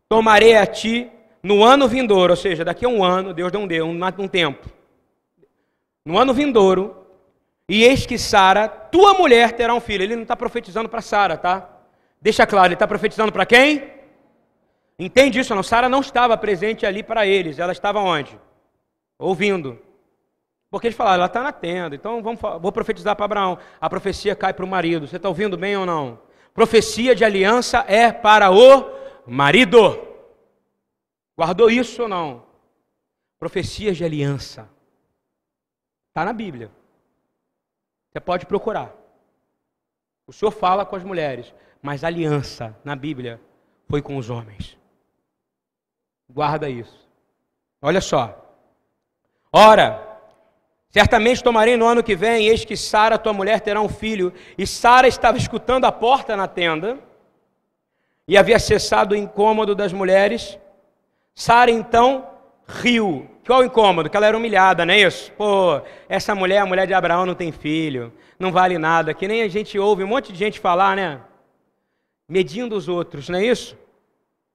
tomarei 0.10 0.58
a 0.58 0.66
ti 0.66 1.08
no 1.44 1.64
ano 1.64 1.88
vindouro, 1.88 2.34
ou 2.34 2.38
seja, 2.38 2.66
daqui 2.66 2.84
a 2.84 2.90
um 2.90 3.04
ano, 3.04 3.32
Deus 3.32 3.52
não 3.52 3.68
deu 3.68 3.86
um, 3.86 4.00
um 4.18 4.28
tempo. 4.28 4.68
No 6.04 6.18
ano 6.18 6.34
vindouro, 6.34 7.01
e 7.74 7.86
eis 7.86 8.06
que 8.06 8.18
Sara, 8.18 8.68
tua 8.68 9.14
mulher, 9.14 9.54
terá 9.54 9.74
um 9.74 9.80
filho. 9.80 10.04
Ele 10.04 10.18
não 10.18 10.24
está 10.24 10.36
profetizando 10.36 10.90
para 10.90 11.00
Sara, 11.00 11.38
tá? 11.38 11.70
Deixa 12.22 12.46
claro, 12.46 12.68
ele 12.68 12.74
está 12.74 12.86
profetizando 12.86 13.32
para 13.32 13.46
quem? 13.46 13.94
Entende 15.00 15.40
isso 15.40 15.56
não? 15.56 15.64
Sara 15.64 15.88
não 15.88 16.02
estava 16.02 16.36
presente 16.36 16.86
ali 16.86 17.02
para 17.02 17.26
eles, 17.26 17.60
ela 17.60 17.72
estava 17.72 18.02
onde? 18.02 18.38
Ouvindo. 19.18 19.80
Porque 20.70 20.88
eles 20.88 20.98
falaram, 20.98 21.20
ela 21.20 21.28
está 21.28 21.42
na 21.42 21.54
tenda, 21.54 21.96
então 21.96 22.22
vamos, 22.22 22.42
vou 22.42 22.74
profetizar 22.74 23.16
para 23.16 23.24
Abraão. 23.24 23.58
A 23.80 23.90
profecia 23.90 24.36
cai 24.36 24.54
para 24.54 24.66
o 24.66 24.68
marido. 24.68 25.08
Você 25.08 25.16
está 25.16 25.30
ouvindo 25.30 25.58
bem 25.58 25.78
ou 25.78 25.86
não? 25.86 26.20
Profecia 26.54 27.16
de 27.16 27.24
aliança 27.24 27.86
é 27.88 28.12
para 28.12 28.52
o 28.52 28.92
marido. 29.26 29.98
Guardou 31.38 31.72
isso 31.72 32.02
ou 32.02 32.10
não? 32.10 32.44
Profecias 33.40 33.96
de 33.96 34.04
aliança. 34.04 34.70
Está 36.10 36.26
na 36.26 36.34
Bíblia. 36.34 36.70
Você 38.12 38.20
pode 38.20 38.46
procurar. 38.46 38.94
O 40.28 40.34
Senhor 40.34 40.52
fala 40.52 40.86
com 40.86 40.96
as 40.96 41.04
mulheres, 41.04 41.54
mas 41.82 42.04
aliança 42.04 42.76
na 42.84 42.96
Bíblia 42.96 43.40
foi 43.88 44.02
com 44.02 44.18
os 44.18 44.30
homens. 44.30 44.78
Guarda 46.30 46.70
isso. 46.70 47.10
Olha 47.82 48.02
só. 48.02 48.38
Ora, 49.52 50.20
certamente 50.90 51.44
tomarei 51.44 51.78
no 51.78 51.86
ano 51.86 52.04
que 52.04 52.16
vem, 52.16 52.48
eis 52.48 52.66
que 52.66 52.76
Sara, 52.76 53.18
tua 53.18 53.34
mulher, 53.34 53.62
terá 53.62 53.82
um 53.82 53.90
filho. 53.90 54.34
E 54.58 54.68
Sara 54.68 55.08
estava 55.08 55.38
escutando 55.38 55.86
a 55.86 55.92
porta 55.92 56.36
na 56.36 56.48
tenda, 56.48 57.00
e 58.28 58.38
havia 58.38 58.60
cessado 58.60 59.14
o 59.14 59.18
incômodo 59.18 59.74
das 59.74 59.92
mulheres. 59.92 60.58
Sara 61.34 61.72
então 61.72 62.30
riu. 62.68 63.30
Qual 63.46 63.62
o 63.62 63.64
incômodo? 63.64 64.10
Que 64.10 64.18
ela 64.18 64.28
era 64.28 64.38
humilhada, 64.38 64.86
não 64.86 64.94
é 64.94 65.02
isso? 65.02 65.32
Pô, 65.34 65.82
essa 66.08 66.36
mulher, 66.36 66.60
a 66.60 66.66
mulher 66.66 66.86
de 66.86 66.94
Abraão, 66.94 67.26
não 67.26 67.34
tem 67.34 67.52
filho, 67.52 68.14
não 68.40 68.52
vale 68.52 68.78
nada. 68.78 69.14
Que 69.14 69.28
nem 69.28 69.42
a 69.42 69.48
gente 69.48 69.78
ouve 69.80 70.04
um 70.04 70.08
monte 70.08 70.32
de 70.32 70.38
gente 70.38 70.60
falar, 70.60 70.96
né? 70.96 71.22
Medindo 72.30 72.76
os 72.76 72.88
outros, 72.88 73.30
não 73.30 73.40
é 73.40 73.46
isso? 73.46 73.78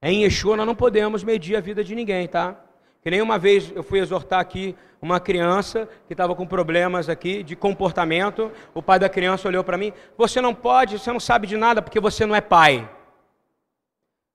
Em 0.01 0.23
Yeshua 0.23 0.57
nós 0.57 0.67
não 0.67 0.75
podemos 0.75 1.25
medir 1.25 1.57
a 1.57 1.61
vida 1.61 1.83
de 1.83 1.95
ninguém, 1.95 2.29
tá? 2.29 2.57
Que 3.03 3.11
nem 3.11 3.21
uma 3.21 3.39
vez 3.39 3.73
eu 3.75 3.83
fui 3.83 3.99
exortar 3.99 4.41
aqui 4.41 4.75
uma 5.01 5.21
criança 5.21 5.89
que 6.07 6.15
estava 6.15 6.35
com 6.35 6.47
problemas 6.47 7.09
aqui 7.09 7.43
de 7.43 7.55
comportamento. 7.55 8.51
O 8.75 8.83
pai 8.83 8.99
da 8.99 9.09
criança 9.09 9.49
olhou 9.49 9.65
para 9.65 9.77
mim: 9.77 9.93
Você 10.17 10.41
não 10.41 10.55
pode, 10.55 10.99
você 10.99 11.13
não 11.13 11.21
sabe 11.21 11.47
de 11.47 11.57
nada 11.57 11.83
porque 11.83 12.01
você 12.01 12.25
não 12.25 12.35
é 12.35 12.41
pai. 12.41 12.89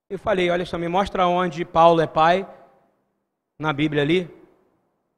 Eu 0.10 0.20
falei: 0.20 0.50
Olha 0.50 0.66
só, 0.66 0.78
me 0.78 0.88
mostra 0.88 1.26
onde 1.28 1.64
Paulo 1.64 2.02
é 2.02 2.08
pai 2.08 2.48
na 3.60 3.72
Bíblia 3.72 4.04
ali. 4.04 4.41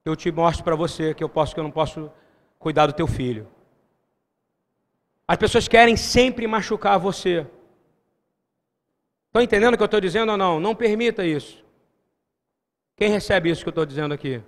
Eu 0.06 0.16
te 0.16 0.32
mostro 0.32 0.64
para 0.64 0.76
você 0.76 1.14
que 1.14 1.24
eu 1.24 1.30
posso, 1.30 1.54
que 1.54 1.60
eu 1.60 1.64
não 1.64 1.72
posso 1.72 2.12
cuidar 2.60 2.88
do 2.88 2.94
teu 2.94 3.08
filho. 3.08 3.48
As 5.28 5.38
pessoas 5.38 5.68
querem 5.68 5.96
sempre 5.96 6.46
machucar 6.46 7.00
você. 7.00 7.48
Estão 9.28 9.42
entendendo 9.42 9.74
o 9.74 9.78
que 9.78 9.84
eu 9.84 9.86
estou 9.86 10.02
dizendo 10.02 10.32
ou 10.32 10.38
não? 10.38 10.60
Não 10.60 10.76
permita 10.76 11.26
isso. 11.26 11.64
Quem 12.98 13.10
recebe 13.10 13.50
isso 13.50 13.64
que 13.64 13.70
eu 13.70 13.72
estou 13.72 13.86
dizendo 13.86 14.14
aqui? 14.14 14.44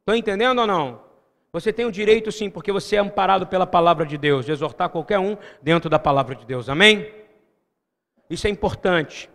Estão 0.00 0.16
entendendo 0.16 0.60
ou 0.60 0.66
não? 0.66 1.04
Você 1.52 1.72
tem 1.72 1.86
o 1.86 1.92
direito 1.92 2.32
sim, 2.32 2.50
porque 2.50 2.72
você 2.72 2.96
é 2.96 2.98
amparado 2.98 3.46
pela 3.46 3.66
palavra 3.66 4.04
de 4.04 4.18
Deus, 4.18 4.44
de 4.44 4.52
exortar 4.52 4.88
qualquer 4.88 5.18
um 5.18 5.36
dentro 5.62 5.88
da 5.88 5.98
palavra 5.98 6.34
de 6.34 6.44
Deus. 6.44 6.68
Amém? 6.68 7.12
Isso 8.28 8.46
é 8.46 8.50
importante. 8.50 9.30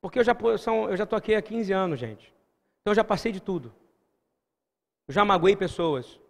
Porque 0.00 0.18
eu 0.18 0.24
já 0.24 0.32
estou 0.32 1.16
aqui 1.16 1.34
há 1.34 1.42
15 1.42 1.72
anos, 1.72 1.98
gente. 1.98 2.32
Então 2.80 2.92
eu 2.92 2.94
já 2.94 3.04
passei 3.04 3.32
de 3.32 3.40
tudo. 3.40 3.74
Eu 5.10 5.12
já 5.12 5.24
magoei 5.24 5.56
pessoas. 5.56 6.20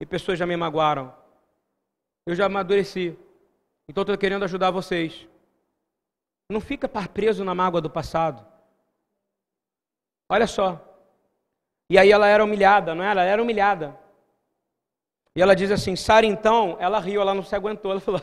E 0.00 0.04
pessoas 0.04 0.36
já 0.36 0.44
me 0.44 0.56
magoaram. 0.56 1.14
Eu 2.26 2.34
já 2.34 2.46
amadureci. 2.46 3.16
Então 3.88 4.02
estou 4.02 4.18
querendo 4.18 4.42
ajudar 4.42 4.72
vocês. 4.72 5.28
Não 6.50 6.60
fica 6.60 6.88
preso 6.88 7.44
na 7.44 7.54
mágoa 7.54 7.80
do 7.80 7.88
passado. 7.88 8.44
Olha 10.28 10.48
só. 10.48 10.84
E 11.88 11.96
aí 11.96 12.10
ela 12.10 12.26
era 12.26 12.42
humilhada, 12.42 12.92
não 12.92 13.04
era? 13.04 13.22
Ela 13.22 13.30
era 13.30 13.40
humilhada. 13.40 13.96
E 15.36 15.40
ela 15.40 15.54
diz 15.54 15.70
assim: 15.70 15.94
Sara, 15.94 16.26
então, 16.26 16.76
ela 16.80 16.98
riu, 16.98 17.20
ela 17.20 17.34
não 17.34 17.44
se 17.44 17.54
aguentou. 17.54 17.92
Ela 17.92 18.00
falou: 18.00 18.20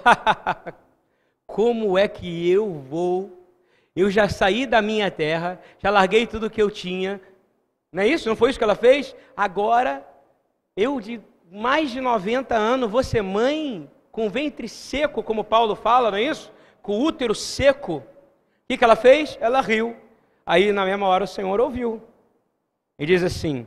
Como 1.48 1.98
é 1.98 2.06
que 2.10 2.52
eu 2.52 2.70
vou? 2.82 3.48
Eu 3.96 4.12
já 4.12 4.28
saí 4.28 4.66
da 4.66 4.82
minha 4.82 5.10
terra, 5.10 5.58
já 5.80 5.90
larguei 5.90 6.28
tudo 6.28 6.50
que 6.50 6.62
eu 6.62 6.70
tinha. 6.70 7.22
Não 7.96 8.04
é 8.04 8.08
isso? 8.10 8.28
Não 8.28 8.36
foi 8.36 8.50
isso 8.50 8.60
que 8.60 8.64
ela 8.66 8.76
fez? 8.76 9.16
Agora, 9.38 10.06
eu 10.76 11.00
de 11.00 11.22
mais 11.50 11.92
de 11.92 12.02
90 12.02 12.54
anos, 12.54 12.92
vou 12.92 13.02
ser 13.02 13.22
mãe 13.22 13.90
com 14.12 14.30
ventre 14.30 14.68
seco, 14.68 15.24
como 15.24 15.46
Paulo 15.46 15.78
fala, 15.78 16.12
não 16.12 16.18
é 16.18 16.24
isso? 16.24 16.52
Com 16.82 17.00
útero 17.00 17.34
seco. 17.34 18.00
O 18.00 18.04
que, 18.68 18.84
ela 18.84 18.98
fez? 18.98 19.38
Ela 19.40 19.62
riu. 19.62 19.96
Aí, 20.46 20.74
na 20.74 20.84
mesma 20.84 21.08
hora, 21.08 21.24
o 21.24 21.28
Senhor 21.28 21.62
ouviu. 21.62 22.04
E 23.00 23.06
diz 23.06 23.24
assim: 23.24 23.66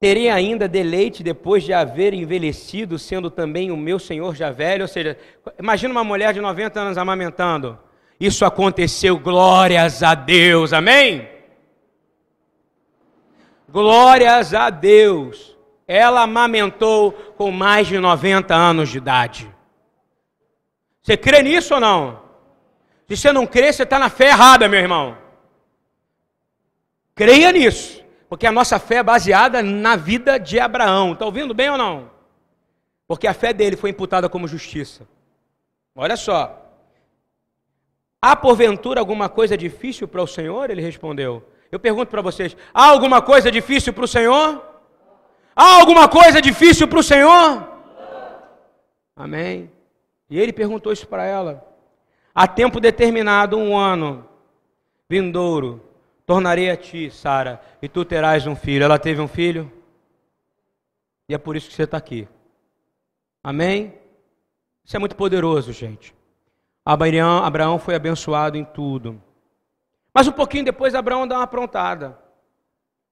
Terei 0.00 0.28
ainda 0.28 0.66
deleite 0.66 1.22
depois 1.22 1.62
de 1.62 1.72
haver 1.72 2.14
envelhecido, 2.14 2.98
sendo 2.98 3.30
também 3.30 3.70
o 3.70 3.76
meu 3.76 4.00
Senhor 4.00 4.34
já 4.34 4.50
velho. 4.50 4.82
Ou 4.82 4.88
seja, 4.88 5.16
imagina 5.56 5.92
uma 5.92 6.02
mulher 6.02 6.34
de 6.34 6.40
90 6.40 6.80
anos 6.80 6.98
amamentando. 6.98 7.78
Isso 8.18 8.44
aconteceu, 8.44 9.20
glórias 9.20 10.02
a 10.02 10.16
Deus, 10.16 10.72
amém? 10.72 11.33
Glórias 13.74 14.54
a 14.54 14.70
Deus. 14.70 15.58
Ela 15.84 16.22
amamentou 16.22 17.10
com 17.36 17.50
mais 17.50 17.88
de 17.88 17.98
90 17.98 18.54
anos 18.54 18.88
de 18.88 18.98
idade. 18.98 19.52
Você 21.02 21.16
crê 21.16 21.42
nisso 21.42 21.74
ou 21.74 21.80
não? 21.80 22.22
Se 23.08 23.16
você 23.16 23.32
não 23.32 23.48
crê, 23.48 23.72
você 23.72 23.82
está 23.82 23.98
na 23.98 24.08
fé 24.08 24.28
errada, 24.28 24.68
meu 24.68 24.78
irmão. 24.78 25.18
Creia 27.16 27.50
nisso, 27.50 28.00
porque 28.28 28.46
a 28.46 28.52
nossa 28.52 28.78
fé 28.78 28.98
é 28.98 29.02
baseada 29.02 29.60
na 29.60 29.96
vida 29.96 30.38
de 30.38 30.60
Abraão. 30.60 31.12
Está 31.12 31.24
ouvindo 31.24 31.52
bem 31.52 31.68
ou 31.68 31.76
não? 31.76 32.12
Porque 33.08 33.26
a 33.26 33.34
fé 33.34 33.52
dele 33.52 33.76
foi 33.76 33.90
imputada 33.90 34.28
como 34.28 34.46
justiça. 34.46 35.04
Olha 35.96 36.16
só. 36.16 36.64
Há 38.22 38.36
porventura 38.36 39.00
alguma 39.00 39.28
coisa 39.28 39.56
difícil 39.56 40.06
para 40.06 40.22
o 40.22 40.28
Senhor? 40.28 40.70
Ele 40.70 40.80
respondeu. 40.80 41.44
Eu 41.74 41.80
pergunto 41.80 42.08
para 42.08 42.22
vocês: 42.22 42.56
há 42.72 42.86
alguma 42.86 43.20
coisa 43.20 43.50
difícil 43.50 43.92
para 43.92 44.04
o 44.04 44.08
Senhor? 44.08 44.64
Há 45.56 45.80
alguma 45.80 46.08
coisa 46.08 46.40
difícil 46.40 46.86
para 46.86 47.00
o 47.00 47.02
Senhor? 47.02 47.68
Amém. 49.16 49.68
E 50.30 50.38
ele 50.38 50.52
perguntou 50.52 50.92
isso 50.92 51.08
para 51.08 51.24
ela 51.24 51.66
a 52.32 52.46
tempo 52.46 52.78
determinado, 52.78 53.56
um 53.56 53.76
ano 53.76 54.24
vindouro, 55.08 55.82
tornarei 56.24 56.70
a 56.70 56.76
ti, 56.76 57.10
Sara, 57.10 57.60
e 57.82 57.88
tu 57.88 58.04
terás 58.04 58.46
um 58.46 58.54
filho. 58.54 58.84
Ela 58.84 58.98
teve 58.98 59.20
um 59.20 59.26
filho, 59.26 59.70
e 61.28 61.34
é 61.34 61.38
por 61.38 61.56
isso 61.56 61.68
que 61.68 61.74
você 61.74 61.82
está 61.82 61.96
aqui. 61.96 62.28
Amém? 63.42 63.98
Isso 64.84 64.94
é 64.94 65.00
muito 65.00 65.16
poderoso, 65.16 65.72
gente. 65.72 66.14
Abraão, 66.84 67.42
Abraão 67.42 67.78
foi 67.80 67.96
abençoado 67.96 68.56
em 68.56 68.64
tudo. 68.64 69.20
Mas 70.14 70.28
um 70.28 70.32
pouquinho 70.32 70.64
depois, 70.64 70.94
Abraão 70.94 71.26
dá 71.26 71.36
uma 71.36 71.44
aprontada. 71.44 72.16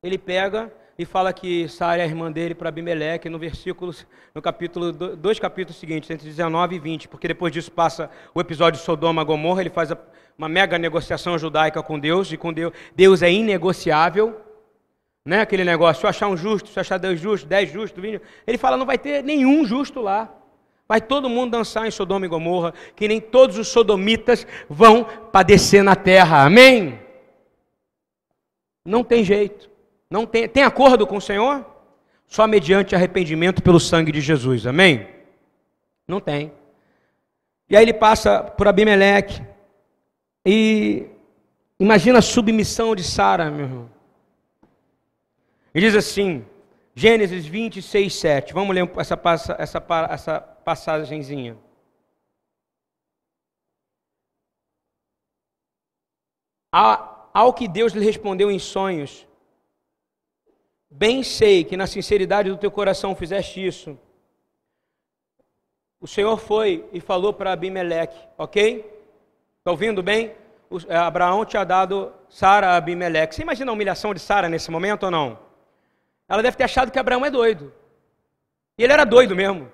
Ele 0.03 0.16
pega, 0.16 0.72
e 0.98 1.05
fala 1.05 1.32
que 1.32 1.68
Sara 1.68 2.03
é 2.03 2.05
a 2.05 2.07
irmã 2.07 2.30
dele 2.30 2.55
para 2.55 2.68
Abimeleque 2.68 3.28
no 3.28 3.38
versículo, 3.38 3.94
no 4.34 4.42
capítulo, 4.42 4.92
dois 4.92 5.38
capítulos 5.38 5.78
seguintes, 5.78 6.11
entre 6.11 6.26
19 6.26 6.76
e 6.76 6.78
20, 6.78 7.09
porque 7.09 7.28
depois 7.28 7.53
disso 7.53 7.72
passa 7.72 8.11
o 8.34 8.40
episódio 8.40 8.78
de 8.78 8.84
Sodoma 8.84 9.22
e 9.22 9.24
Gomorra, 9.24 9.61
ele 9.61 9.70
faz 9.70 9.90
uma 10.36 10.48
mega 10.48 10.78
negociação 10.78 11.38
judaica 11.38 11.82
com 11.82 11.98
Deus, 11.98 12.30
e 12.32 12.36
com 12.36 12.53
Deus, 12.53 12.72
Deus 12.94 13.22
é 13.22 13.30
inegociável, 13.30 14.40
né? 15.24 15.40
aquele 15.40 15.64
negócio, 15.64 16.00
se 16.00 16.07
eu 16.07 16.11
achar 16.11 16.28
um 16.28 16.36
justo, 16.36 16.68
se 16.68 16.78
eu 16.78 16.80
achar 16.80 16.98
dois 16.98 17.20
justos, 17.20 17.48
dez 17.48 17.70
justos, 17.70 18.00
20, 18.03 18.20
ele 18.46 18.59
fala, 18.59 18.76
não 18.76 18.86
vai 18.86 18.98
ter 18.98 19.22
nenhum 19.22 19.64
justo 19.64 20.00
lá. 20.00 20.41
Vai 20.93 21.01
todo 21.01 21.26
mundo 21.26 21.53
dançar 21.53 21.86
em 21.86 21.90
Sodoma 21.90 22.26
e 22.26 22.28
Gomorra, 22.28 22.74
que 22.95 23.09
nem 23.09 23.18
todos 23.18 23.57
os 23.57 23.68
sodomitas 23.68 24.47
vão 24.68 25.05
padecer 25.05 25.82
na 25.82 25.97
terra. 25.97 26.45
Amém? 26.45 27.01
Não 28.84 29.03
tem 29.03 29.24
jeito. 29.24 29.70
Não 30.11 30.26
tem, 30.26 30.47
tem 30.47 30.62
acordo 30.62 31.07
com 31.07 31.16
o 31.16 31.20
Senhor? 31.20 31.64
Só 32.26 32.47
mediante 32.47 32.95
arrependimento 32.95 33.62
pelo 33.62 33.80
sangue 33.80 34.12
de 34.12 34.20
Jesus. 34.20 34.66
Amém? 34.66 35.09
Não 36.07 36.20
tem. 36.20 36.53
E 37.70 37.74
aí 37.74 37.82
ele 37.82 37.95
passa 37.95 38.43
por 38.43 38.68
Abimeleque. 38.68 39.40
E 40.45 41.07
imagina 41.80 42.18
a 42.18 42.22
submissão 42.22 42.95
de 42.95 43.03
Sara, 43.03 43.51
meu 43.51 43.64
irmão. 43.64 43.90
E 45.74 45.80
diz 45.80 45.97
assim, 45.97 46.45
Gênesis 46.95 47.47
26, 47.47 48.14
7. 48.14 48.53
Vamos 48.53 48.74
ler 48.74 48.90
essa, 48.99 49.20
essa, 49.59 49.86
essa. 50.09 50.59
Ao 57.34 57.53
que 57.53 57.66
Deus 57.66 57.93
lhe 57.93 58.05
respondeu 58.05 58.51
em 58.51 58.59
sonhos, 58.59 59.26
bem 60.90 61.22
sei 61.22 61.64
que 61.64 61.76
na 61.76 61.86
sinceridade 61.86 62.51
do 62.51 62.59
teu 62.59 62.70
coração 62.70 63.16
fizeste 63.16 63.66
isso. 63.66 63.99
O 65.99 66.07
Senhor 66.07 66.36
foi 66.36 66.84
e 66.93 67.01
falou 67.01 67.32
para 67.32 67.53
Abimeleque, 67.53 68.18
ok? 68.36 68.80
Está 69.59 69.70
ouvindo 69.70 70.03
bem? 70.03 70.34
O, 70.68 70.78
Abraão 70.93 71.45
tinha 71.45 71.64
dado 71.64 72.12
Sara 72.28 72.68
a 72.68 72.76
Abimeleque. 72.76 73.34
Você 73.34 73.43
imagina 73.43 73.70
a 73.70 73.74
humilhação 73.74 74.12
de 74.12 74.20
Sara 74.20 74.49
nesse 74.49 74.70
momento 74.70 75.05
ou 75.05 75.11
não? 75.11 75.51
Ela 76.28 76.42
deve 76.42 76.56
ter 76.56 76.64
achado 76.64 76.90
que 76.90 76.98
Abraão 76.98 77.24
é 77.24 77.30
doido. 77.30 77.72
E 78.78 78.84
ele 78.84 78.92
era 78.92 79.04
doido 79.04 79.36
mesmo. 79.36 79.70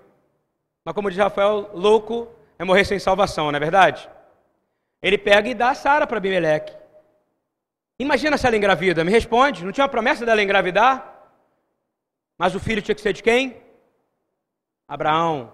Mas 0.84 0.94
como 0.94 1.10
diz 1.10 1.18
Rafael, 1.18 1.70
louco 1.74 2.28
é 2.58 2.64
morrer 2.64 2.84
sem 2.84 2.98
salvação, 2.98 3.50
não 3.50 3.56
é 3.56 3.60
verdade? 3.60 4.08
Ele 5.02 5.16
pega 5.16 5.48
e 5.48 5.54
dá 5.54 5.70
a 5.70 5.74
Sara 5.74 6.06
para 6.06 6.18
Abimeleque. 6.18 6.76
Imagina 7.98 8.36
se 8.36 8.46
ela 8.46 8.56
engravida, 8.56 9.04
me 9.04 9.10
responde. 9.10 9.64
Não 9.64 9.72
tinha 9.72 9.84
uma 9.84 9.90
promessa 9.90 10.24
dela 10.24 10.42
engravidar? 10.42 11.14
Mas 12.38 12.54
o 12.54 12.60
filho 12.60 12.82
tinha 12.82 12.94
que 12.94 13.00
ser 13.00 13.12
de 13.12 13.22
quem? 13.22 13.56
Abraão. 14.86 15.52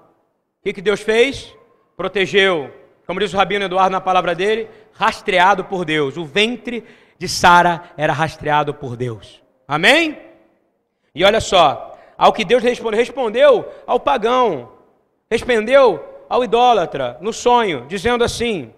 O 0.60 0.72
que, 0.72 0.80
Deus 0.80 1.00
fez? 1.00 1.54
Protegeu. 1.96 2.72
Como 3.06 3.20
diz 3.20 3.32
o 3.32 3.36
Rabino 3.36 3.64
Eduardo 3.64 3.92
na 3.92 4.00
palavra 4.00 4.34
dele, 4.34 4.68
rastreado 4.92 5.64
por 5.64 5.84
Deus. 5.84 6.16
O 6.16 6.24
ventre 6.24 6.84
de 7.18 7.28
Sara 7.28 7.92
era 7.96 8.12
rastreado 8.12 8.72
por 8.74 8.96
Deus. 8.96 9.42
Amém? 9.66 10.18
E 11.14 11.24
olha 11.24 11.40
só, 11.40 11.96
ao 12.18 12.32
que 12.32 12.44
Deus 12.44 12.62
respondeu, 12.62 12.98
respondeu 12.98 13.68
ao 13.86 14.00
pagão, 14.00 14.72
respondeu 15.30 16.04
ao 16.28 16.42
idólatra, 16.42 17.16
no 17.20 17.32
sonho, 17.32 17.86
dizendo 17.86 18.24
assim: 18.24 18.72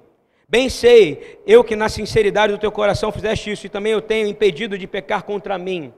Bem 0.49 0.68
sei, 0.68 1.41
eu 1.47 1.64
que 1.64 1.74
na 1.74 1.89
sinceridade 1.89 2.53
do 2.53 2.59
teu 2.59 2.70
coração 2.70 3.11
fizeste 3.11 3.51
isso, 3.51 3.66
e 3.66 3.70
também 3.70 3.93
eu 3.93 4.03
tenho 4.03 4.28
impedido 4.28 4.76
de 4.76 4.87
pecar 4.87 5.22
contra 5.22 5.57
mim. 5.57 5.93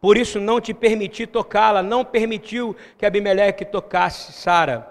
Por 0.00 0.16
isso 0.16 0.40
não 0.40 0.60
te 0.60 0.74
permiti 0.74 1.26
tocá-la, 1.26 1.82
não 1.82 2.04
permitiu 2.04 2.74
que 2.98 3.06
Abimeleque 3.06 3.64
tocasse 3.64 4.32
Sara. 4.32 4.88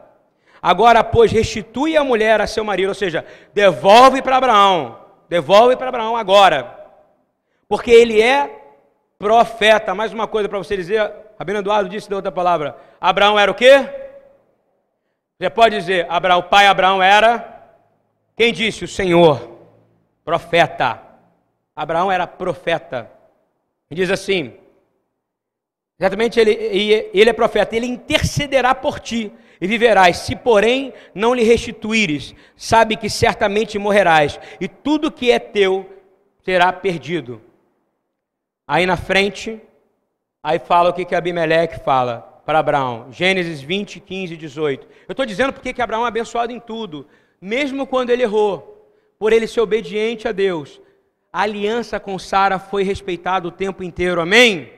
Agora, 0.62 1.04
pois, 1.04 1.32
restitui 1.32 1.98
a 1.98 2.04
mulher 2.04 2.40
a 2.40 2.48
seu 2.48 2.64
marido, 2.64 2.90
ou 2.90 2.96
seja, 2.96 3.26
devolve 3.54 4.22
para 4.22 4.38
Abraão, 4.38 5.00
devolve 5.28 5.76
para 5.76 5.90
Abraão 5.90 6.16
agora, 6.16 6.80
porque 7.68 7.90
ele 7.90 8.22
é 8.22 8.61
profeta. 9.22 9.94
Mais 9.94 10.12
uma 10.12 10.28
coisa 10.28 10.50
para 10.50 10.58
você 10.58 10.76
dizer, 10.76 11.14
Rabino 11.38 11.60
Eduardo 11.60 11.88
disse 11.88 12.10
da 12.10 12.16
outra 12.16 12.32
palavra: 12.32 12.76
Abraão 13.00 13.38
era 13.38 13.52
o 13.52 13.54
quê? 13.54 13.88
Você 15.38 15.48
pode 15.48 15.76
dizer, 15.76 16.08
Abraão, 16.10 16.40
o 16.40 16.44
pai 16.44 16.66
Abraão 16.66 17.02
era. 17.04 17.48
Quem 18.36 18.52
disse? 18.52 18.84
O 18.84 18.88
Senhor, 18.88 19.60
profeta. 20.26 21.00
Abraão 21.76 22.12
era 22.12 22.26
profeta. 22.26 23.12
E 23.92 23.96
diz 23.96 24.10
assim: 24.10 24.56
exatamente, 26.00 26.40
ele, 26.40 27.12
ele 27.14 27.30
é 27.30 27.34
profeta, 27.34 27.76
ele 27.76 27.86
intercederá 27.86 28.74
por 28.74 29.00
ti 29.00 29.32
e 29.60 29.68
viverás. 29.68 30.18
Se, 30.18 30.36
porém, 30.36 30.92
não 31.14 31.36
lhe 31.36 31.44
restituíres, 31.44 32.34
sabe 32.58 32.98
que 32.98 33.08
certamente 33.08 33.78
morrerás, 33.78 34.40
e 34.60 34.68
tudo 34.68 35.12
que 35.12 35.30
é 35.30 35.38
teu 35.38 35.88
será 36.44 36.74
perdido. 36.74 37.51
Aí 38.72 38.86
na 38.86 38.96
frente, 38.96 39.60
aí 40.42 40.58
fala 40.58 40.92
o 40.92 40.94
que, 40.94 41.04
que 41.04 41.14
Abimeleque 41.14 41.84
fala 41.84 42.42
para 42.46 42.60
Abraão. 42.60 43.08
Gênesis 43.12 43.60
20, 43.60 44.00
15 44.00 44.34
e 44.34 44.38
18. 44.38 44.88
Eu 45.10 45.12
estou 45.12 45.26
dizendo 45.26 45.52
porque 45.52 45.74
que 45.74 45.82
Abraão 45.82 46.06
é 46.06 46.08
abençoado 46.08 46.54
em 46.54 46.60
tudo, 46.62 47.06
mesmo 47.42 47.86
quando 47.86 48.12
ele 48.12 48.24
errou, 48.24 48.90
por 49.20 49.34
ele 49.34 49.46
ser 49.46 49.60
obediente 49.60 50.26
a 50.26 50.32
Deus. 50.32 50.80
A 51.34 51.42
aliança 51.42 52.00
com 52.00 52.18
Sara 52.18 52.60
foi 52.60 52.84
respeitada 52.84 53.46
o 53.46 53.52
tempo 53.52 53.84
inteiro, 53.84 54.22
amém? 54.22 54.72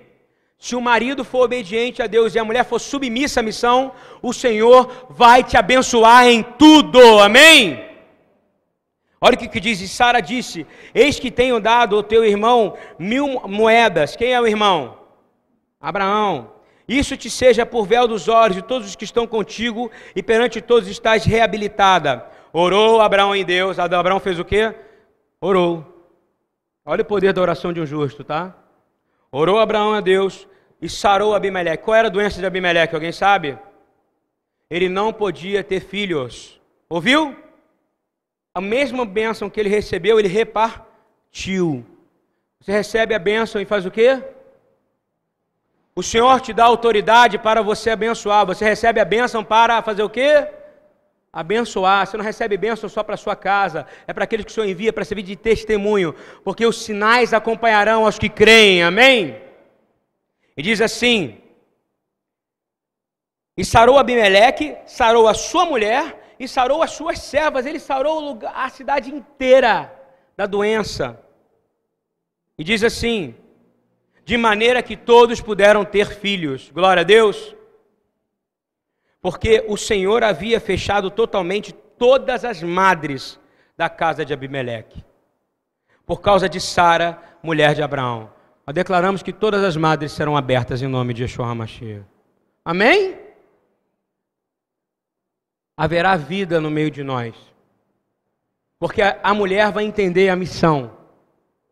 Se 0.58 0.76
o 0.76 0.82
marido 0.82 1.24
for 1.24 1.44
obediente 1.44 2.02
a 2.02 2.08
Deus 2.08 2.34
e 2.34 2.40
a 2.40 2.44
mulher 2.44 2.66
for 2.66 2.80
submissa 2.80 3.42
à 3.42 3.44
missão, 3.44 3.92
o 4.24 4.34
Senhor 4.34 5.06
vai 5.08 5.44
te 5.44 5.56
abençoar 5.56 6.26
em 6.26 6.42
tudo, 6.42 7.20
amém? 7.20 7.93
Olha 9.26 9.36
o 9.36 9.38
que, 9.38 9.48
que 9.48 9.62
diz, 9.62 9.80
Sara 9.90 10.20
disse: 10.20 10.68
Eis 10.94 11.18
que 11.18 11.32
tenho 11.32 11.58
dado 11.58 11.96
ao 11.96 12.04
teu 12.04 12.26
irmão 12.26 12.76
mil 13.00 13.40
moedas. 13.48 14.18
Quem 14.18 14.34
é 14.34 14.42
o 14.42 14.46
irmão? 14.46 14.98
Abraão. 15.80 16.52
Isso 16.86 17.16
te 17.16 17.30
seja 17.30 17.66
por 17.66 17.88
véu 17.88 18.06
dos 18.06 18.28
olhos 18.28 18.58
de 18.58 18.62
todos 18.62 18.86
os 18.86 18.98
que 18.98 19.06
estão 19.06 19.26
contigo, 19.26 19.90
e 20.14 20.22
perante 20.22 20.60
todos 20.60 20.90
estás 20.90 21.24
reabilitada. 21.24 22.26
Orou 22.52 23.00
Abraão 23.00 23.34
em 23.34 23.46
Deus. 23.46 23.80
Abraão 23.80 24.20
fez 24.20 24.38
o 24.40 24.44
quê? 24.44 24.76
Orou. 25.40 25.86
Olha 26.86 27.02
o 27.02 27.06
poder 27.06 27.32
da 27.32 27.42
oração 27.42 27.72
de 27.72 27.80
um 27.80 27.86
justo, 27.86 28.26
tá? 28.26 28.54
Orou 29.32 29.58
Abraão 29.58 29.94
a 29.94 30.02
Deus 30.02 30.46
e 30.82 30.90
sarou 30.90 31.34
Abimeleque. 31.34 31.86
Qual 31.86 31.96
era 31.96 32.10
a 32.10 32.12
doença 32.12 32.42
de 32.42 32.46
Abimeleque? 32.46 32.94
Alguém 32.94 33.14
sabe? 33.14 33.58
Ele 34.70 34.90
não 34.90 35.14
podia 35.14 35.64
ter 35.64 35.80
filhos. 35.80 36.60
Ouviu? 36.90 37.42
A 38.56 38.62
mesma 38.62 39.04
bênção 39.04 39.50
que 39.50 39.60
ele 39.60 39.70
recebeu, 39.70 40.20
ele 40.20 40.28
repartiu. 40.28 41.84
Você 42.60 42.72
recebe 42.72 43.16
a 43.16 43.20
bênção 43.20 43.60
e 43.60 43.66
faz 43.66 43.86
o 43.86 43.92
quê? 43.92 44.22
O 45.96 46.04
Senhor 46.04 46.40
te 46.40 46.54
dá 46.54 46.66
autoridade 46.66 47.38
para 47.40 47.62
você 47.64 47.90
abençoar. 47.90 48.46
Você 48.46 48.64
recebe 48.64 49.00
a 49.00 49.06
bênção 49.06 49.44
para 49.44 49.82
fazer 49.82 50.04
o 50.04 50.10
quê? 50.10 50.48
Abençoar. 51.32 52.06
Você 52.06 52.16
não 52.16 52.24
recebe 52.24 52.56
bênção 52.56 52.88
só 52.88 53.04
para 53.04 53.18
sua 53.18 53.36
casa. 53.36 53.88
É 54.08 54.14
para 54.14 54.24
aqueles 54.24 54.46
que 54.46 54.52
o 54.52 54.54
Senhor 54.54 54.68
envia 54.68 54.94
para 54.94 55.04
servir 55.04 55.24
de 55.24 55.36
testemunho. 55.36 56.14
Porque 56.44 56.66
os 56.66 56.84
sinais 56.84 57.34
acompanharão 57.34 58.06
aos 58.06 58.20
que 58.20 58.30
creem. 58.30 58.84
Amém? 58.84 59.42
E 60.56 60.62
diz 60.62 60.80
assim: 60.80 61.40
E 63.58 63.66
sarou 63.66 63.98
Abimeleque, 63.98 64.78
sarou 64.86 65.28
a 65.28 65.34
sua 65.34 65.66
mulher 65.66 66.23
e 66.44 66.48
sarou 66.48 66.82
as 66.82 66.92
suas 66.92 67.20
servas. 67.20 67.66
Ele 67.66 67.80
sarou 67.80 68.40
a 68.54 68.70
cidade 68.70 69.10
inteira 69.10 69.94
da 70.36 70.46
doença. 70.46 71.20
E 72.58 72.64
diz 72.64 72.84
assim: 72.84 73.36
de 74.26 74.38
maneira 74.38 74.82
que 74.82 74.96
todos 74.96 75.42
puderam 75.42 75.84
ter 75.84 76.08
filhos. 76.08 76.72
Glória 76.74 77.02
a 77.02 77.04
Deus. 77.04 77.56
Porque 79.22 79.64
o 79.68 79.78
Senhor 79.78 80.24
havia 80.24 80.60
fechado 80.60 81.10
totalmente 81.10 81.72
todas 81.74 82.44
as 82.44 82.62
madres 82.62 83.40
da 83.78 83.90
casa 83.90 84.26
de 84.26 84.34
Abimeleque. 84.34 85.04
Por 86.06 86.20
causa 86.22 86.50
de 86.50 86.60
Sara, 86.60 87.22
mulher 87.42 87.74
de 87.74 87.82
Abraão. 87.82 88.30
Nós 88.68 88.74
declaramos 88.74 89.24
que 89.24 89.32
todas 89.32 89.64
as 89.64 89.76
madres 89.78 90.12
serão 90.12 90.36
abertas 90.36 90.82
em 90.82 90.88
nome 90.88 91.14
de 91.14 91.24
Yeshua 91.24 91.48
HaMashiach. 91.48 92.04
Amém? 92.66 93.23
Haverá 95.76 96.16
vida 96.16 96.62
no 96.62 96.70
meio 96.70 96.92
de 96.92 97.04
nós. 97.04 97.36
Porque 98.80 99.02
a 99.02 99.34
mulher 99.34 99.72
vai 99.72 99.86
entender 99.86 100.30
a 100.30 100.36
missão 100.36 100.96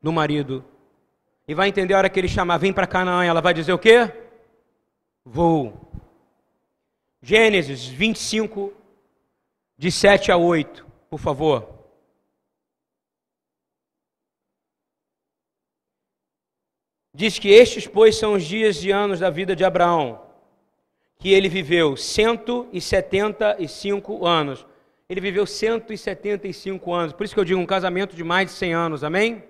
do 0.01 0.11
marido 0.11 0.63
e 1.47 1.53
vai 1.53 1.67
entender 1.67 1.93
a 1.93 1.97
hora 1.97 2.09
que 2.09 2.19
ele 2.19 2.27
chamar, 2.27 2.57
vem 2.57 2.71
para 2.71 2.87
Canaã, 2.87 3.23
ela 3.25 3.41
vai 3.41 3.53
dizer 3.53 3.73
o 3.73 3.79
quê? 3.79 4.09
Vou. 5.25 5.91
Gênesis 7.21 7.85
25, 7.85 8.73
de 9.77 9.91
7 9.91 10.31
a 10.31 10.37
8, 10.37 10.85
por 11.09 11.19
favor. 11.19 11.81
Diz 17.13 17.37
que 17.37 17.49
estes, 17.49 17.85
pois, 17.85 18.15
são 18.15 18.33
os 18.33 18.43
dias 18.43 18.83
e 18.83 18.91
anos 18.91 19.19
da 19.19 19.29
vida 19.29 19.55
de 19.55 19.65
Abraão, 19.65 20.21
que 21.21 21.31
ele 21.31 21.47
viveu 21.47 21.95
175 21.95 24.25
anos. 24.25 24.65
Ele 25.07 25.21
viveu 25.21 25.45
175 25.45 26.91
anos. 26.91 27.13
Por 27.13 27.23
isso 27.23 27.35
que 27.35 27.39
eu 27.39 27.45
digo 27.45 27.61
um 27.61 27.65
casamento 27.65 28.15
de 28.15 28.23
mais 28.23 28.49
de 28.49 28.55
100 28.55 28.73
anos. 28.73 29.03
Amém? 29.03 29.43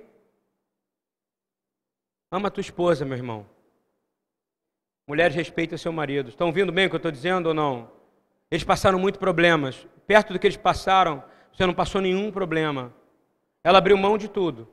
Ama 2.29 2.49
a 2.49 2.51
tua 2.51 2.59
esposa, 2.59 3.05
meu 3.05 3.15
irmão. 3.15 3.47
Mulheres 5.07 5.33
respeitam 5.33 5.77
seu 5.77 5.93
marido. 5.93 6.27
Estão 6.27 6.47
ouvindo 6.47 6.73
bem 6.73 6.87
o 6.87 6.89
que 6.89 6.95
eu 6.95 6.97
estou 6.97 7.11
dizendo 7.11 7.47
ou 7.47 7.53
não? 7.53 7.89
Eles 8.51 8.65
passaram 8.65 8.99
muitos 8.99 9.19
problemas. 9.19 9.87
Perto 10.05 10.33
do 10.33 10.39
que 10.39 10.47
eles 10.47 10.57
passaram, 10.57 11.23
você 11.53 11.65
não 11.65 11.73
passou 11.73 12.01
nenhum 12.01 12.33
problema. 12.33 12.93
Ela 13.63 13.77
abriu 13.77 13.95
mão 13.95 14.17
de 14.17 14.27
tudo. 14.27 14.67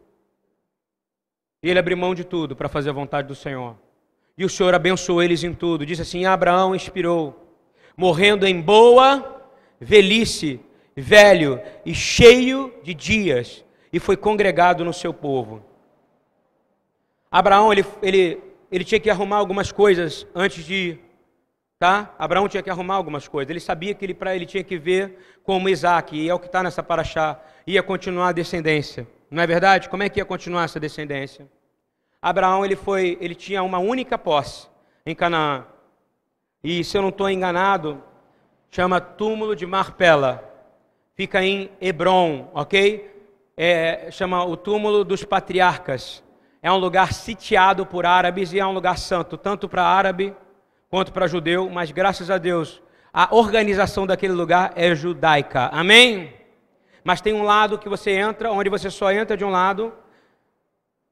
E 1.62 1.70
ele 1.70 1.78
abriu 1.78 1.96
mão 1.96 2.12
de 2.12 2.24
tudo 2.24 2.57
para 2.57 2.68
fazer 2.68 2.90
a 2.90 2.92
vontade 2.92 3.28
do 3.28 3.36
Senhor. 3.36 3.76
E 4.39 4.45
o 4.45 4.49
Senhor 4.49 4.72
abençoou 4.72 5.20
eles 5.20 5.43
em 5.43 5.53
tudo. 5.53 5.84
Diz 5.84 5.99
assim: 5.99 6.24
Abraão 6.24 6.74
inspirou, 6.74 7.53
morrendo 7.97 8.47
em 8.47 8.61
boa 8.61 9.34
velhice, 9.80 10.61
velho 10.97 11.61
e 11.84 11.95
cheio 11.95 12.72
de 12.82 12.95
dias, 12.95 13.64
e 13.93 13.99
foi 13.99 14.16
congregado 14.16 14.84
no 14.84 14.93
seu 14.93 15.12
povo. 15.12 15.64
Abraão, 17.30 17.72
ele, 17.72 17.84
ele, 18.01 18.41
ele 18.70 18.84
tinha 18.84 19.01
que 19.01 19.11
arrumar 19.11 19.36
algumas 19.36 19.72
coisas 19.72 20.26
antes 20.34 20.64
de 20.64 20.74
ir. 20.74 21.01
Tá? 21.78 22.12
Abraão 22.18 22.49
tinha 22.49 22.62
que 22.62 22.70
arrumar 22.70 22.95
algumas 22.95 23.28
coisas. 23.28 23.51
Ele 23.51 23.61
sabia 23.61 23.95
que 23.95 24.05
ele, 24.05 24.14
para 24.14 24.34
ele 24.34 24.47
tinha 24.47 24.64
que 24.64 24.78
ver 24.78 25.18
como 25.45 25.68
Isaac, 25.68 26.16
e 26.16 26.28
é 26.28 26.34
o 26.34 26.39
que 26.39 26.47
está 26.47 26.62
nessa 26.62 26.82
paraxá, 26.82 27.41
ia 27.66 27.82
continuar 27.82 28.28
a 28.28 28.32
descendência. 28.32 29.07
Não 29.30 29.43
é 29.43 29.47
verdade? 29.47 29.89
Como 29.89 30.03
é 30.03 30.09
que 30.09 30.18
ia 30.18 30.24
continuar 30.24 30.64
essa 30.64 30.80
descendência? 30.80 31.49
Abraão 32.21 32.64
ele 32.64 32.77
foi, 32.77 33.16
ele 33.21 33.35
tinha 33.35 33.62
uma 33.62 33.79
única 33.79 34.19
posse 34.19 34.69
em 35.07 35.14
Canaã. 35.14 35.64
E 36.62 36.83
se 36.83 36.97
eu 36.99 37.03
não 37.03 37.11
estou 37.11 37.31
enganado, 37.31 38.03
chama 38.71 39.01
túmulo 39.01 39.55
de 39.55 39.64
Marpela. 39.64 40.45
Fica 41.14 41.43
em 41.43 41.71
Hebron, 41.81 42.51
ok? 42.53 43.09
É, 43.57 44.09
chama 44.11 44.45
o 44.45 44.57
túmulo 44.57 45.05
dos 45.05 45.25
patriarcas. 45.25 46.23
É 46.61 46.71
um 46.71 46.77
lugar 46.77 47.12
sitiado 47.12 47.87
por 47.87 48.05
árabes 48.05 48.53
e 48.53 48.59
é 48.59 48.66
um 48.66 48.73
lugar 48.73 48.99
santo, 48.99 49.37
tanto 49.37 49.69
para 49.69 49.85
árabe 49.85 50.35
quanto 50.91 51.12
para 51.12 51.27
judeu, 51.27 51.69
mas 51.71 51.91
graças 51.91 52.31
a 52.31 52.39
Deus, 52.39 52.83
a 53.12 53.35
organização 53.35 54.07
daquele 54.07 54.33
lugar 54.33 54.73
é 54.75 54.95
judaica. 54.95 55.69
Amém? 55.73 56.33
Mas 57.05 57.21
tem 57.21 57.33
um 57.33 57.43
lado 57.43 57.79
que 57.79 57.89
você 57.89 58.11
entra, 58.12 58.51
onde 58.51 58.69
você 58.69 58.91
só 58.91 59.12
entra 59.12 59.37
de 59.37 59.45
um 59.45 59.51
lado, 59.51 59.93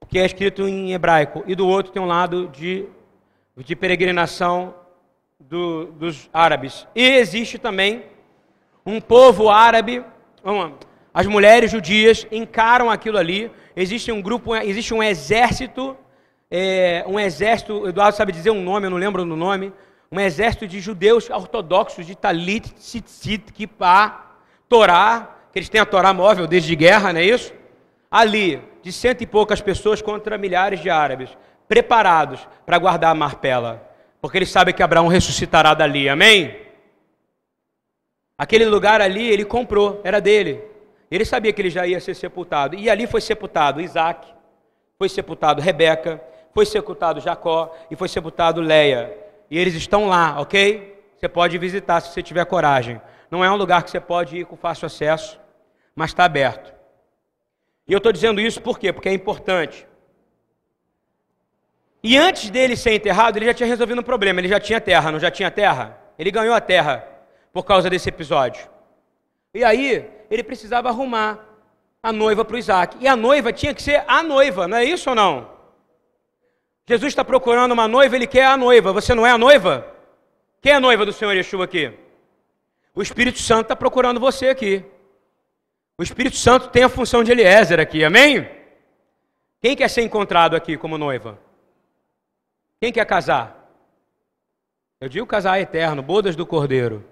que 0.08 0.18
é 0.18 0.24
escrito 0.24 0.66
em 0.68 0.92
hebraico, 0.92 1.42
e 1.46 1.54
do 1.54 1.66
outro 1.66 1.92
tem 1.92 2.00
um 2.00 2.06
lado 2.06 2.48
de, 2.48 2.86
de 3.56 3.76
peregrinação 3.76 4.74
do, 5.38 5.86
dos 5.86 6.30
árabes. 6.32 6.86
E 6.94 7.02
existe 7.02 7.58
também 7.58 8.04
um 8.84 9.00
povo 9.00 9.48
árabe, 9.48 10.04
as 11.12 11.26
mulheres 11.26 11.70
judias 11.70 12.26
encaram 12.30 12.90
aquilo 12.90 13.18
ali. 13.18 13.50
Existe 13.74 14.12
um 14.12 14.22
grupo, 14.22 14.54
existe 14.54 14.94
um 14.94 15.02
exército 15.02 15.96
é, 16.50 17.04
um 17.08 17.18
exército, 17.18 17.88
Eduardo 17.88 18.16
sabe 18.16 18.30
dizer 18.32 18.50
um 18.50 18.62
nome, 18.62 18.86
eu 18.86 18.90
não 18.90 18.98
lembro 18.98 19.24
do 19.24 19.36
nome, 19.36 19.72
um 20.10 20.20
exército 20.20 20.66
de 20.66 20.80
judeus 20.80 21.28
ortodoxos 21.28 22.06
de 22.06 22.14
Talit, 22.14 22.72
Tzitzit, 22.72 23.52
Kippah, 23.52 24.36
Torá, 24.68 25.36
que 25.52 25.58
eles 25.58 25.68
têm 25.68 25.80
a 25.80 25.86
Torá 25.86 26.12
móvel 26.12 26.46
desde 26.46 26.76
guerra, 26.76 27.12
não 27.12 27.20
é 27.20 27.24
isso? 27.24 27.52
Ali, 28.10 28.62
de 28.82 28.92
cento 28.92 29.22
e 29.22 29.26
poucas 29.26 29.60
pessoas 29.60 30.00
contra 30.00 30.38
milhares 30.38 30.80
de 30.80 30.88
árabes, 30.88 31.36
preparados 31.68 32.46
para 32.64 32.78
guardar 32.78 33.10
a 33.10 33.14
marpela, 33.14 33.82
porque 34.20 34.38
eles 34.38 34.50
sabem 34.50 34.74
que 34.74 34.82
Abraão 34.82 35.08
ressuscitará 35.08 35.74
dali, 35.74 36.08
amém? 36.08 36.56
Aquele 38.38 38.66
lugar 38.66 39.00
ali 39.00 39.26
ele 39.28 39.44
comprou, 39.44 40.00
era 40.04 40.20
dele. 40.20 40.62
Ele 41.10 41.24
sabia 41.24 41.52
que 41.52 41.62
ele 41.62 41.70
já 41.70 41.86
ia 41.86 42.00
ser 42.00 42.14
sepultado. 42.14 42.76
E 42.76 42.90
ali 42.90 43.06
foi 43.06 43.20
sepultado 43.20 43.80
Isaac, 43.80 44.26
foi 44.98 45.08
sepultado 45.08 45.62
Rebeca, 45.62 46.22
foi 46.52 46.66
sepultado 46.66 47.20
Jacó 47.20 47.74
e 47.90 47.96
foi 47.96 48.08
sepultado 48.08 48.60
Leia. 48.60 49.16
E 49.50 49.58
eles 49.58 49.74
estão 49.74 50.08
lá, 50.08 50.40
ok? 50.40 51.02
Você 51.16 51.28
pode 51.28 51.56
visitar 51.56 52.00
se 52.00 52.12
você 52.12 52.22
tiver 52.22 52.44
coragem. 52.44 53.00
Não 53.30 53.44
é 53.44 53.50
um 53.50 53.56
lugar 53.56 53.82
que 53.82 53.90
você 53.90 54.00
pode 54.00 54.36
ir 54.36 54.44
com 54.44 54.56
fácil 54.56 54.86
acesso, 54.86 55.40
mas 55.94 56.10
está 56.10 56.24
aberto. 56.24 56.75
E 57.86 57.92
eu 57.92 57.98
estou 57.98 58.12
dizendo 58.12 58.40
isso 58.40 58.60
por 58.60 58.78
quê? 58.78 58.92
Porque 58.92 59.08
é 59.08 59.12
importante. 59.12 59.86
E 62.02 62.16
antes 62.16 62.50
dele 62.50 62.76
ser 62.76 62.92
enterrado, 62.92 63.36
ele 63.36 63.46
já 63.46 63.54
tinha 63.54 63.66
resolvido 63.66 64.00
um 64.00 64.04
problema. 64.04 64.40
Ele 64.40 64.48
já 64.48 64.60
tinha 64.60 64.80
terra, 64.80 65.10
não 65.10 65.18
já 65.18 65.30
tinha 65.30 65.50
terra? 65.50 65.98
Ele 66.18 66.30
ganhou 66.30 66.54
a 66.54 66.60
terra 66.60 67.06
por 67.52 67.64
causa 67.64 67.88
desse 67.90 68.08
episódio. 68.08 68.68
E 69.54 69.64
aí, 69.64 70.08
ele 70.30 70.42
precisava 70.42 70.88
arrumar 70.88 71.44
a 72.02 72.12
noiva 72.12 72.44
para 72.44 72.54
o 72.54 72.58
Isaac. 72.58 72.96
E 73.00 73.08
a 73.08 73.16
noiva 73.16 73.52
tinha 73.52 73.74
que 73.74 73.82
ser 73.82 74.04
a 74.06 74.22
noiva, 74.22 74.68
não 74.68 74.76
é 74.76 74.84
isso 74.84 75.10
ou 75.10 75.16
não? 75.16 75.50
Jesus 76.88 77.12
está 77.12 77.24
procurando 77.24 77.72
uma 77.72 77.88
noiva, 77.88 78.14
ele 78.14 78.26
quer 78.26 78.46
a 78.46 78.56
noiva. 78.56 78.92
Você 78.92 79.14
não 79.14 79.26
é 79.26 79.30
a 79.32 79.38
noiva? 79.38 79.92
Quem 80.60 80.72
é 80.72 80.74
a 80.76 80.80
noiva 80.80 81.04
do 81.04 81.12
Senhor 81.12 81.32
Yeshua 81.32 81.64
aqui? 81.64 81.92
O 82.94 83.02
Espírito 83.02 83.40
Santo 83.40 83.62
está 83.62 83.76
procurando 83.76 84.20
você 84.20 84.48
aqui. 84.48 84.84
O 85.98 86.02
Espírito 86.02 86.36
Santo 86.36 86.68
tem 86.68 86.82
a 86.82 86.88
função 86.90 87.24
de 87.24 87.32
Eliezer 87.32 87.80
aqui, 87.80 88.04
amém? 88.04 88.46
Quem 89.60 89.74
quer 89.74 89.88
ser 89.88 90.02
encontrado 90.02 90.54
aqui 90.54 90.76
como 90.76 90.98
noiva? 90.98 91.38
Quem 92.78 92.92
quer 92.92 93.06
casar? 93.06 93.66
Eu 95.00 95.08
digo 95.08 95.26
casar 95.26 95.58
eterno, 95.58 96.02
bodas 96.02 96.36
do 96.36 96.46
Cordeiro. 96.46 97.02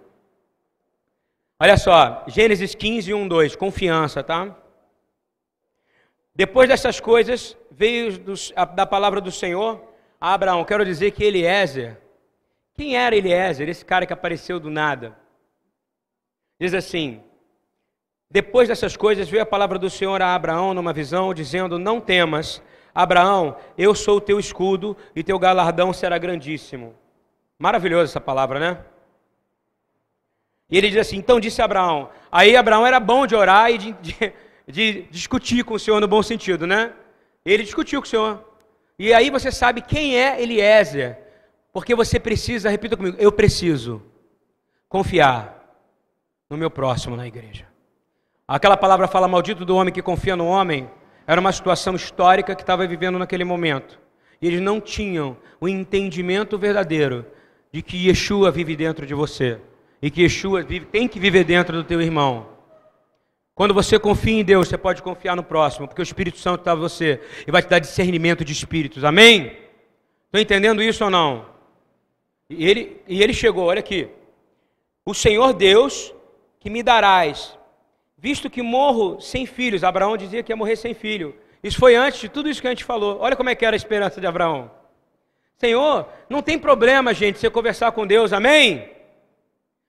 Olha 1.58 1.78
só, 1.78 2.24
Gênesis 2.26 2.74
15, 2.74 3.14
1, 3.14 3.26
2, 3.26 3.56
confiança, 3.56 4.22
tá? 4.22 4.54
Depois 6.34 6.68
dessas 6.68 7.00
coisas, 7.00 7.56
veio 7.70 8.18
da 8.74 8.84
palavra 8.84 9.20
do 9.20 9.32
Senhor 9.32 9.82
a 10.20 10.34
Abraão. 10.34 10.64
Quero 10.64 10.84
dizer 10.84 11.12
que 11.12 11.24
Eliezer, 11.24 11.98
quem 12.74 12.96
era 12.96 13.16
Eliezer, 13.16 13.66
esse 13.66 13.84
cara 13.84 14.04
que 14.04 14.12
apareceu 14.12 14.60
do 14.60 14.68
nada? 14.68 15.16
Diz 16.60 16.74
assim: 16.74 17.22
Depois 18.30 18.68
dessas 18.68 18.96
coisas, 18.96 19.28
veio 19.28 19.42
a 19.42 19.46
palavra 19.46 19.78
do 19.78 19.88
Senhor 19.88 20.20
a 20.20 20.34
Abraão 20.34 20.74
numa 20.74 20.92
visão, 20.92 21.32
dizendo: 21.32 21.78
Não 21.78 22.00
temas, 22.00 22.62
Abraão, 22.94 23.56
eu 23.78 23.94
sou 23.94 24.18
o 24.18 24.20
teu 24.20 24.38
escudo 24.38 24.96
e 25.14 25.22
teu 25.22 25.38
galardão 25.38 25.92
será 25.92 26.18
grandíssimo. 26.18 26.94
Maravilhosa 27.58 28.10
essa 28.10 28.20
palavra, 28.20 28.58
né? 28.58 28.78
E 30.70 30.76
ele 30.78 30.88
diz 30.88 30.98
assim: 30.98 31.16
Então 31.16 31.38
disse 31.38 31.62
Abraão. 31.62 32.10
Aí 32.30 32.56
Abraão 32.56 32.86
era 32.86 32.98
bom 32.98 33.26
de 33.26 33.36
orar 33.36 33.70
e 33.70 33.78
de, 33.78 33.92
de 34.00 34.32
de 34.66 35.02
discutir 35.10 35.64
com 35.64 35.74
o 35.74 35.78
Senhor 35.78 36.00
no 36.00 36.08
bom 36.08 36.22
sentido, 36.22 36.66
né? 36.66 36.92
Ele 37.44 37.62
discutiu 37.62 38.00
com 38.00 38.06
o 38.06 38.08
Senhor. 38.08 38.44
E 38.98 39.12
aí 39.12 39.30
você 39.30 39.52
sabe 39.52 39.82
quem 39.82 40.18
é 40.18 40.40
Eliezer. 40.40 41.18
Porque 41.72 41.94
você 41.94 42.20
precisa, 42.20 42.70
repita 42.70 42.96
comigo, 42.96 43.16
eu 43.18 43.32
preciso 43.32 44.02
confiar 44.88 45.60
no 46.48 46.56
meu 46.56 46.70
próximo 46.70 47.16
na 47.16 47.26
igreja. 47.26 47.66
Aquela 48.46 48.76
palavra 48.76 49.08
fala 49.08 49.26
maldito 49.26 49.64
do 49.64 49.74
homem 49.74 49.92
que 49.92 50.02
confia 50.02 50.36
no 50.36 50.46
homem. 50.46 50.88
Era 51.26 51.40
uma 51.40 51.52
situação 51.52 51.94
histórica 51.94 52.54
que 52.54 52.62
estava 52.62 52.86
vivendo 52.86 53.18
naquele 53.18 53.44
momento. 53.44 53.98
E 54.40 54.46
eles 54.46 54.60
não 54.60 54.80
tinham 54.80 55.36
o 55.58 55.66
entendimento 55.66 56.58
verdadeiro 56.58 57.24
de 57.72 57.80
que 57.80 58.08
Yeshua 58.08 58.50
vive 58.50 58.76
dentro 58.76 59.06
de 59.06 59.14
você. 59.14 59.58
E 60.02 60.10
que 60.10 60.22
Yeshua 60.22 60.62
vive, 60.62 60.84
tem 60.86 61.08
que 61.08 61.18
viver 61.18 61.44
dentro 61.44 61.76
do 61.76 61.84
teu 61.84 62.02
irmão. 62.02 62.46
Quando 63.54 63.72
você 63.72 63.98
confia 63.98 64.40
em 64.40 64.44
Deus, 64.44 64.68
você 64.68 64.76
pode 64.76 65.00
confiar 65.00 65.34
no 65.36 65.42
próximo, 65.42 65.86
porque 65.86 66.02
o 66.02 66.04
Espírito 66.04 66.38
Santo 66.38 66.60
está 66.60 66.74
em 66.74 66.78
você 66.78 67.20
e 67.46 67.50
vai 67.50 67.62
te 67.62 67.68
dar 67.68 67.78
discernimento 67.78 68.44
de 68.44 68.52
espíritos. 68.52 69.04
Amém? 69.04 69.56
Estão 70.26 70.40
entendendo 70.40 70.82
isso 70.82 71.04
ou 71.04 71.10
não? 71.10 71.46
E 72.50 72.68
ele, 72.68 73.00
e 73.08 73.22
ele 73.22 73.32
chegou, 73.32 73.66
olha 73.66 73.78
aqui. 73.78 74.08
O 75.06 75.14
Senhor 75.14 75.52
Deus 75.54 76.12
que 76.60 76.68
me 76.68 76.82
darás, 76.82 77.56
visto 78.24 78.48
que 78.48 78.62
morro 78.62 79.20
sem 79.20 79.44
filhos. 79.44 79.84
Abraão 79.84 80.16
dizia 80.16 80.42
que 80.42 80.50
ia 80.50 80.56
morrer 80.56 80.76
sem 80.76 80.94
filho. 80.94 81.36
Isso 81.62 81.78
foi 81.78 81.94
antes 81.94 82.20
de 82.20 82.28
tudo 82.30 82.48
isso 82.48 82.62
que 82.62 82.66
a 82.66 82.70
gente 82.70 82.82
falou. 82.82 83.18
Olha 83.20 83.36
como 83.36 83.50
é 83.50 83.54
que 83.54 83.66
era 83.66 83.76
a 83.76 83.82
esperança 83.82 84.18
de 84.18 84.26
Abraão. 84.26 84.70
Senhor, 85.58 86.08
não 86.26 86.40
tem 86.40 86.58
problema, 86.58 87.12
gente, 87.12 87.38
você 87.38 87.50
conversar 87.50 87.92
com 87.92 88.06
Deus, 88.06 88.32
amém? 88.32 88.90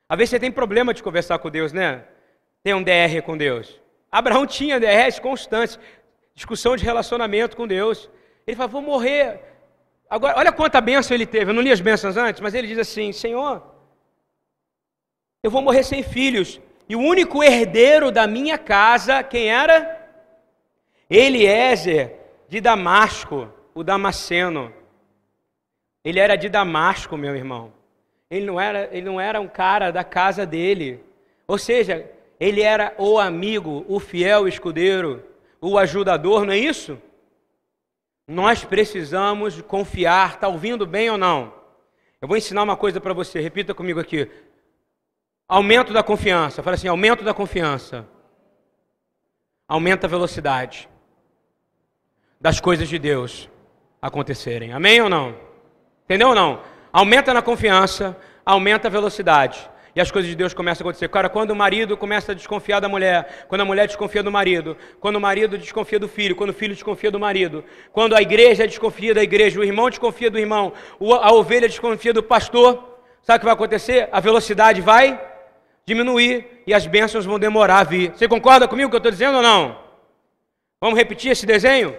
Às 0.09 0.17
vezes 0.17 0.31
você 0.31 0.39
tem 0.41 0.51
problema 0.51 0.93
de 0.93 1.01
conversar 1.01 1.39
com 1.39 1.49
Deus, 1.49 1.71
né? 1.71 2.03
tem 2.61 2.73
um 2.73 2.83
DR 2.83 3.21
com 3.23 3.37
Deus. 3.37 3.79
Abraão 4.11 4.45
tinha 4.45 4.81
DRs 4.81 5.17
constantes, 5.19 5.79
discussão 6.33 6.75
de 6.75 6.83
relacionamento 6.83 7.55
com 7.55 7.65
Deus. 7.65 8.09
Ele 8.45 8.57
falou: 8.57 8.71
Vou 8.71 8.81
morrer. 8.81 9.39
Agora, 10.09 10.37
olha 10.37 10.51
quanta 10.51 10.81
bênção 10.81 11.15
ele 11.15 11.25
teve. 11.25 11.51
Eu 11.51 11.53
não 11.53 11.61
li 11.61 11.71
as 11.71 11.79
bênçãos 11.79 12.17
antes, 12.17 12.41
mas 12.41 12.53
ele 12.53 12.67
diz 12.67 12.79
assim: 12.79 13.13
Senhor, 13.13 13.63
eu 15.41 15.49
vou 15.49 15.61
morrer 15.61 15.83
sem 15.83 16.03
filhos. 16.03 16.59
E 16.87 16.95
o 16.95 16.99
único 16.99 17.43
herdeiro 17.43 18.11
da 18.11 18.27
minha 18.27 18.57
casa, 18.57 19.23
quem 19.23 19.49
era? 19.49 20.07
Eliezer 21.09 22.15
de 22.47 22.61
Damasco. 22.61 23.49
o 23.73 23.83
Damasceno. 23.83 24.71
Ele 26.03 26.19
era 26.19 26.35
de 26.35 26.47
Damasco, 26.47 27.17
meu 27.17 27.35
irmão. 27.35 27.73
Ele 28.29 28.45
não 28.45 28.59
era, 28.59 28.89
ele 28.91 29.05
não 29.05 29.19
era 29.19 29.41
um 29.41 29.47
cara 29.47 29.91
da 29.91 30.03
casa 30.03 30.45
dele. 30.45 31.03
Ou 31.47 31.57
seja, 31.57 32.09
ele 32.39 32.61
era 32.61 32.93
o 32.97 33.19
amigo, 33.19 33.85
o 33.87 33.99
fiel 33.99 34.47
escudeiro, 34.47 35.23
o 35.59 35.77
ajudador, 35.77 36.45
não 36.45 36.53
é 36.53 36.57
isso? 36.57 36.97
Nós 38.27 38.63
precisamos 38.63 39.61
confiar. 39.61 40.35
Está 40.35 40.47
ouvindo 40.47 40.85
bem 40.85 41.09
ou 41.09 41.17
não? 41.17 41.53
Eu 42.21 42.27
vou 42.27 42.37
ensinar 42.37 42.63
uma 42.63 42.77
coisa 42.77 42.99
para 42.99 43.13
você. 43.13 43.39
Repita 43.39 43.73
comigo 43.73 43.99
aqui. 43.99 44.29
Aumento 45.47 45.93
da 45.93 46.01
confiança. 46.01 46.63
Fala 46.63 46.75
assim: 46.75 46.87
aumento 46.87 47.23
da 47.23 47.33
confiança. 47.33 48.07
Aumenta 49.67 50.07
a 50.07 50.09
velocidade 50.09 50.89
das 52.39 52.59
coisas 52.59 52.87
de 52.87 52.99
Deus 52.99 53.49
acontecerem. 54.01 54.73
Amém 54.73 55.01
ou 55.01 55.09
não? 55.09 55.35
Entendeu 56.03 56.29
ou 56.29 56.35
não? 56.35 56.61
Aumenta 56.91 57.33
na 57.33 57.41
confiança, 57.41 58.15
aumenta 58.45 58.87
a 58.87 58.91
velocidade. 58.91 59.69
E 59.95 60.01
as 60.01 60.11
coisas 60.11 60.29
de 60.29 60.35
Deus 60.35 60.53
começam 60.53 60.85
a 60.85 60.89
acontecer. 60.89 61.07
Cara, 61.07 61.29
quando 61.29 61.51
o 61.51 61.55
marido 61.55 61.95
começa 61.95 62.33
a 62.33 62.35
desconfiar 62.35 62.79
da 62.79 62.89
mulher, 62.89 63.45
quando 63.47 63.61
a 63.61 63.65
mulher 63.65 63.87
desconfia 63.87 64.21
do 64.21 64.31
marido, 64.31 64.75
quando 64.99 65.15
o 65.15 65.21
marido 65.21 65.57
desconfia 65.57 65.97
do 65.97 66.07
filho, 66.07 66.35
quando 66.35 66.49
o 66.49 66.53
filho 66.53 66.73
desconfia 66.73 67.09
do 67.09 67.19
marido, 67.19 67.63
quando 67.93 68.13
a 68.13 68.21
igreja 68.21 68.67
desconfia 68.67 69.13
da 69.13 69.23
igreja, 69.23 69.59
o 69.59 69.63
irmão 69.63 69.89
desconfia 69.89 70.29
do 70.29 70.37
irmão, 70.37 70.73
a 71.21 71.31
ovelha 71.31 71.67
desconfia 71.67 72.13
do 72.13 72.21
pastor, 72.21 72.99
sabe 73.21 73.37
o 73.37 73.39
que 73.39 73.45
vai 73.45 73.53
acontecer? 73.53 74.09
A 74.11 74.19
velocidade 74.19 74.81
vai 74.81 75.17
diminuir 75.85 76.63
e 76.65 76.73
as 76.73 76.87
bênçãos 76.87 77.25
vão 77.25 77.37
demorar 77.37 77.79
a 77.79 77.83
vir. 77.83 78.11
Você 78.11 78.27
concorda 78.27 78.67
comigo 78.67 78.89
que 78.89 78.95
eu 78.95 78.99
estou 78.99 79.11
dizendo 79.11 79.37
ou 79.37 79.43
não? 79.43 79.79
Vamos 80.81 80.97
repetir 80.97 81.31
esse 81.31 81.45
desenho? 81.45 81.95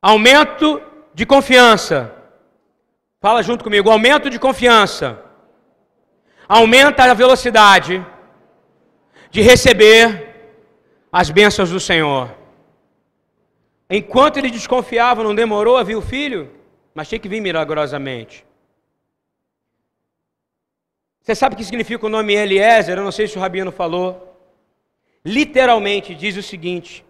Aumento 0.00 0.80
de 1.14 1.24
confiança. 1.24 2.14
Fala 3.20 3.42
junto 3.42 3.64
comigo. 3.64 3.90
Aumento 3.90 4.28
de 4.28 4.38
confiança. 4.38 5.22
Aumenta 6.48 7.04
a 7.04 7.14
velocidade 7.14 8.04
de 9.30 9.40
receber 9.40 10.34
as 11.10 11.30
bênçãos 11.30 11.70
do 11.70 11.80
Senhor. 11.80 12.30
Enquanto 13.88 14.38
ele 14.38 14.50
desconfiava, 14.50 15.22
não 15.22 15.34
demorou 15.34 15.76
a 15.76 15.82
vir 15.82 15.96
o 15.96 16.02
filho, 16.02 16.50
mas 16.94 17.08
tinha 17.08 17.18
que 17.18 17.28
vir 17.28 17.40
milagrosamente. 17.40 18.44
Você 21.22 21.36
sabe 21.36 21.54
o 21.54 21.58
que 21.58 21.64
significa 21.64 22.04
o 22.04 22.08
nome 22.08 22.34
Eliezer? 22.34 22.98
Eu 22.98 23.04
não 23.04 23.12
sei 23.12 23.28
se 23.28 23.38
o 23.38 23.40
Rabino 23.40 23.70
falou. 23.70 24.36
Literalmente 25.24 26.16
diz 26.16 26.36
o 26.36 26.42
seguinte: 26.42 27.04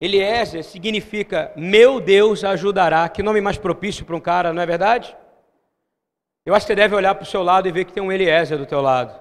Eliezer 0.00 0.64
significa 0.64 1.52
meu 1.54 2.00
Deus 2.00 2.42
ajudará. 2.44 3.06
Que 3.10 3.22
nome 3.22 3.42
mais 3.42 3.58
propício 3.58 4.06
para 4.06 4.16
um 4.16 4.20
cara, 4.20 4.54
não 4.54 4.62
é 4.62 4.66
verdade? 4.66 5.14
Eu 6.46 6.54
acho 6.54 6.64
que 6.66 6.72
você 6.72 6.76
deve 6.76 6.94
olhar 6.94 7.14
para 7.14 7.24
o 7.24 7.26
seu 7.26 7.42
lado 7.42 7.68
e 7.68 7.72
ver 7.72 7.84
que 7.84 7.92
tem 7.92 8.02
um 8.02 8.10
Eliezer 8.10 8.56
do 8.56 8.66
teu 8.66 8.80
lado. 8.80 9.18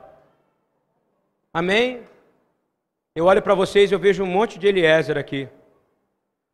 Amém? 1.53 2.03
Eu 3.13 3.25
olho 3.25 3.41
para 3.41 3.53
vocês 3.53 3.91
e 3.91 3.93
eu 3.93 3.99
vejo 3.99 4.23
um 4.23 4.27
monte 4.27 4.57
de 4.57 4.67
Eliezer 4.67 5.17
aqui. 5.17 5.49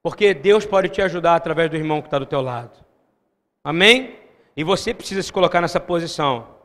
Porque 0.02 0.34
Deus 0.34 0.66
pode 0.66 0.90
te 0.90 1.02
ajudar 1.02 1.36
através 1.36 1.70
do 1.70 1.76
irmão 1.76 2.02
que 2.02 2.08
está 2.08 2.18
do 2.18 2.26
teu 2.26 2.42
lado. 2.42 2.72
Amém? 3.64 4.18
E 4.58 4.64
você 4.64 4.94
precisa 4.94 5.22
se 5.22 5.32
colocar 5.32 5.62
nessa 5.62 5.80
posição. 5.80 6.59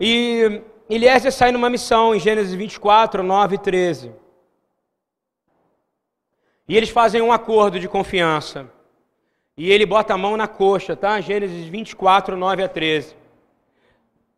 E 0.00 0.62
Eliezer 0.88 1.32
sai 1.32 1.52
numa 1.52 1.68
missão 1.68 2.14
em 2.14 2.20
Gênesis 2.20 2.54
24, 2.54 3.22
9 3.22 3.54
e 3.54 3.58
13. 3.58 4.12
E 6.68 6.76
eles 6.76 6.90
fazem 6.90 7.20
um 7.20 7.32
acordo 7.32 7.80
de 7.80 7.88
confiança. 7.88 8.70
E 9.56 9.72
ele 9.72 9.84
bota 9.84 10.14
a 10.14 10.18
mão 10.18 10.36
na 10.36 10.46
coxa, 10.46 10.94
tá? 10.94 11.20
Gênesis 11.20 11.66
24, 11.66 12.36
9 12.36 12.62
a 12.62 12.68
13. 12.68 13.16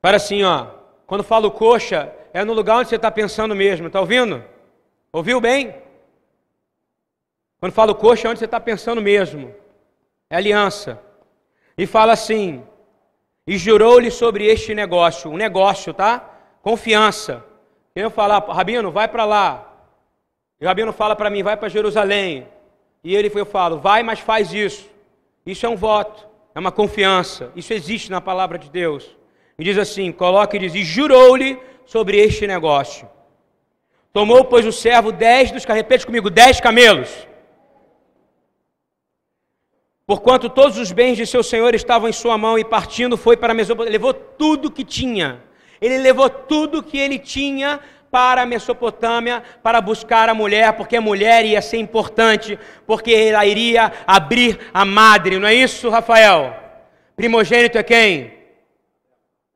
Para 0.00 0.16
assim, 0.16 0.42
ó. 0.42 0.68
Quando 1.06 1.22
falo 1.22 1.50
coxa, 1.50 2.14
é 2.32 2.44
no 2.44 2.52
lugar 2.52 2.78
onde 2.78 2.88
você 2.88 2.96
está 2.96 3.10
pensando 3.10 3.54
mesmo, 3.54 3.90
tá 3.90 4.00
ouvindo? 4.00 4.42
Ouviu 5.12 5.40
bem? 5.40 5.74
Quando 7.58 7.72
falo 7.72 7.94
coxa, 7.94 8.26
é 8.26 8.30
onde 8.30 8.38
você 8.38 8.44
está 8.46 8.58
pensando 8.60 9.02
mesmo. 9.02 9.54
É 10.30 10.36
aliança. 10.36 11.02
E 11.76 11.86
fala 11.86 12.12
assim: 12.12 12.64
e 13.50 13.58
jurou-lhe 13.58 14.12
sobre 14.12 14.46
este 14.46 14.76
negócio, 14.76 15.28
um 15.28 15.36
negócio, 15.36 15.92
tá? 15.92 16.24
Confiança. 16.62 17.44
Eu 17.96 18.08
falar, 18.08 18.38
Rabino, 18.48 18.92
vai 18.92 19.08
para 19.08 19.24
lá. 19.24 19.74
E 20.60 20.64
o 20.64 20.68
Rabino 20.68 20.92
fala 20.92 21.16
para 21.16 21.28
mim, 21.28 21.42
vai 21.42 21.56
para 21.56 21.68
Jerusalém. 21.68 22.46
E 23.02 23.12
ele 23.12 23.28
eu 23.34 23.44
falo, 23.44 23.80
vai, 23.80 24.04
mas 24.04 24.20
faz 24.20 24.54
isso. 24.54 24.88
Isso 25.44 25.66
é 25.66 25.68
um 25.68 25.74
voto, 25.74 26.28
é 26.54 26.60
uma 26.60 26.70
confiança. 26.70 27.50
Isso 27.56 27.72
existe 27.72 28.08
na 28.08 28.20
palavra 28.20 28.56
de 28.56 28.70
Deus. 28.70 29.16
E 29.58 29.64
diz 29.64 29.76
assim: 29.76 30.12
coloca 30.12 30.56
e 30.56 30.60
diz, 30.60 30.72
e 30.76 30.84
jurou-lhe 30.84 31.58
sobre 31.84 32.18
este 32.18 32.46
negócio. 32.46 33.10
Tomou, 34.12 34.44
pois, 34.44 34.64
o 34.64 34.70
servo 34.70 35.10
dez 35.10 35.50
dos 35.50 35.64
repete 35.64 36.06
comigo, 36.06 36.30
dez 36.30 36.60
camelos 36.60 37.26
Porquanto 40.10 40.50
todos 40.50 40.76
os 40.76 40.90
bens 40.90 41.16
de 41.16 41.24
seu 41.24 41.40
senhor 41.40 41.72
estavam 41.72 42.08
em 42.08 42.12
sua 42.12 42.36
mão 42.36 42.58
e 42.58 42.64
partindo 42.64 43.16
foi 43.16 43.36
para 43.36 43.52
a 43.52 43.54
Mesopotâmia. 43.54 43.92
Levou 43.92 44.12
tudo 44.12 44.68
que 44.68 44.84
tinha. 44.84 45.38
Ele 45.80 45.98
levou 45.98 46.28
tudo 46.28 46.82
que 46.82 46.98
ele 46.98 47.16
tinha 47.16 47.78
para 48.10 48.42
a 48.42 48.44
Mesopotâmia 48.44 49.40
para 49.62 49.80
buscar 49.80 50.28
a 50.28 50.34
mulher, 50.34 50.72
porque 50.72 50.96
a 50.96 51.00
mulher 51.00 51.44
ia 51.44 51.62
ser 51.62 51.76
importante, 51.76 52.58
porque 52.88 53.12
ela 53.12 53.46
iria 53.46 53.92
abrir 54.04 54.58
a 54.74 54.84
madre. 54.84 55.38
Não 55.38 55.46
é 55.46 55.54
isso, 55.54 55.88
Rafael? 55.88 56.56
Primogênito 57.14 57.78
é 57.78 57.82
quem? 57.84 58.32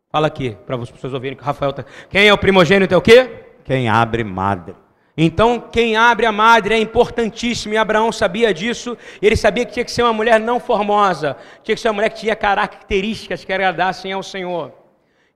Fala 0.08 0.28
aqui, 0.28 0.56
para 0.64 0.78
pessoas 0.78 1.14
ouvirem 1.14 1.36
que 1.36 1.42
Rafael 1.42 1.70
está. 1.70 1.84
Quem 2.08 2.28
é 2.28 2.32
o 2.32 2.38
primogênito 2.38 2.94
é 2.94 2.96
o 2.96 3.02
quê? 3.02 3.28
Quem 3.64 3.88
abre 3.88 4.22
madre. 4.22 4.83
Então, 5.16 5.60
quem 5.60 5.96
abre 5.96 6.26
a 6.26 6.32
madre 6.32 6.74
é 6.74 6.78
importantíssimo, 6.78 7.72
e 7.72 7.76
Abraão 7.76 8.10
sabia 8.10 8.52
disso, 8.52 8.98
ele 9.22 9.36
sabia 9.36 9.64
que 9.64 9.72
tinha 9.72 9.84
que 9.84 9.92
ser 9.92 10.02
uma 10.02 10.12
mulher 10.12 10.40
não 10.40 10.58
formosa, 10.58 11.36
tinha 11.62 11.74
que 11.74 11.80
ser 11.80 11.88
uma 11.88 11.94
mulher 11.94 12.10
que 12.10 12.20
tinha 12.20 12.34
características 12.34 13.44
que 13.44 13.52
agradassem 13.52 14.12
ao 14.12 14.22
Senhor. 14.24 14.72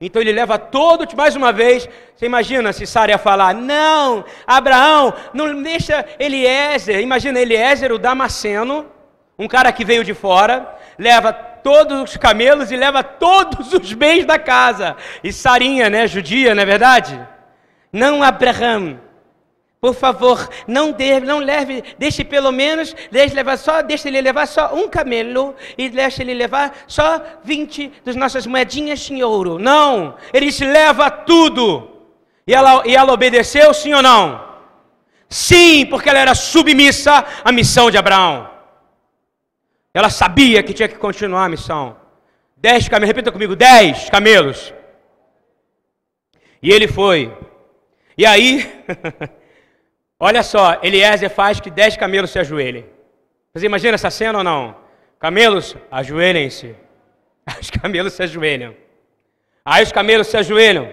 Então 0.01 0.21
ele 0.21 0.31
leva 0.31 0.57
todo, 0.57 1.05
mais 1.15 1.35
uma 1.35 1.51
vez, 1.51 1.87
você 2.15 2.25
imagina 2.25 2.71
se 2.71 2.85
Sara 2.85 3.11
ia 3.11 3.17
falar, 3.17 3.53
não, 3.53 4.23
Abraão, 4.47 5.13
não 5.33 5.61
deixa 5.61 6.05
Eliezer, 6.17 6.99
imagina 6.99 7.39
Eliezer, 7.39 7.91
o 7.91 7.97
Damasceno, 7.97 8.85
um 9.37 9.47
cara 9.47 9.71
que 9.71 9.85
veio 9.85 10.03
de 10.03 10.13
fora, 10.13 10.77
leva 10.97 11.31
todos 11.31 12.01
os 12.11 12.17
camelos 12.17 12.71
e 12.71 12.77
leva 12.77 13.03
todos 13.03 13.73
os 13.73 13.93
bens 13.93 14.25
da 14.25 14.39
casa. 14.39 14.95
E 15.23 15.31
Sarinha, 15.31 15.89
né, 15.89 16.07
judia, 16.07 16.53
não 16.55 16.63
é 16.63 16.65
verdade? 16.65 17.19
Não, 17.91 18.23
Abraão, 18.23 18.99
por 19.81 19.95
favor, 19.95 20.49
não, 20.67 20.93
não 21.23 21.39
leve, 21.39 21.81
deixe 21.97 22.25
pelo 22.25 22.51
menos, 22.51 22.93
deixe, 23.09 23.33
levar 23.33 23.57
só, 23.57 23.81
deixe 23.81 24.09
ele 24.09 24.19
levar 24.21 24.45
só 24.45 24.75
um 24.75 24.89
camelo 24.89 25.55
e 25.77 25.89
deixe 25.89 26.21
ele 26.21 26.33
levar 26.33 26.83
só 26.85 27.21
20 27.45 28.01
das 28.03 28.15
nossas 28.15 28.45
moedinhas 28.45 29.09
em 29.09 29.23
ouro. 29.23 29.57
Não, 29.57 30.17
ele 30.33 30.51
se 30.51 30.65
leva 30.65 31.09
tudo. 31.09 31.89
E 32.45 32.53
ela, 32.53 32.83
e 32.85 32.93
ela 32.93 33.13
obedeceu, 33.13 33.73
sim 33.73 33.93
ou 33.93 34.01
não? 34.01 34.49
Sim, 35.29 35.85
porque 35.85 36.09
ela 36.09 36.19
era 36.19 36.35
submissa 36.35 37.23
à 37.45 37.51
missão 37.51 37.89
de 37.89 37.97
Abraão. 37.97 38.49
Ela 39.93 40.09
sabia 40.09 40.61
que 40.61 40.73
tinha 40.73 40.89
que 40.89 40.97
continuar 40.97 41.45
a 41.45 41.49
missão. 41.49 41.95
Dez 42.57 42.89
camelos, 42.89 43.07
repita 43.07 43.31
comigo, 43.31 43.55
dez 43.55 44.09
camelos. 44.09 44.73
E 46.61 46.69
ele 46.69 46.87
foi. 46.87 47.33
E 48.17 48.25
aí, 48.25 48.83
Olha 50.19 50.43
só, 50.43 50.79
Eliezer 50.83 51.29
faz 51.29 51.59
que 51.59 51.71
dez 51.71 51.95
camelos 51.95 52.31
se 52.31 52.39
ajoelhem. 52.39 52.85
Você 53.53 53.65
imagina 53.65 53.95
essa 53.95 54.11
cena 54.11 54.39
ou 54.39 54.43
não? 54.43 54.75
Camelos, 55.17 55.75
ajoelhem-se. 55.89 56.75
Os 57.59 57.69
camelos 57.69 58.13
se 58.13 58.23
ajoelham. 58.23 58.75
Aí 59.63 59.83
os 59.83 59.91
camelos 59.91 60.27
se 60.27 60.37
ajoelham. 60.37 60.91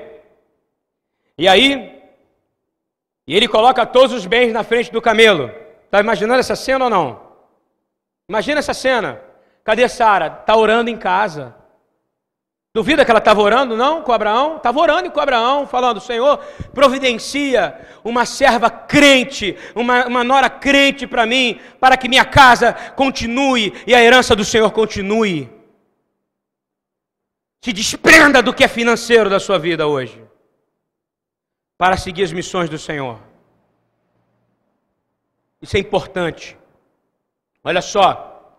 E 1.39 1.49
aí, 1.49 2.03
e 3.27 3.35
ele 3.37 3.49
coloca 3.49 3.85
todos 3.85 4.13
os 4.13 4.27
bens 4.27 4.53
na 4.53 4.63
frente 4.63 4.93
do 4.93 5.03
camelo. 5.03 5.51
Está 5.85 6.01
imaginando 6.01 6.41
essa 6.41 6.55
cena 6.57 6.85
ou 6.85 6.91
não? 6.91 7.23
Imagina 8.29 8.59
essa 8.59 8.75
cena. 8.75 9.21
Cadê 9.65 9.89
Sara? 9.89 10.27
Está 10.27 10.57
orando 10.57 10.91
em 10.91 10.97
casa. 10.97 11.55
Duvida 12.77 13.07
que 13.07 13.11
ela 13.11 13.21
estava 13.21 13.41
orando, 13.41 13.75
não, 13.75 14.03
com 14.03 14.13
Abraão? 14.13 14.59
Estava 14.59 14.79
orando 14.79 15.11
com 15.11 15.19
Abraão, 15.19 15.67
falando: 15.67 15.99
Senhor, 15.99 16.37
providencia 16.75 17.75
uma 18.05 18.27
serva 18.27 18.69
crente, 18.69 19.57
uma, 19.75 20.05
uma 20.07 20.23
nora 20.23 20.51
crente 20.51 21.07
para 21.07 21.25
mim, 21.25 21.59
para 21.81 21.97
que 21.97 22.07
minha 22.07 22.27
casa 22.27 22.75
continue 22.95 23.73
e 23.87 23.95
a 23.95 24.03
herança 24.03 24.37
do 24.37 24.45
Senhor 24.45 24.71
continue. 24.73 25.49
Se 27.63 27.73
desprenda 27.73 28.43
do 28.43 28.53
que 28.53 28.63
é 28.63 28.69
financeiro 28.69 29.31
da 29.31 29.41
sua 29.41 29.59
vida 29.59 29.87
hoje, 29.87 30.23
para 31.79 31.97
seguir 31.97 32.25
as 32.25 32.33
missões 32.35 32.69
do 32.69 32.77
Senhor. 32.77 33.19
Isso 35.63 35.79
é 35.79 35.81
importante. 35.81 36.59
Olha 37.65 37.81
só, 37.81 38.55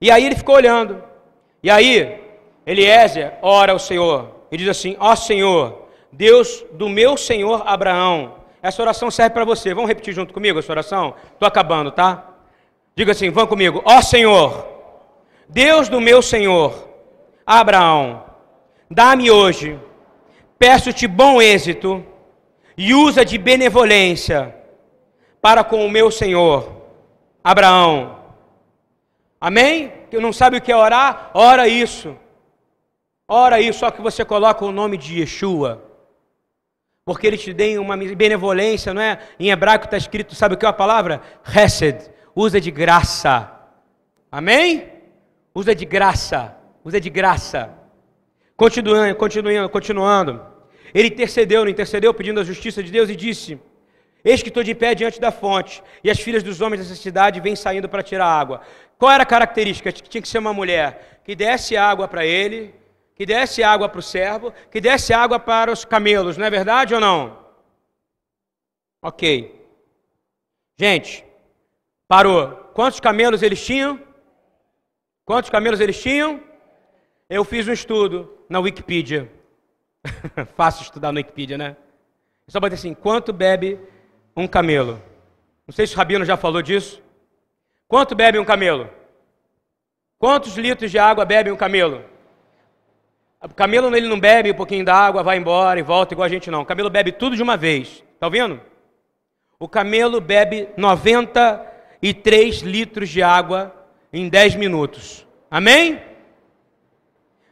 E 0.00 0.10
aí 0.10 0.24
ele 0.24 0.34
ficou 0.34 0.54
olhando. 0.54 1.04
E 1.62 1.70
aí, 1.70 2.23
Eliezer 2.66 3.34
ora 3.42 3.72
ao 3.72 3.78
Senhor 3.78 4.46
e 4.50 4.56
diz 4.56 4.68
assim: 4.68 4.96
Ó 4.98 5.14
Senhor, 5.14 5.88
Deus 6.10 6.64
do 6.72 6.88
meu 6.88 7.16
senhor 7.16 7.62
Abraão. 7.66 8.36
Essa 8.62 8.80
oração 8.80 9.10
serve 9.10 9.34
para 9.34 9.44
você. 9.44 9.74
Vamos 9.74 9.88
repetir 9.88 10.14
junto 10.14 10.32
comigo 10.32 10.58
essa 10.58 10.72
oração? 10.72 11.14
Estou 11.32 11.46
acabando, 11.46 11.90
tá? 11.90 12.30
Diga 12.96 13.12
assim: 13.12 13.30
vão 13.30 13.46
comigo. 13.46 13.82
Ó 13.84 14.00
Senhor, 14.00 14.66
Deus 15.48 15.88
do 15.88 16.00
meu 16.00 16.22
senhor 16.22 16.88
Abraão, 17.46 18.24
dá-me 18.90 19.30
hoje, 19.30 19.78
peço-te 20.58 21.06
bom 21.06 21.42
êxito 21.42 22.04
e 22.76 22.94
usa 22.94 23.24
de 23.24 23.36
benevolência 23.36 24.54
para 25.42 25.62
com 25.62 25.84
o 25.84 25.90
meu 25.90 26.10
senhor 26.10 26.72
Abraão. 27.42 28.18
Amém? 29.40 29.92
Que 30.10 30.18
não 30.18 30.32
sabe 30.32 30.56
o 30.56 30.60
que 30.60 30.72
é 30.72 30.76
orar? 30.76 31.30
Ora 31.34 31.68
isso. 31.68 32.16
Ora 33.26 33.60
isso, 33.60 33.80
só 33.80 33.90
que 33.90 34.02
você 34.02 34.24
coloca 34.24 34.64
o 34.64 34.72
nome 34.72 34.96
de 34.96 35.20
Yeshua. 35.20 35.82
Porque 37.04 37.26
ele 37.26 37.36
te 37.36 37.52
tem 37.52 37.78
uma 37.78 37.96
benevolência, 37.96 38.94
não 38.94 39.02
é? 39.02 39.18
Em 39.38 39.50
hebraico 39.50 39.84
está 39.84 39.96
escrito, 39.96 40.34
sabe 40.34 40.54
o 40.54 40.58
que 40.58 40.64
é 40.64 40.68
a 40.68 40.72
palavra? 40.72 41.20
Hesed. 41.46 42.10
Usa 42.34 42.60
de 42.60 42.70
graça. 42.70 43.50
Amém? 44.30 44.90
Usa 45.54 45.74
de 45.74 45.84
graça. 45.84 46.56
Usa 46.82 47.00
de 47.00 47.10
graça. 47.10 47.70
Continuando, 48.56 49.14
continuando, 49.16 49.68
continuando. 49.68 50.42
Ele 50.94 51.08
intercedeu, 51.08 51.64
não 51.64 51.70
intercedeu, 51.70 52.14
pedindo 52.14 52.40
a 52.40 52.44
justiça 52.44 52.82
de 52.82 52.90
Deus 52.90 53.10
e 53.10 53.16
disse: 53.16 53.58
Eis 54.24 54.42
que 54.42 54.48
estou 54.48 54.62
de 54.62 54.74
pé 54.74 54.94
diante 54.94 55.20
da 55.20 55.32
fonte, 55.32 55.82
e 56.02 56.10
as 56.10 56.20
filhas 56.20 56.42
dos 56.42 56.60
homens 56.60 56.82
dessa 56.82 56.94
cidade 56.94 57.40
vêm 57.40 57.56
saindo 57.56 57.88
para 57.88 58.02
tirar 58.02 58.26
água. 58.26 58.60
Qual 58.98 59.10
era 59.10 59.22
a 59.24 59.26
característica? 59.26 59.92
Tinha 59.92 60.22
que 60.22 60.28
ser 60.28 60.38
uma 60.38 60.52
mulher 60.52 61.20
que 61.24 61.34
desse 61.34 61.76
água 61.76 62.06
para 62.06 62.24
ele, 62.24 62.74
que 63.14 63.24
desse 63.24 63.62
água 63.62 63.88
para 63.88 63.98
o 63.98 64.02
servo, 64.02 64.52
que 64.70 64.80
desse 64.80 65.12
água 65.12 65.38
para 65.38 65.70
os 65.70 65.84
camelos, 65.84 66.36
não 66.36 66.46
é 66.46 66.50
verdade 66.50 66.94
ou 66.94 67.00
não? 67.00 67.38
Ok. 69.00 69.62
Gente, 70.76 71.24
parou. 72.08 72.56
Quantos 72.74 72.98
camelos 72.98 73.42
eles 73.42 73.64
tinham? 73.64 74.00
Quantos 75.24 75.50
camelos 75.50 75.80
eles 75.80 76.00
tinham? 76.00 76.42
Eu 77.30 77.44
fiz 77.44 77.68
um 77.68 77.72
estudo 77.72 78.36
na 78.48 78.58
Wikipedia. 78.58 79.30
Fácil 80.56 80.82
estudar 80.82 81.12
no 81.12 81.18
Wikipedia, 81.18 81.56
né? 81.56 81.76
Só 82.48 82.60
bater 82.60 82.74
assim, 82.74 82.94
quanto 82.94 83.32
bebe 83.32 83.78
um 84.36 84.46
camelo? 84.46 85.00
Não 85.66 85.72
sei 85.72 85.86
se 85.86 85.94
o 85.94 85.96
Rabino 85.96 86.24
já 86.24 86.36
falou 86.36 86.60
disso. 86.60 87.02
Quanto 87.86 88.14
bebe 88.14 88.38
um 88.38 88.44
camelo? 88.44 88.90
Quantos 90.18 90.56
litros 90.56 90.90
de 90.90 90.98
água 90.98 91.24
bebe 91.24 91.50
um 91.50 91.56
camelo? 91.56 92.04
O 93.44 93.54
camelo 93.54 93.94
ele 93.94 94.08
não 94.08 94.18
bebe 94.18 94.50
um 94.50 94.54
pouquinho 94.54 94.84
da 94.84 94.94
água, 94.94 95.22
vai 95.22 95.36
embora 95.36 95.78
e 95.78 95.82
volta 95.82 96.14
igual 96.14 96.26
a 96.26 96.30
gente 96.30 96.50
não. 96.50 96.62
O 96.62 96.66
camelo 96.66 96.90
bebe 96.90 97.12
tudo 97.12 97.36
de 97.36 97.42
uma 97.42 97.56
vez. 97.56 98.02
Tá 98.18 98.26
ouvindo? 98.26 98.60
O 99.58 99.68
camelo 99.68 100.20
bebe 100.20 100.68
93 100.76 102.60
litros 102.60 103.08
de 103.08 103.22
água 103.22 103.74
em 104.12 104.28
10 104.28 104.56
minutos. 104.56 105.26
Amém? 105.50 106.00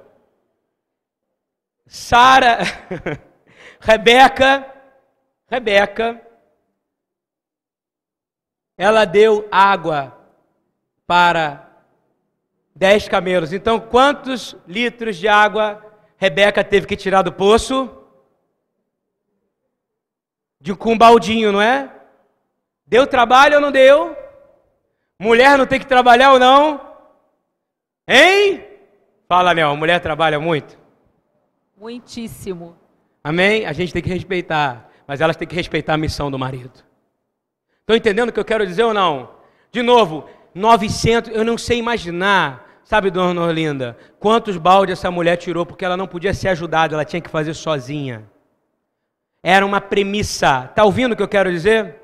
Sara, 1.88 2.58
Rebeca, 3.80 4.70
Rebeca, 5.50 6.25
ela 8.78 9.06
deu 9.06 9.48
água 9.52 10.18
para 11.08 11.70
dez 12.76 13.08
camelos. 13.08 13.54
Então, 13.54 13.80
quantos 13.80 14.56
litros 14.68 15.18
de 15.18 15.28
água 15.28 15.82
Rebeca 16.18 16.64
teve 16.64 16.88
que 16.88 16.96
tirar 16.96 17.22
do 17.22 17.32
poço? 17.32 17.90
De 20.60 20.76
com 20.76 20.94
um 20.94 20.98
baldinho, 20.98 21.52
não 21.52 21.62
é? 21.62 21.92
Deu 22.86 23.08
trabalho 23.08 23.56
ou 23.56 23.62
não 23.62 23.72
deu? 23.72 24.16
Mulher 25.20 25.58
não 25.58 25.66
tem 25.66 25.80
que 25.80 25.86
trabalhar 25.88 26.34
ou 26.34 26.40
não? 26.40 26.82
Hein? 28.08 28.64
Fala, 29.28 29.54
Nel, 29.54 29.76
mulher 29.76 30.00
trabalha 30.00 30.40
muito? 30.40 30.78
Muitíssimo. 31.78 32.78
Amém? 33.24 33.66
A 33.66 33.74
gente 33.74 33.92
tem 33.92 34.02
que 34.02 34.10
respeitar, 34.10 34.90
mas 35.08 35.22
elas 35.22 35.36
têm 35.36 35.48
que 35.48 35.56
respeitar 35.56 35.94
a 35.94 35.98
missão 35.98 36.30
do 36.30 36.38
marido. 36.38 36.84
Estão 37.86 37.96
entendendo 37.96 38.30
o 38.30 38.34
que 38.34 38.40
eu 38.40 38.46
quero 38.46 38.66
dizer 38.66 38.82
ou 38.82 38.96
não? 38.96 39.30
De 39.72 39.84
novo, 39.84 40.28
900, 40.56 41.30
eu 41.32 41.46
não 41.46 41.56
sei 41.56 41.78
imaginar, 41.78 42.82
sabe, 42.84 43.12
dona 43.12 43.40
Orlinda, 43.40 43.96
quantos 44.20 44.58
baldes 44.58 44.98
essa 44.98 45.12
mulher 45.12 45.36
tirou 45.36 45.68
porque 45.68 45.86
ela 45.86 45.96
não 45.96 46.08
podia 46.08 46.34
ser 46.34 46.48
ajudada, 46.48 46.96
ela 46.96 47.06
tinha 47.06 47.22
que 47.22 47.30
fazer 47.30 47.54
sozinha. 47.54 48.28
Era 49.44 49.64
uma 49.64 49.80
premissa. 49.80 50.66
Está 50.68 50.84
ouvindo 50.84 51.12
o 51.12 51.16
que 51.16 51.22
eu 51.22 51.28
quero 51.28 51.52
dizer? 51.52 52.02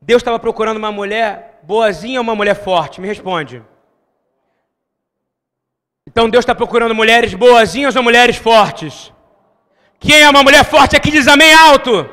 Deus 0.00 0.20
estava 0.20 0.38
procurando 0.38 0.76
uma 0.76 0.92
mulher 0.92 1.58
boazinha 1.64 2.20
ou 2.20 2.22
uma 2.22 2.36
mulher 2.36 2.54
forte? 2.54 3.00
Me 3.00 3.08
responde. 3.08 3.64
Então 6.06 6.30
Deus 6.30 6.42
está 6.44 6.54
procurando 6.54 6.94
mulheres 6.94 7.34
boazinhas 7.34 7.96
ou 7.96 8.02
mulheres 8.04 8.36
fortes? 8.36 9.12
Quem 9.98 10.22
é 10.22 10.30
uma 10.30 10.44
mulher 10.44 10.64
forte 10.64 10.94
aqui 10.94 11.10
diz 11.10 11.26
amém 11.26 11.52
alto? 11.52 12.08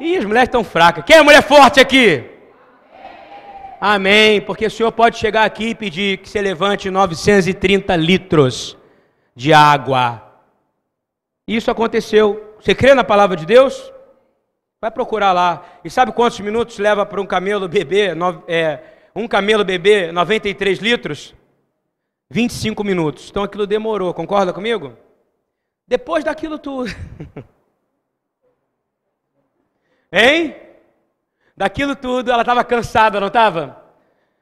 Ih, 0.00 0.16
as 0.16 0.24
mulheres 0.24 0.48
estão 0.48 0.62
fracas. 0.62 1.04
Quem 1.04 1.16
é 1.16 1.22
mulher 1.22 1.42
forte 1.42 1.80
aqui? 1.80 2.24
Amém. 3.80 4.40
Porque 4.40 4.66
o 4.66 4.70
Senhor 4.70 4.92
pode 4.92 5.18
chegar 5.18 5.44
aqui 5.44 5.70
e 5.70 5.74
pedir 5.74 6.18
que 6.18 6.28
você 6.28 6.40
levante 6.40 6.90
930 6.90 7.96
litros 7.96 8.76
de 9.34 9.52
água. 9.52 10.22
Isso 11.46 11.70
aconteceu. 11.70 12.54
Você 12.60 12.74
crê 12.74 12.94
na 12.94 13.02
palavra 13.02 13.36
de 13.36 13.44
Deus? 13.44 13.92
Vai 14.80 14.90
procurar 14.90 15.32
lá. 15.32 15.64
E 15.84 15.90
sabe 15.90 16.12
quantos 16.12 16.38
minutos 16.40 16.78
leva 16.78 17.04
para 17.04 17.20
um 17.20 17.26
camelo 17.26 17.68
beber? 17.68 18.16
É, 18.46 18.80
um 19.14 19.26
camelo 19.26 19.64
beber 19.64 20.12
93 20.12 20.78
litros? 20.78 21.34
25 22.30 22.84
minutos. 22.84 23.28
Então 23.30 23.42
aquilo 23.42 23.66
demorou, 23.66 24.14
concorda 24.14 24.52
comigo? 24.52 24.96
Depois 25.86 26.22
daquilo 26.22 26.58
tudo. 26.58 26.94
hein? 30.12 30.56
Daquilo 31.56 31.96
tudo, 31.96 32.30
ela 32.30 32.42
estava 32.42 32.62
cansada, 32.64 33.20
não 33.20 33.28
estava? 33.28 33.82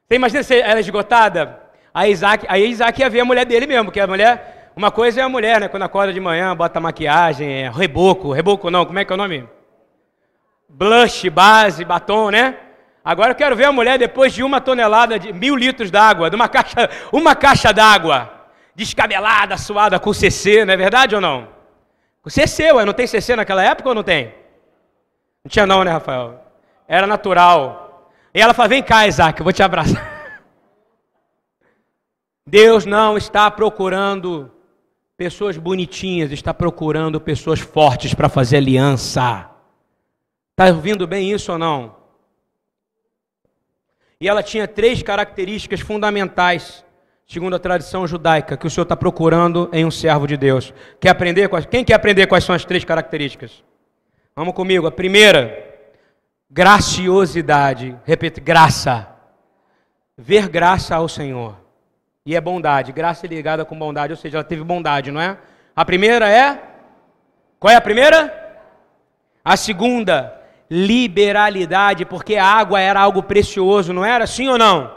Você 0.07 0.15
imagina 0.15 0.43
se 0.43 0.61
ela 0.61 0.79
é 0.79 0.81
esgotada? 0.81 1.61
Aí 1.93 2.13
Isaac, 2.13 2.47
aí 2.49 2.69
Isaac 2.69 3.01
ia 3.01 3.09
ver 3.09 3.21
a 3.21 3.25
mulher 3.25 3.47
dele 3.47 3.67
mesmo, 3.67 3.91
que 3.91 3.99
a 3.99 4.07
mulher, 4.07 4.71
uma 4.77 4.91
coisa 4.91 5.21
é 5.21 5.25
a 5.25 5.29
mulher, 5.29 5.61
né? 5.61 5.69
Quando 5.69 5.85
acorda 5.85 6.13
de 6.13 6.21
manhã, 6.21 6.55
bota 6.55 6.79
maquiagem, 6.79 7.65
é 7.65 7.71
reboco, 7.71 8.33
reboco 8.33 8.71
não, 8.71 8.85
como 8.85 8.99
é 8.99 9.05
que 9.05 9.13
é 9.13 9.15
o 9.15 9.17
nome? 9.17 9.49
blush, 10.69 11.29
base, 11.31 11.85
batom, 11.85 12.31
né? 12.31 12.57
Agora 13.05 13.31
eu 13.31 13.35
quero 13.35 13.55
ver 13.55 13.65
a 13.65 13.73
mulher 13.73 13.99
depois 13.99 14.33
de 14.33 14.43
uma 14.43 14.61
tonelada 14.61 15.19
de 15.19 15.33
mil 15.33 15.55
litros 15.55 15.91
d'água, 15.91 16.29
de 16.29 16.35
uma 16.35 16.49
caixa, 16.49 16.91
uma 17.13 17.35
caixa 17.37 17.73
d'água, 17.73 18.31
descabelada, 18.75 19.57
suada 19.57 19.99
com 19.99 20.13
CC, 20.13 20.65
não 20.65 20.75
é 20.75 20.77
verdade 20.77 21.15
ou 21.15 21.21
não? 21.21 21.49
Com 22.21 22.29
CC, 22.29 22.73
ué, 22.73 22.85
não 22.85 22.93
tem 22.93 23.07
CC 23.07 23.37
naquela 23.37 23.63
época 23.63 23.89
ou 23.89 23.95
não 23.95 24.03
tem? 24.03 24.35
Não 25.47 25.49
tinha 25.49 25.65
não, 25.65 25.85
né, 25.85 25.93
Rafael? 25.93 26.41
Era 26.89 27.07
natural. 27.07 28.11
E 28.35 28.41
ela 28.41 28.53
fala, 28.53 28.69
vem 28.69 28.83
cá, 28.83 29.07
Isaac, 29.07 29.39
eu 29.39 29.45
vou 29.45 29.53
te 29.53 29.63
abraçar. 29.63 30.43
Deus 32.45 32.85
não 32.85 33.17
está 33.17 33.49
procurando 33.49 34.51
pessoas 35.17 35.57
bonitinhas, 35.57 36.33
está 36.33 36.53
procurando 36.53 37.21
pessoas 37.21 37.61
fortes 37.61 38.13
para 38.13 38.29
fazer 38.29 38.57
aliança. 38.57 39.49
Está 40.51 40.67
ouvindo 40.75 41.07
bem 41.07 41.31
isso 41.31 41.53
ou 41.53 41.59
não? 41.59 41.95
E 44.21 44.29
ela 44.29 44.43
tinha 44.43 44.67
três 44.67 45.01
características 45.01 45.79
fundamentais, 45.79 46.85
segundo 47.25 47.55
a 47.55 47.61
tradição 47.61 48.05
judaica, 48.05 48.57
que 48.57 48.67
o 48.67 48.71
Senhor 48.71 48.83
está 48.83 48.97
procurando 48.97 49.71
em 49.73 49.85
um 49.85 49.93
servo 49.93 50.27
de 50.27 50.37
Deus. 50.37 50.75
Quer 50.99 51.11
aprender? 51.11 51.49
Quem 51.71 51.85
quer 51.85 51.95
aprender 51.95 52.27
quais 52.27 52.43
são 52.43 52.53
as 52.53 52.65
três 52.65 52.85
características? 52.85 53.63
Vamos 54.39 54.53
comigo. 54.53 54.87
A 54.87 54.93
primeira, 54.93 55.65
graciosidade. 56.51 57.97
Repito, 58.05 58.39
graça. 58.39 59.09
Ver 60.15 60.47
graça 60.47 60.95
ao 60.95 61.09
Senhor. 61.09 61.57
E 62.27 62.37
é 62.37 62.41
bondade. 62.41 62.93
Graça 62.93 63.25
é 63.25 63.29
ligada 63.31 63.65
com 63.65 63.79
bondade, 63.79 64.13
ou 64.13 64.17
seja, 64.19 64.37
ela 64.37 64.45
teve 64.45 64.63
bondade, 64.63 65.11
não 65.11 65.23
é? 65.23 65.39
A 65.75 65.87
primeira 65.87 66.29
é. 66.29 66.61
Qual 67.59 67.73
é 67.73 67.77
a 67.77 67.81
primeira? 67.81 68.61
A 69.43 69.57
segunda, 69.57 70.39
liberalidade, 70.69 72.05
porque 72.05 72.37
a 72.37 72.45
água 72.45 72.79
era 72.79 73.01
algo 73.01 73.23
precioso, 73.23 73.95
não 73.95 74.05
era? 74.05 74.27
Sim 74.27 74.49
ou 74.49 74.59
não? 74.59 74.95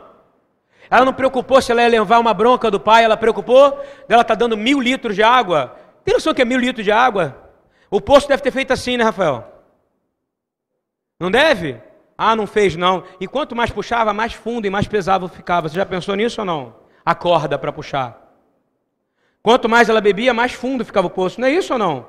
Ela 0.92 1.06
não 1.06 1.14
preocupou 1.14 1.62
se 1.62 1.72
ela 1.72 1.82
ia 1.82 1.88
levar 1.88 2.20
uma 2.20 2.34
bronca 2.34 2.70
do 2.70 2.80
pai, 2.80 3.06
ela 3.06 3.16
preocupou 3.16 3.82
dela 4.06 4.22
estar 4.22 4.36
tá 4.36 4.36
dando 4.36 4.58
mil 4.58 4.82
litros 4.82 5.16
de 5.16 5.24
água. 5.24 5.78
Tem 6.04 6.14
noção 6.14 6.34
que 6.34 6.42
é 6.42 6.46
mil 6.46 6.60
litros 6.60 6.84
de 6.84 6.92
água? 6.92 7.49
O 7.90 8.00
poço 8.00 8.28
deve 8.28 8.44
ter 8.44 8.52
feito 8.52 8.72
assim, 8.72 8.98
né, 8.98 9.04
Rafael? 9.04 9.48
Não 11.20 11.32
deve? 11.32 11.82
Ah, 12.18 12.36
não 12.36 12.46
fez 12.46 12.76
não. 12.76 13.04
E 13.20 13.28
quanto 13.28 13.56
mais 13.56 13.72
puxava, 13.72 14.14
mais 14.14 14.34
fundo 14.34 14.68
e 14.68 14.70
mais 14.70 14.88
pesado 14.88 15.28
ficava. 15.28 15.70
Você 15.70 15.76
já 15.76 15.86
pensou 15.86 16.16
nisso 16.16 16.42
ou 16.42 16.46
não? 16.46 16.76
A 17.06 17.16
corda 17.16 17.58
para 17.58 17.72
puxar. 17.72 18.30
Quanto 19.42 19.70
mais 19.70 19.90
ela 19.90 20.02
bebia, 20.02 20.34
mais 20.34 20.52
fundo 20.52 20.86
ficava 20.86 21.08
o 21.08 21.10
poço. 21.10 21.40
Não 21.40 21.48
é 21.48 21.52
isso 21.52 21.74
ou 21.74 21.80
não? 21.80 22.08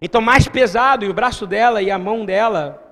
Então, 0.00 0.20
mais 0.20 0.46
pesado, 0.46 1.04
e 1.04 1.08
o 1.08 1.14
braço 1.14 1.46
dela 1.46 1.82
e 1.82 1.90
a 1.90 1.98
mão 1.98 2.24
dela. 2.24 2.84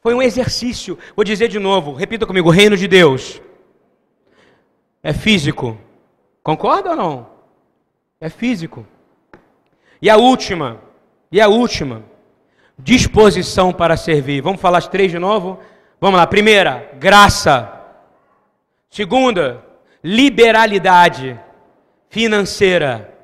Foi 0.00 0.14
um 0.14 0.22
exercício. 0.22 0.98
Vou 1.16 1.24
dizer 1.24 1.48
de 1.48 1.58
novo, 1.58 1.92
repita 1.94 2.26
comigo: 2.26 2.48
o 2.48 2.52
reino 2.52 2.76
de 2.76 2.86
Deus 2.86 3.42
é 5.02 5.12
físico. 5.12 5.78
Concorda 6.42 6.90
ou 6.90 6.96
não? 6.96 7.26
É 8.20 8.28
físico. 8.28 8.86
E 10.00 10.08
a 10.08 10.16
última, 10.16 10.80
e 11.30 11.40
a 11.40 11.48
última, 11.48 12.02
disposição 12.78 13.72
para 13.72 13.96
servir. 13.96 14.40
Vamos 14.40 14.60
falar 14.60 14.78
as 14.78 14.88
três 14.88 15.10
de 15.10 15.18
novo? 15.18 15.58
Vamos 16.00 16.18
lá. 16.18 16.26
Primeira, 16.26 16.90
graça. 16.98 17.70
Segunda, 18.88 19.64
liberalidade 20.02 21.38
financeira. 22.08 23.14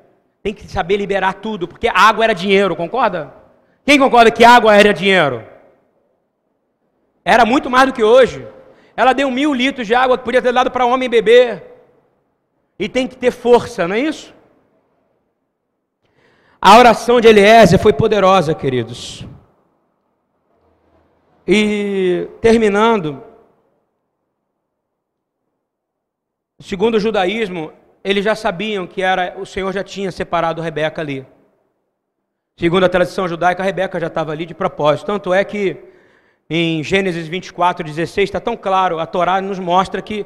Tem 0.43 0.53
que 0.53 0.67
saber 0.67 0.97
liberar 0.97 1.33
tudo, 1.35 1.67
porque 1.67 1.87
água 1.87 2.23
era 2.23 2.33
dinheiro, 2.33 2.75
concorda? 2.75 3.33
Quem 3.83 3.97
concorda 3.97 4.29
que 4.29 4.43
água 4.43 4.75
era 4.75 4.93
dinheiro? 4.93 5.43
Era 7.23 7.45
muito 7.45 7.69
mais 7.69 7.87
do 7.87 7.93
que 7.93 8.03
hoje. 8.03 8.47
Ela 8.95 9.13
deu 9.13 9.31
mil 9.31 9.53
litros 9.53 9.87
de 9.87 9.95
água 9.95 10.17
que 10.17 10.23
podia 10.23 10.41
ter 10.41 10.53
dado 10.53 10.69
para 10.69 10.85
homem 10.85 11.09
beber. 11.09 11.63
E 12.77 12.87
tem 12.87 13.07
que 13.07 13.15
ter 13.15 13.31
força, 13.31 13.87
não 13.87 13.95
é 13.95 13.99
isso? 13.99 14.34
A 16.61 16.77
oração 16.77 17.21
de 17.21 17.27
Eliezer 17.27 17.79
foi 17.79 17.93
poderosa, 17.93 18.55
queridos. 18.55 19.25
E 21.47 22.27
terminando, 22.41 23.21
segundo 26.59 26.95
o 26.95 26.99
judaísmo, 26.99 27.71
eles 28.03 28.25
já 28.25 28.35
sabiam 28.35 28.87
que 28.87 29.01
era 29.01 29.35
o 29.37 29.45
Senhor 29.45 29.71
já 29.71 29.83
tinha 29.83 30.11
separado 30.11 30.61
Rebeca 30.61 31.01
ali. 31.01 31.25
Segundo 32.57 32.85
a 32.85 32.89
tradição 32.89 33.27
judaica, 33.27 33.61
Rebeca 33.61 33.99
já 33.99 34.07
estava 34.07 34.31
ali 34.31 34.45
de 34.45 34.55
propósito. 34.55 35.05
Tanto 35.05 35.33
é 35.33 35.43
que 35.43 35.77
em 36.49 36.83
Gênesis 36.83 37.27
24, 37.27 37.83
16, 37.83 38.29
está 38.29 38.39
tão 38.39 38.55
claro, 38.55 38.99
a 38.99 39.05
Torá 39.05 39.41
nos 39.41 39.59
mostra 39.59 40.01
que 40.01 40.25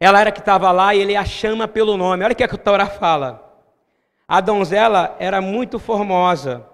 ela 0.00 0.20
era 0.20 0.32
que 0.32 0.40
estava 0.40 0.70
lá 0.72 0.94
e 0.94 1.00
ele 1.00 1.14
a 1.14 1.24
chama 1.24 1.68
pelo 1.68 1.96
nome. 1.96 2.24
Olha 2.24 2.32
o 2.32 2.36
que 2.36 2.42
a 2.42 2.48
Torá 2.48 2.86
fala. 2.86 3.45
A 4.28 4.40
donzela 4.40 5.16
era 5.20 5.40
muito 5.40 5.78
formosa, 5.78 6.66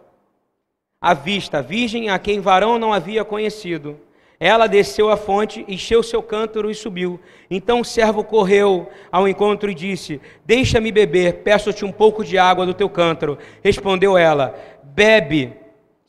à 1.02 1.14
vista, 1.14 1.60
virgem 1.60 2.08
a 2.08 2.18
quem 2.18 2.40
varão 2.40 2.78
não 2.78 2.92
havia 2.92 3.24
conhecido. 3.24 3.98
Ela 4.38 4.66
desceu 4.66 5.10
à 5.10 5.16
fonte, 5.16 5.64
encheu 5.68 6.02
seu 6.02 6.22
cântaro 6.22 6.70
e 6.70 6.74
subiu. 6.74 7.20
Então 7.50 7.80
o 7.80 7.84
servo 7.84 8.24
correu 8.24 8.88
ao 9.10 9.28
encontro 9.28 9.70
e 9.70 9.74
disse: 9.74 10.20
Deixa-me 10.44 10.90
beber, 10.90 11.42
peço-te 11.42 11.84
um 11.84 11.92
pouco 11.92 12.24
de 12.24 12.38
água 12.38 12.64
do 12.64 12.72
teu 12.72 12.88
cântaro. 12.88 13.36
Respondeu 13.62 14.16
ela: 14.16 14.54
Bebe. 14.82 15.61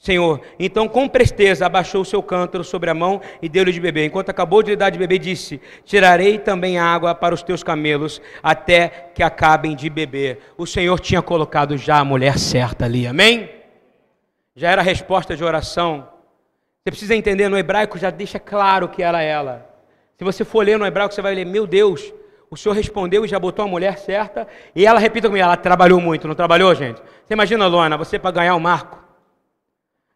Senhor. 0.04 0.42
Então, 0.60 0.86
com 0.86 1.08
presteza, 1.08 1.66
abaixou 1.66 2.02
o 2.02 2.06
seu 2.06 2.22
cântaro 2.22 2.62
sobre 2.62 2.90
a 2.90 2.94
mão 2.94 3.22
e 3.42 3.48
deu-lhe 3.48 3.72
de 3.72 3.80
beber. 3.80 4.06
Enquanto 4.06 4.30
acabou 4.30 4.62
de 4.62 4.72
lhe 4.72 4.76
dar 4.76 4.90
de 4.90 5.00
beber, 5.00 5.18
disse: 5.18 5.62
Tirarei 5.86 6.38
também 6.38 6.78
água 6.78 7.16
para 7.16 7.34
os 7.34 7.42
teus 7.42 7.64
camelos, 7.64 8.22
até 8.44 8.90
que 9.16 9.24
acabem 9.24 9.78
de 9.78 9.90
beber. 9.90 10.40
O 10.58 10.68
Senhor 10.68 11.00
tinha 11.00 11.22
colocado 11.22 11.78
já 11.78 12.00
a 12.00 12.04
mulher 12.04 12.38
certa 12.38 12.84
ali, 12.84 13.08
amém? 13.08 13.50
Já 14.54 14.72
era 14.72 14.82
a 14.82 14.84
resposta 14.84 15.38
de 15.38 15.44
oração. 15.44 16.10
Você 16.84 16.92
precisa 16.92 17.16
entender, 17.16 17.48
no 17.48 17.58
hebraico 17.58 17.98
já 17.98 18.10
deixa 18.10 18.38
claro 18.38 18.90
que 18.90 19.02
era 19.02 19.22
ela. 19.22 19.74
Se 20.18 20.26
você 20.26 20.44
for 20.44 20.66
ler 20.66 20.78
no 20.78 20.86
hebraico, 20.86 21.14
você 21.14 21.22
vai 21.22 21.34
ler: 21.34 21.46
Meu 21.46 21.66
Deus, 21.66 22.14
o 22.52 22.58
Senhor 22.58 22.76
respondeu 22.76 23.24
e 23.24 23.28
já 23.30 23.40
botou 23.40 23.64
a 23.64 23.70
mulher 23.70 23.98
certa. 24.00 24.50
E 24.76 24.86
ela, 24.86 25.00
repita 25.00 25.30
comigo, 25.30 25.46
ela 25.46 25.56
trabalhou 25.56 26.02
muito, 26.02 26.28
não 26.28 26.36
trabalhou, 26.36 26.76
gente? 26.76 27.02
Você 27.24 27.34
imagina, 27.34 27.68
Luana, 27.68 27.96
você 27.96 28.20
para 28.20 28.32
ganhar 28.32 28.56
o 28.56 28.60
marco 28.60 29.03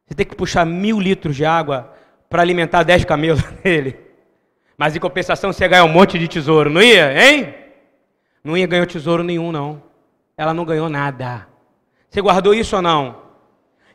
você 0.08 0.16
tem 0.16 0.26
que 0.26 0.36
puxar 0.36 0.66
mil 0.66 1.00
litros 1.00 1.36
de 1.36 1.44
água 1.44 1.94
para 2.30 2.42
alimentar 2.42 2.84
dez 2.84 3.04
camelos 3.04 3.44
dele. 3.62 4.00
Mas 4.78 4.96
em 4.96 5.00
compensação 5.00 5.52
você 5.52 5.66
ia 5.66 5.68
ganhar 5.68 5.84
um 5.84 5.90
monte 5.90 6.18
de 6.18 6.28
tesouro, 6.28 6.70
não 6.70 6.82
ia, 6.82 7.12
hein? 7.14 7.54
Não 8.44 8.56
ia 8.56 8.66
ganhar 8.66 8.86
tesouro 8.86 9.24
nenhum, 9.24 9.52
não. 9.52 9.84
Ela 10.38 10.54
não 10.54 10.64
ganhou 10.64 10.88
nada. 10.88 11.48
Você 12.10 12.22
guardou 12.22 12.54
isso 12.54 12.76
ou 12.76 12.82
não? 12.82 13.22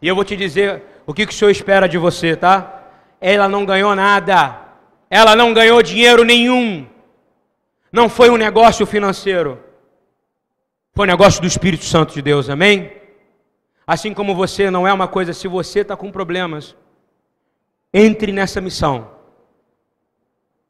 E 0.02 0.08
eu 0.08 0.14
vou 0.14 0.24
te 0.24 0.36
dizer 0.36 0.82
o 1.06 1.14
que, 1.14 1.24
que 1.24 1.32
o 1.32 1.36
Senhor 1.36 1.50
espera 1.50 1.88
de 1.88 1.96
você, 1.96 2.36
tá? 2.36 2.82
Ela 3.20 3.48
não 3.48 3.64
ganhou 3.64 3.94
nada. 3.94 4.60
Ela 5.08 5.34
não 5.34 5.54
ganhou 5.54 5.82
dinheiro 5.82 6.24
nenhum. 6.24 6.86
Não 7.90 8.08
foi 8.08 8.28
um 8.28 8.36
negócio 8.36 8.84
financeiro. 8.84 9.58
Foi 10.92 11.06
um 11.06 11.10
negócio 11.10 11.40
do 11.40 11.46
Espírito 11.46 11.84
Santo 11.84 12.12
de 12.12 12.20
Deus, 12.20 12.50
amém? 12.50 13.01
Assim 13.86 14.14
como 14.14 14.34
você 14.34 14.70
não 14.70 14.86
é 14.86 14.92
uma 14.92 15.08
coisa, 15.08 15.32
se 15.32 15.48
você 15.48 15.80
está 15.80 15.96
com 15.96 16.10
problemas, 16.10 16.76
entre 17.92 18.32
nessa 18.32 18.60
missão. 18.60 19.10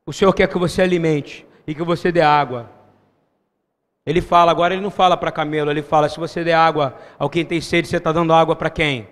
O 0.05 0.13
Senhor 0.13 0.33
quer 0.33 0.49
que 0.49 0.59
você 0.59 0.83
alimente 0.83 1.47
e 1.67 1.75
que 1.75 1.83
você 1.83 2.11
dê 2.11 2.21
água. 2.21 2.71
Ele 4.05 4.21
fala, 4.21 4.51
agora 4.51 4.75
ele 4.75 4.83
não 4.83 4.91
fala 4.91 5.17
para 5.17 5.31
camelo, 5.31 5.71
ele 5.71 5.83
fala: 5.83 6.09
se 6.09 6.19
você 6.19 6.43
der 6.43 6.55
água 6.55 6.97
ao 7.19 7.31
quem 7.31 7.45
tem 7.45 7.61
sede, 7.61 7.87
você 7.87 7.99
está 7.99 8.11
dando 8.11 8.33
água 8.33 8.57
para 8.57 8.69
quem? 8.69 9.09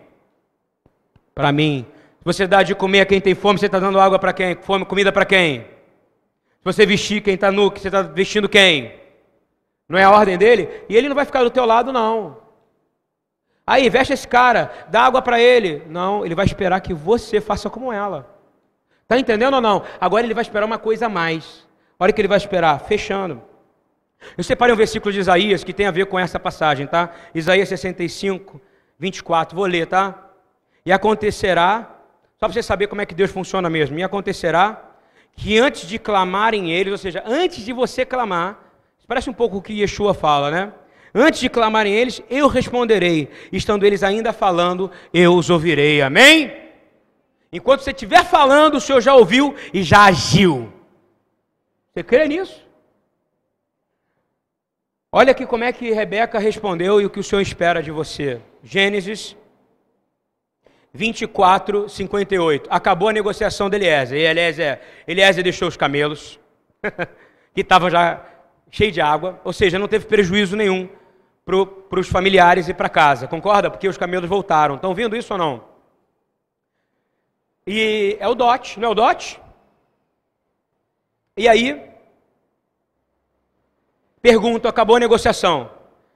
Para 1.34 1.52
mim. 1.52 1.86
Se 2.18 2.24
você 2.24 2.46
dá 2.46 2.62
de 2.62 2.74
comer 2.74 3.02
a 3.02 3.06
quem 3.06 3.20
tem 3.20 3.34
fome, 3.34 3.58
você 3.58 3.66
está 3.66 3.78
dando 3.78 4.00
água 4.00 4.18
para 4.18 4.32
quem? 4.32 4.56
Fome, 4.56 4.84
comida 4.84 5.12
para 5.12 5.24
quem? 5.24 5.60
Se 5.60 6.64
você 6.64 6.84
vestir 6.84 7.22
quem 7.22 7.34
está 7.34 7.52
nu, 7.52 7.70
você 7.70 7.88
está 7.88 8.02
vestindo 8.02 8.48
quem? 8.48 8.92
Não 9.88 9.98
é 9.98 10.04
a 10.04 10.10
ordem 10.10 10.36
dele? 10.36 10.68
E 10.88 10.96
ele 10.96 11.08
não 11.08 11.16
vai 11.16 11.24
ficar 11.24 11.42
do 11.44 11.50
teu 11.50 11.64
lado, 11.64 11.92
não. 11.92 12.49
Aí, 13.70 13.88
veste 13.88 14.12
esse 14.12 14.26
cara, 14.26 14.68
dá 14.88 15.02
água 15.02 15.22
para 15.22 15.38
ele. 15.38 15.84
Não, 15.86 16.26
ele 16.26 16.34
vai 16.34 16.44
esperar 16.44 16.80
que 16.80 16.92
você 16.92 17.40
faça 17.40 17.70
como 17.70 17.92
ela. 17.92 18.28
Tá 19.06 19.16
entendendo 19.16 19.54
ou 19.54 19.60
não? 19.60 19.84
Agora 20.00 20.26
ele 20.26 20.34
vai 20.34 20.42
esperar 20.42 20.66
uma 20.66 20.76
coisa 20.76 21.06
a 21.06 21.08
mais. 21.08 21.68
Olha 21.96 22.10
o 22.10 22.12
que 22.12 22.20
ele 22.20 22.26
vai 22.26 22.36
esperar, 22.36 22.80
fechando. 22.80 23.40
Eu 24.36 24.42
separei 24.42 24.74
um 24.74 24.76
versículo 24.76 25.12
de 25.12 25.20
Isaías 25.20 25.62
que 25.62 25.72
tem 25.72 25.86
a 25.86 25.92
ver 25.92 26.06
com 26.06 26.18
essa 26.18 26.36
passagem, 26.36 26.84
tá? 26.88 27.10
Isaías 27.32 27.68
65, 27.68 28.60
24. 28.98 29.54
Vou 29.54 29.66
ler, 29.66 29.86
tá? 29.86 30.18
E 30.84 30.90
acontecerá, 30.90 31.94
só 32.40 32.46
para 32.48 32.52
você 32.52 32.64
saber 32.64 32.88
como 32.88 33.02
é 33.02 33.06
que 33.06 33.14
Deus 33.14 33.30
funciona 33.30 33.70
mesmo. 33.70 33.96
E 33.96 34.02
acontecerá 34.02 34.82
que 35.36 35.60
antes 35.60 35.88
de 35.88 35.96
clamarem 35.96 36.72
eles, 36.72 36.90
ou 36.90 36.98
seja, 36.98 37.22
antes 37.24 37.64
de 37.64 37.72
você 37.72 38.04
clamar, 38.04 38.58
parece 39.06 39.30
um 39.30 39.32
pouco 39.32 39.58
o 39.58 39.62
que 39.62 39.80
Yeshua 39.80 40.12
fala, 40.12 40.50
né? 40.50 40.72
Antes 41.14 41.40
de 41.40 41.48
clamarem 41.48 41.92
eles, 41.92 42.22
eu 42.30 42.46
responderei. 42.46 43.28
Estando 43.52 43.84
eles 43.84 44.02
ainda 44.02 44.32
falando, 44.32 44.90
eu 45.12 45.34
os 45.34 45.50
ouvirei. 45.50 46.00
Amém? 46.02 46.52
Enquanto 47.52 47.80
você 47.80 47.90
estiver 47.90 48.24
falando, 48.24 48.76
o 48.76 48.80
Senhor 48.80 49.00
já 49.00 49.14
ouviu 49.14 49.54
e 49.74 49.82
já 49.82 50.04
agiu. 50.04 50.72
Você 51.92 52.04
crê 52.04 52.28
nisso? 52.28 52.64
Olha 55.10 55.32
aqui 55.32 55.44
como 55.44 55.64
é 55.64 55.72
que 55.72 55.90
Rebeca 55.90 56.38
respondeu 56.38 57.00
e 57.00 57.06
o 57.06 57.10
que 57.10 57.18
o 57.18 57.24
Senhor 57.24 57.42
espera 57.42 57.82
de 57.82 57.90
você. 57.90 58.40
Gênesis 58.62 59.36
24, 60.94 61.88
58. 61.88 62.68
Acabou 62.70 63.08
a 63.08 63.12
negociação 63.12 63.68
de 63.68 63.76
Eliezer. 63.76 64.18
E 64.18 64.22
Eliezer, 64.22 64.80
Eliezer 65.08 65.42
deixou 65.42 65.66
os 65.66 65.76
camelos, 65.76 66.38
que 67.52 67.62
estavam 67.62 67.90
já 67.90 68.24
cheios 68.70 68.94
de 68.94 69.00
água, 69.00 69.40
ou 69.42 69.52
seja, 69.52 69.78
não 69.78 69.88
teve 69.88 70.06
prejuízo 70.06 70.56
nenhum 70.56 70.88
para 71.88 72.00
os 72.00 72.08
familiares 72.08 72.68
e 72.68 72.74
para 72.74 72.88
casa. 72.88 73.26
Concorda? 73.26 73.70
Porque 73.70 73.88
os 73.88 73.98
camelos 73.98 74.28
voltaram. 74.28 74.76
Estão 74.76 74.94
vendo 74.94 75.16
isso 75.16 75.32
ou 75.32 75.38
não? 75.38 75.64
E 77.66 78.16
é 78.18 78.28
o 78.28 78.34
dote, 78.34 78.80
não 78.80 78.88
é 78.88 78.92
o 78.92 78.94
dote? 78.94 79.40
E 81.36 81.48
aí, 81.48 81.80
pergunto, 84.20 84.66
acabou 84.66 84.96
a 84.96 85.00
negociação. 85.00 85.70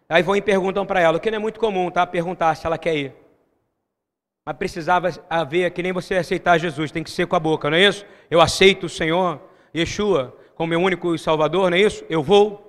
Aí 0.08 0.22
vão 0.22 0.36
e 0.36 0.42
perguntam 0.42 0.84
para 0.84 1.00
ela, 1.00 1.16
o 1.16 1.20
que 1.20 1.30
não 1.30 1.36
é 1.36 1.40
muito 1.40 1.58
comum, 1.60 1.90
tá? 1.90 2.06
Perguntar 2.06 2.54
se 2.56 2.66
ela 2.66 2.76
quer 2.76 2.94
ir. 2.96 3.14
Mas 4.44 4.56
precisava 4.56 5.08
haver, 5.30 5.70
que 5.70 5.82
nem 5.82 5.92
você 5.92 6.16
aceitar 6.16 6.58
Jesus, 6.58 6.90
tem 6.90 7.02
que 7.02 7.10
ser 7.10 7.26
com 7.26 7.36
a 7.36 7.40
boca, 7.40 7.70
não 7.70 7.76
é 7.76 7.86
isso? 7.86 8.04
Eu 8.30 8.40
aceito 8.40 8.84
o 8.84 8.88
Senhor, 8.88 9.40
Yeshua, 9.74 10.36
como 10.54 10.70
meu 10.70 10.80
único 10.80 11.16
Salvador, 11.16 11.70
não 11.70 11.76
é 11.76 11.80
isso? 11.80 12.04
Eu 12.08 12.22
vou. 12.22 12.63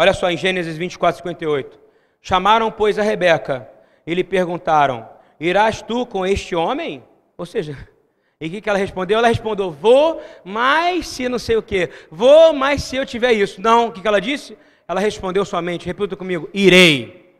Olha 0.00 0.14
só, 0.14 0.30
em 0.30 0.36
Gênesis 0.36 0.76
24, 0.76 1.18
58. 1.18 1.76
Chamaram, 2.22 2.70
pois, 2.70 3.00
a 3.00 3.02
Rebeca 3.02 3.68
e 4.06 4.14
lhe 4.14 4.22
perguntaram: 4.22 5.08
Irás 5.40 5.82
tu 5.82 6.06
com 6.06 6.24
este 6.24 6.54
homem? 6.54 7.02
Ou 7.36 7.44
seja, 7.44 7.76
e 8.40 8.46
o 8.46 8.62
que, 8.62 8.70
ela 8.70 8.78
respondeu? 8.78 9.18
Ela 9.18 9.26
respondeu: 9.26 9.72
Vou, 9.72 10.22
mas 10.44 11.08
se 11.08 11.28
não 11.28 11.38
sei 11.38 11.56
o 11.56 11.62
que. 11.62 11.90
Vou, 12.12 12.52
mas 12.52 12.84
se 12.84 12.94
eu 12.94 13.04
tiver 13.04 13.32
isso. 13.32 13.60
Não, 13.60 13.88
o 13.88 13.92
que, 13.92 14.06
ela 14.06 14.20
disse? 14.20 14.56
Ela 14.86 15.00
respondeu 15.00 15.44
somente, 15.44 15.84
repita 15.84 16.14
comigo: 16.14 16.48
Irei. 16.54 17.34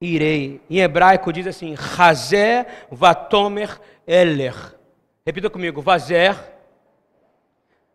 Irei. 0.00 0.62
Em 0.70 0.78
hebraico 0.78 1.30
diz 1.30 1.46
assim: 1.46 1.74
Hazé 1.98 2.66
vatomer 2.90 3.78
eler. 4.06 4.54
Repita 5.26 5.50
comigo: 5.50 5.82
Vazer 5.82 6.34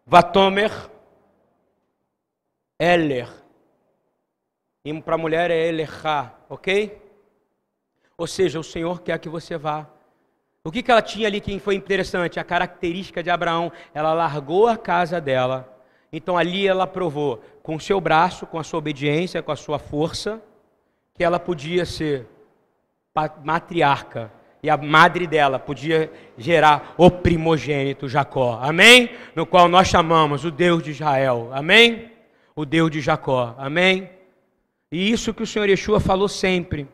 vatomer 0.06 0.72
eler. 2.80 3.28
E 4.84 5.02
para 5.02 5.16
a 5.16 5.18
mulher 5.18 5.52
é 5.52 5.68
elecha, 5.68 6.32
ok? 6.50 7.00
Ou 8.18 8.26
seja, 8.26 8.60
o 8.60 8.64
Senhor 8.64 9.02
quer 9.02 9.20
que 9.20 9.28
você 9.28 9.58
vá. 9.58 9.88
O 10.64 10.72
que, 10.72 10.82
que 10.82 10.92
ela 10.92 11.02
tinha 11.02 11.28
ali 11.28 11.40
que 11.42 11.58
foi 11.60 11.76
interessante? 11.76 12.40
A 12.40 12.44
característica 12.44 13.22
de 13.22 13.30
Abraão. 13.30 13.72
Ela 13.94 14.14
largou 14.14 14.68
a 14.68 14.78
casa 14.78 15.20
dela. 15.20 15.78
Então 16.12 16.38
ali 16.38 16.68
ela 16.68 16.88
provou, 16.88 17.44
com 17.62 17.76
o 17.76 17.80
seu 17.80 18.02
braço, 18.02 18.48
com 18.48 18.58
a 18.58 18.64
sua 18.64 18.80
obediência, 18.80 19.44
com 19.44 19.52
a 19.52 19.56
sua 19.56 19.78
força, 19.78 20.42
que 21.14 21.24
ela 21.24 21.40
podia 21.40 21.86
ser 21.86 22.26
matriarca. 23.44 24.32
E 24.62 24.70
a 24.70 24.76
madre 24.76 25.28
dela 25.28 25.58
podia 25.58 26.12
gerar 26.38 26.94
o 26.98 27.10
primogênito 27.10 28.10
Jacó. 28.10 28.60
Amém? 28.62 29.12
No 29.36 29.46
qual 29.46 29.70
nós 29.70 29.88
chamamos 29.88 30.44
o 30.44 30.52
Deus 30.52 30.84
de 30.84 30.92
Israel. 30.92 31.50
Amém? 31.54 32.09
O 32.60 32.66
Deus 32.66 32.92
de 32.92 33.00
Jacó. 33.00 33.56
Amém? 33.58 34.10
E 34.92 35.10
isso 35.10 35.34
que 35.34 35.42
o 35.42 35.48
Senhor 35.48 35.70
Yeshua 35.70 35.98
falou 35.98 36.28
sempre. 36.28 36.90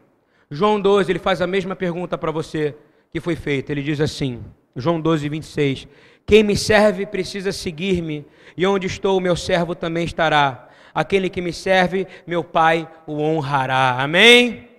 João 0.47 0.79
12, 0.79 1.11
ele 1.11 1.17
faz 1.17 1.41
a 1.41 1.47
mesma 1.47 1.75
pergunta 1.75 2.19
para 2.19 2.31
você 2.31 2.75
que 3.09 3.19
foi 3.19 3.35
feita. 3.35 3.71
Ele 3.71 3.81
diz 3.81 3.99
assim, 3.99 4.43
João 4.75 5.01
12, 5.01 5.27
26. 5.27 5.87
Quem 6.23 6.43
me 6.43 6.55
serve 6.55 7.07
precisa 7.07 7.51
seguir-me, 7.51 8.27
e 8.55 8.63
onde 8.67 8.85
estou, 8.85 9.19
meu 9.19 9.35
servo 9.35 9.73
também 9.73 10.05
estará. 10.05 10.69
Aquele 10.93 11.31
que 11.31 11.41
me 11.41 11.51
serve, 11.51 12.05
meu 12.27 12.43
Pai 12.43 12.87
o 13.07 13.19
honrará. 13.19 13.95
Amém? 13.97 14.69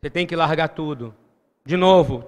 Você 0.00 0.10
tem 0.10 0.26
que 0.26 0.34
largar 0.34 0.70
tudo. 0.70 1.14
De 1.64 1.76
novo. 1.76 2.24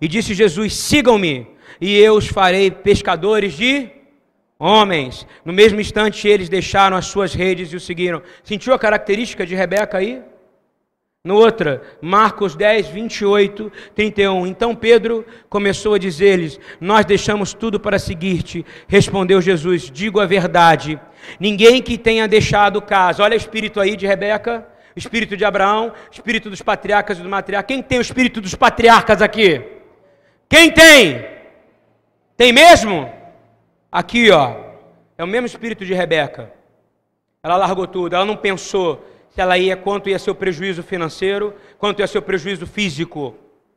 E 0.00 0.06
disse 0.06 0.34
Jesus: 0.34 0.72
sigam-me, 0.72 1.48
e 1.80 1.98
eu 1.98 2.14
os 2.14 2.28
farei 2.28 2.70
pescadores 2.70 3.54
de 3.54 3.90
homens. 4.60 5.26
No 5.42 5.52
mesmo 5.52 5.80
instante, 5.80 6.28
eles 6.28 6.50
deixaram 6.50 6.96
as 6.96 7.06
suas 7.06 7.32
redes 7.32 7.72
e 7.72 7.76
o 7.76 7.80
seguiram. 7.80 8.22
Sentiu 8.44 8.74
a 8.74 8.78
característica 8.78 9.46
de 9.46 9.54
Rebeca 9.54 9.96
aí? 9.96 10.22
No 11.22 11.34
outra, 11.36 11.82
Marcos 12.00 12.54
10, 12.54 12.88
28, 12.88 13.70
31. 13.94 14.46
Então 14.46 14.74
Pedro 14.74 15.24
começou 15.50 15.94
a 15.94 15.98
dizer-lhes: 15.98 16.58
Nós 16.80 17.04
deixamos 17.04 17.52
tudo 17.52 17.78
para 17.78 17.98
seguir-te. 17.98 18.64
Respondeu 18.86 19.40
Jesus: 19.40 19.90
Digo 19.90 20.20
a 20.20 20.24
verdade. 20.24 20.98
Ninguém 21.38 21.82
que 21.82 21.98
tenha 21.98 22.26
deixado 22.26 22.80
casa, 22.80 23.22
olha 23.22 23.34
o 23.34 23.36
espírito 23.36 23.78
aí 23.78 23.96
de 23.96 24.06
Rebeca, 24.06 24.66
espírito 24.96 25.36
de 25.36 25.44
Abraão, 25.44 25.92
espírito 26.10 26.48
dos 26.48 26.62
patriarcas 26.62 27.18
e 27.18 27.22
do 27.22 27.28
matriarca. 27.28 27.68
Quem 27.68 27.82
tem 27.82 27.98
o 27.98 28.02
espírito 28.02 28.40
dos 28.40 28.54
patriarcas 28.54 29.20
aqui? 29.20 29.62
Quem 30.48 30.70
tem? 30.70 31.26
Tem 32.34 32.50
mesmo? 32.50 33.19
Aqui, 33.90 34.30
ó. 34.30 34.54
É 35.18 35.24
o 35.24 35.26
mesmo 35.26 35.46
espírito 35.46 35.84
de 35.84 35.92
Rebeca. 35.92 36.52
Ela 37.42 37.56
largou 37.56 37.86
tudo, 37.86 38.14
ela 38.14 38.24
não 38.24 38.36
pensou 38.36 39.04
se 39.30 39.40
ela 39.40 39.56
ia, 39.56 39.76
quanto 39.76 40.08
ia 40.08 40.18
ser 40.18 40.30
o 40.30 40.34
prejuízo 40.34 40.82
financeiro, 40.82 41.54
quanto 41.78 42.00
ia 42.00 42.06
ser 42.06 42.18
o 42.18 42.22
prejuízo 42.22 42.66
físico. 42.66 43.34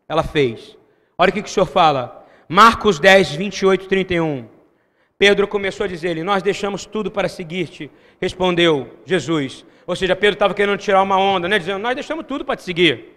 Ela 0.08 0.24
fez. 0.24 0.78
Olha 1.18 1.30
o 1.30 1.34
que, 1.34 1.42
que 1.42 1.50
o 1.50 1.52
Senhor 1.52 1.66
fala. 1.66 2.26
Marcos 2.48 3.00
10, 3.00 3.36
28, 3.36 3.88
31. 3.88 4.48
Pedro 5.18 5.48
começou 5.48 5.86
a 5.86 5.88
dizer-lhe: 5.88 6.24
Nós 6.24 6.44
deixamos 6.44 6.86
tudo 6.86 7.10
para 7.10 7.30
seguir-te. 7.30 7.90
Respondeu 8.20 8.90
Jesus. 9.06 9.66
Ou 9.88 9.96
seja, 9.96 10.16
Pedro 10.16 10.34
estava 10.34 10.54
querendo 10.54 10.78
tirar 10.78 11.02
uma 11.02 11.18
onda, 11.18 11.48
né? 11.48 11.58
Dizendo: 11.58 11.80
Nós 11.80 11.96
deixamos 11.96 12.26
tudo 12.26 12.44
para 12.44 12.56
te 12.56 12.64
seguir. 12.64 13.13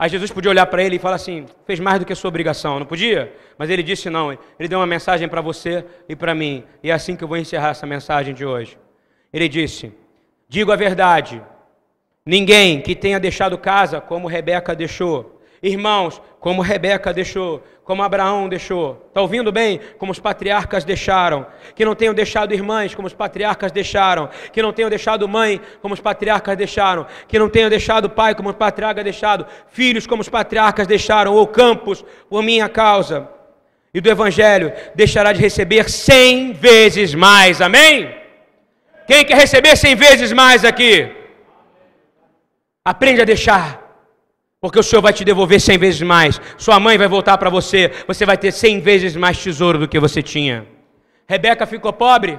Aí 0.00 0.08
Jesus 0.08 0.32
podia 0.32 0.50
olhar 0.50 0.64
para 0.64 0.82
ele 0.82 0.96
e 0.96 0.98
falar 0.98 1.16
assim: 1.16 1.44
Fez 1.66 1.78
mais 1.78 1.98
do 1.98 2.06
que 2.06 2.12
a 2.14 2.16
sua 2.16 2.28
obrigação, 2.28 2.78
não 2.78 2.86
podia? 2.86 3.34
Mas 3.58 3.68
ele 3.68 3.82
disse: 3.82 4.08
Não. 4.08 4.32
Ele 4.58 4.66
deu 4.66 4.78
uma 4.78 4.86
mensagem 4.86 5.28
para 5.28 5.42
você 5.42 5.84
e 6.08 6.16
para 6.16 6.34
mim. 6.34 6.64
E 6.82 6.90
é 6.90 6.94
assim 6.94 7.14
que 7.14 7.22
eu 7.22 7.28
vou 7.28 7.36
encerrar 7.36 7.68
essa 7.68 7.86
mensagem 7.86 8.32
de 8.32 8.42
hoje. 8.42 8.78
Ele 9.30 9.46
disse: 9.46 9.92
Digo 10.48 10.72
a 10.72 10.76
verdade. 10.76 11.42
Ninguém 12.24 12.80
que 12.80 12.96
tenha 12.96 13.20
deixado 13.20 13.58
casa 13.58 14.00
como 14.00 14.26
Rebeca 14.26 14.74
deixou, 14.74 15.39
irmãos, 15.62 16.20
como 16.38 16.62
Rebeca 16.62 17.12
deixou, 17.12 17.62
como 17.84 18.02
Abraão 18.02 18.48
deixou, 18.48 19.04
está 19.08 19.20
ouvindo 19.20 19.52
bem? 19.52 19.80
Como 19.98 20.10
os 20.10 20.18
patriarcas 20.18 20.84
deixaram, 20.84 21.46
que 21.74 21.84
não 21.84 21.94
tenham 21.94 22.14
deixado 22.14 22.54
irmãs 22.54 22.94
como 22.94 23.06
os 23.06 23.12
patriarcas 23.12 23.70
deixaram, 23.70 24.30
que 24.52 24.62
não 24.62 24.72
tenham 24.72 24.88
deixado 24.88 25.28
mãe 25.28 25.60
como 25.82 25.92
os 25.92 26.00
patriarcas 26.00 26.56
deixaram, 26.56 27.06
que 27.28 27.38
não 27.38 27.50
tenham 27.50 27.68
deixado 27.68 28.08
pai 28.08 28.34
como 28.34 28.48
os 28.48 28.56
patriarcas 28.56 29.04
deixaram, 29.04 29.44
filhos 29.68 30.06
como 30.06 30.22
os 30.22 30.28
patriarcas 30.28 30.86
deixaram, 30.86 31.34
ou 31.34 31.46
campos 31.46 32.04
por 32.28 32.42
minha 32.42 32.68
causa. 32.68 33.28
E 33.92 34.00
do 34.00 34.08
Evangelho 34.08 34.72
deixará 34.94 35.32
de 35.32 35.40
receber 35.40 35.90
cem 35.90 36.52
vezes 36.52 37.14
mais, 37.14 37.60
amém? 37.60 38.14
Quem 39.06 39.24
quer 39.24 39.36
receber 39.36 39.76
cem 39.76 39.96
vezes 39.96 40.32
mais 40.32 40.64
aqui? 40.64 41.10
Aprende 42.84 43.20
a 43.20 43.24
deixar. 43.24 43.89
Porque 44.60 44.78
o 44.78 44.82
Senhor 44.82 45.00
vai 45.00 45.12
te 45.12 45.24
devolver 45.24 45.60
cem 45.60 45.78
vezes 45.78 46.02
mais. 46.02 46.40
Sua 46.58 46.78
mãe 46.78 46.98
vai 46.98 47.08
voltar 47.08 47.38
para 47.38 47.48
você. 47.48 47.90
Você 48.06 48.26
vai 48.26 48.36
ter 48.36 48.52
cem 48.52 48.78
vezes 48.78 49.16
mais 49.16 49.42
tesouro 49.42 49.78
do 49.78 49.88
que 49.88 49.98
você 49.98 50.22
tinha. 50.22 50.66
Rebeca 51.26 51.66
ficou 51.66 51.92
pobre, 51.92 52.38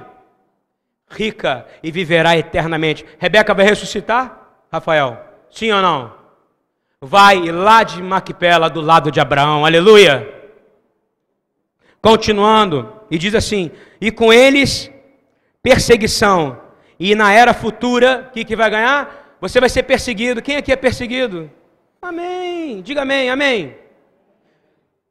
rica 1.10 1.66
e 1.82 1.90
viverá 1.90 2.36
eternamente. 2.36 3.04
Rebeca 3.18 3.52
vai 3.52 3.64
ressuscitar? 3.64 4.40
Rafael, 4.70 5.18
sim 5.50 5.72
ou 5.72 5.82
não? 5.82 6.12
Vai 7.00 7.50
lá 7.50 7.82
de 7.82 8.00
Maquipela, 8.00 8.70
do 8.70 8.80
lado 8.80 9.10
de 9.10 9.18
Abraão. 9.18 9.66
Aleluia. 9.66 10.28
Continuando, 12.00 12.92
e 13.10 13.18
diz 13.18 13.34
assim: 13.34 13.70
e 14.00 14.10
com 14.12 14.32
eles 14.32 14.90
perseguição. 15.62 16.60
E 16.98 17.14
na 17.14 17.32
era 17.32 17.52
futura, 17.52 18.26
o 18.28 18.32
que, 18.32 18.44
que 18.44 18.54
vai 18.54 18.70
ganhar? 18.70 19.36
Você 19.40 19.58
vai 19.58 19.68
ser 19.68 19.82
perseguido. 19.82 20.40
Quem 20.40 20.56
aqui 20.56 20.70
é 20.70 20.76
perseguido? 20.76 21.50
Amém. 22.02 22.82
Diga 22.82 23.02
amém, 23.02 23.30
amém. 23.30 23.76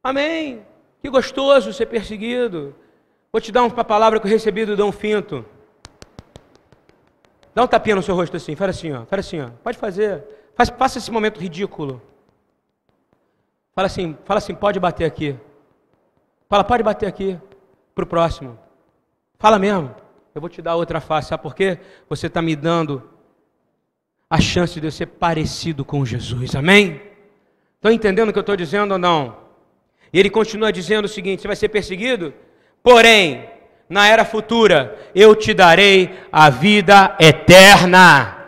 Amém. 0.04 0.66
Que 1.00 1.08
gostoso 1.08 1.72
ser 1.72 1.86
perseguido. 1.86 2.74
Vou 3.32 3.40
te 3.40 3.50
dar 3.50 3.62
uma 3.62 3.82
palavra 3.82 4.20
que 4.20 4.26
eu 4.26 4.30
recebi 4.30 4.66
do 4.66 4.76
Dom 4.76 4.92
Finto. 4.92 5.42
Dá 7.54 7.64
um 7.64 7.66
tapinha 7.66 7.96
no 7.96 8.02
seu 8.02 8.14
rosto 8.14 8.36
assim, 8.36 8.54
faz 8.54 8.76
assim, 8.76 8.92
ó. 8.92 9.06
Faz 9.06 9.26
assim, 9.26 9.40
ó. 9.40 9.48
Pode 9.62 9.78
fazer. 9.78 10.22
Faz, 10.54 10.68
faça 10.68 10.98
esse 10.98 11.10
momento 11.10 11.40
ridículo. 11.40 12.02
Fala 13.74 13.86
assim, 13.86 14.16
fala 14.26 14.36
assim, 14.36 14.54
pode 14.54 14.78
bater 14.78 15.06
aqui. 15.06 15.34
Fala, 16.46 16.62
pode 16.62 16.82
bater 16.82 17.06
aqui. 17.06 17.40
Para 17.94 18.04
o 18.04 18.06
próximo. 18.06 18.58
Fala 19.38 19.58
mesmo. 19.58 19.94
Eu 20.34 20.42
vou 20.42 20.50
te 20.50 20.60
dar 20.60 20.76
outra 20.76 21.00
face. 21.00 21.28
Sabe 21.28 21.42
por 21.42 21.54
quê? 21.54 21.78
Você 22.08 22.26
está 22.26 22.42
me 22.42 22.54
dando 22.54 23.02
a 24.32 24.40
chance 24.40 24.80
de 24.80 24.86
eu 24.86 24.90
ser 24.90 25.04
parecido 25.04 25.84
com 25.84 26.06
Jesus. 26.06 26.54
Amém? 26.54 27.02
Estão 27.74 27.92
entendendo 27.92 28.30
o 28.30 28.32
que 28.32 28.38
eu 28.38 28.40
estou 28.40 28.56
dizendo 28.56 28.92
ou 28.92 28.98
não? 28.98 29.36
E 30.10 30.18
ele 30.18 30.30
continua 30.30 30.72
dizendo 30.72 31.04
o 31.04 31.08
seguinte: 31.08 31.42
você 31.42 31.48
vai 31.48 31.54
ser 31.54 31.68
perseguido? 31.68 32.32
Porém, 32.82 33.46
na 33.90 34.08
era 34.08 34.24
futura, 34.24 34.98
eu 35.14 35.36
te 35.36 35.52
darei 35.52 36.18
a 36.32 36.48
vida 36.48 37.14
eterna. 37.20 38.38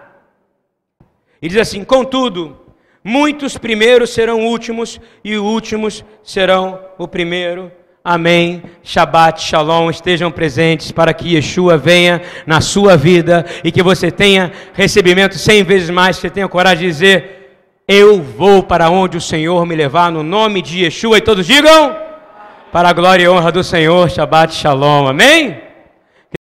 E 1.42 1.48
diz 1.50 1.58
assim: 1.58 1.84
contudo, 1.84 2.58
muitos 3.04 3.58
primeiros 3.58 4.08
serão 4.08 4.46
últimos, 4.46 4.98
e 5.22 5.36
últimos 5.36 6.02
serão 6.22 6.80
o 6.96 7.06
primeiro. 7.06 7.70
Amém. 8.06 8.62
Shabbat 8.82 9.40
Shalom. 9.40 9.88
Estejam 9.88 10.30
presentes 10.30 10.92
para 10.92 11.14
que 11.14 11.36
Yeshua 11.36 11.78
venha 11.78 12.20
na 12.46 12.60
sua 12.60 12.98
vida 12.98 13.46
e 13.64 13.72
que 13.72 13.82
você 13.82 14.10
tenha 14.10 14.52
recebimento 14.74 15.38
cem 15.38 15.64
vezes 15.64 15.88
mais. 15.88 16.16
Que 16.16 16.22
você 16.22 16.30
tenha 16.30 16.46
coragem 16.46 16.86
de 16.86 16.92
dizer: 16.92 17.80
Eu 17.88 18.20
vou 18.20 18.62
para 18.62 18.90
onde 18.90 19.16
o 19.16 19.22
Senhor 19.22 19.64
me 19.64 19.74
levar, 19.74 20.12
no 20.12 20.22
nome 20.22 20.60
de 20.60 20.84
Yeshua. 20.84 21.16
E 21.16 21.22
todos 21.22 21.46
digam: 21.46 21.96
Para 22.70 22.90
a 22.90 22.92
glória 22.92 23.24
e 23.24 23.28
honra 23.28 23.50
do 23.50 23.64
Senhor. 23.64 24.10
Shabbat 24.10 24.54
Shalom. 24.54 25.08
Amém. 25.08 25.62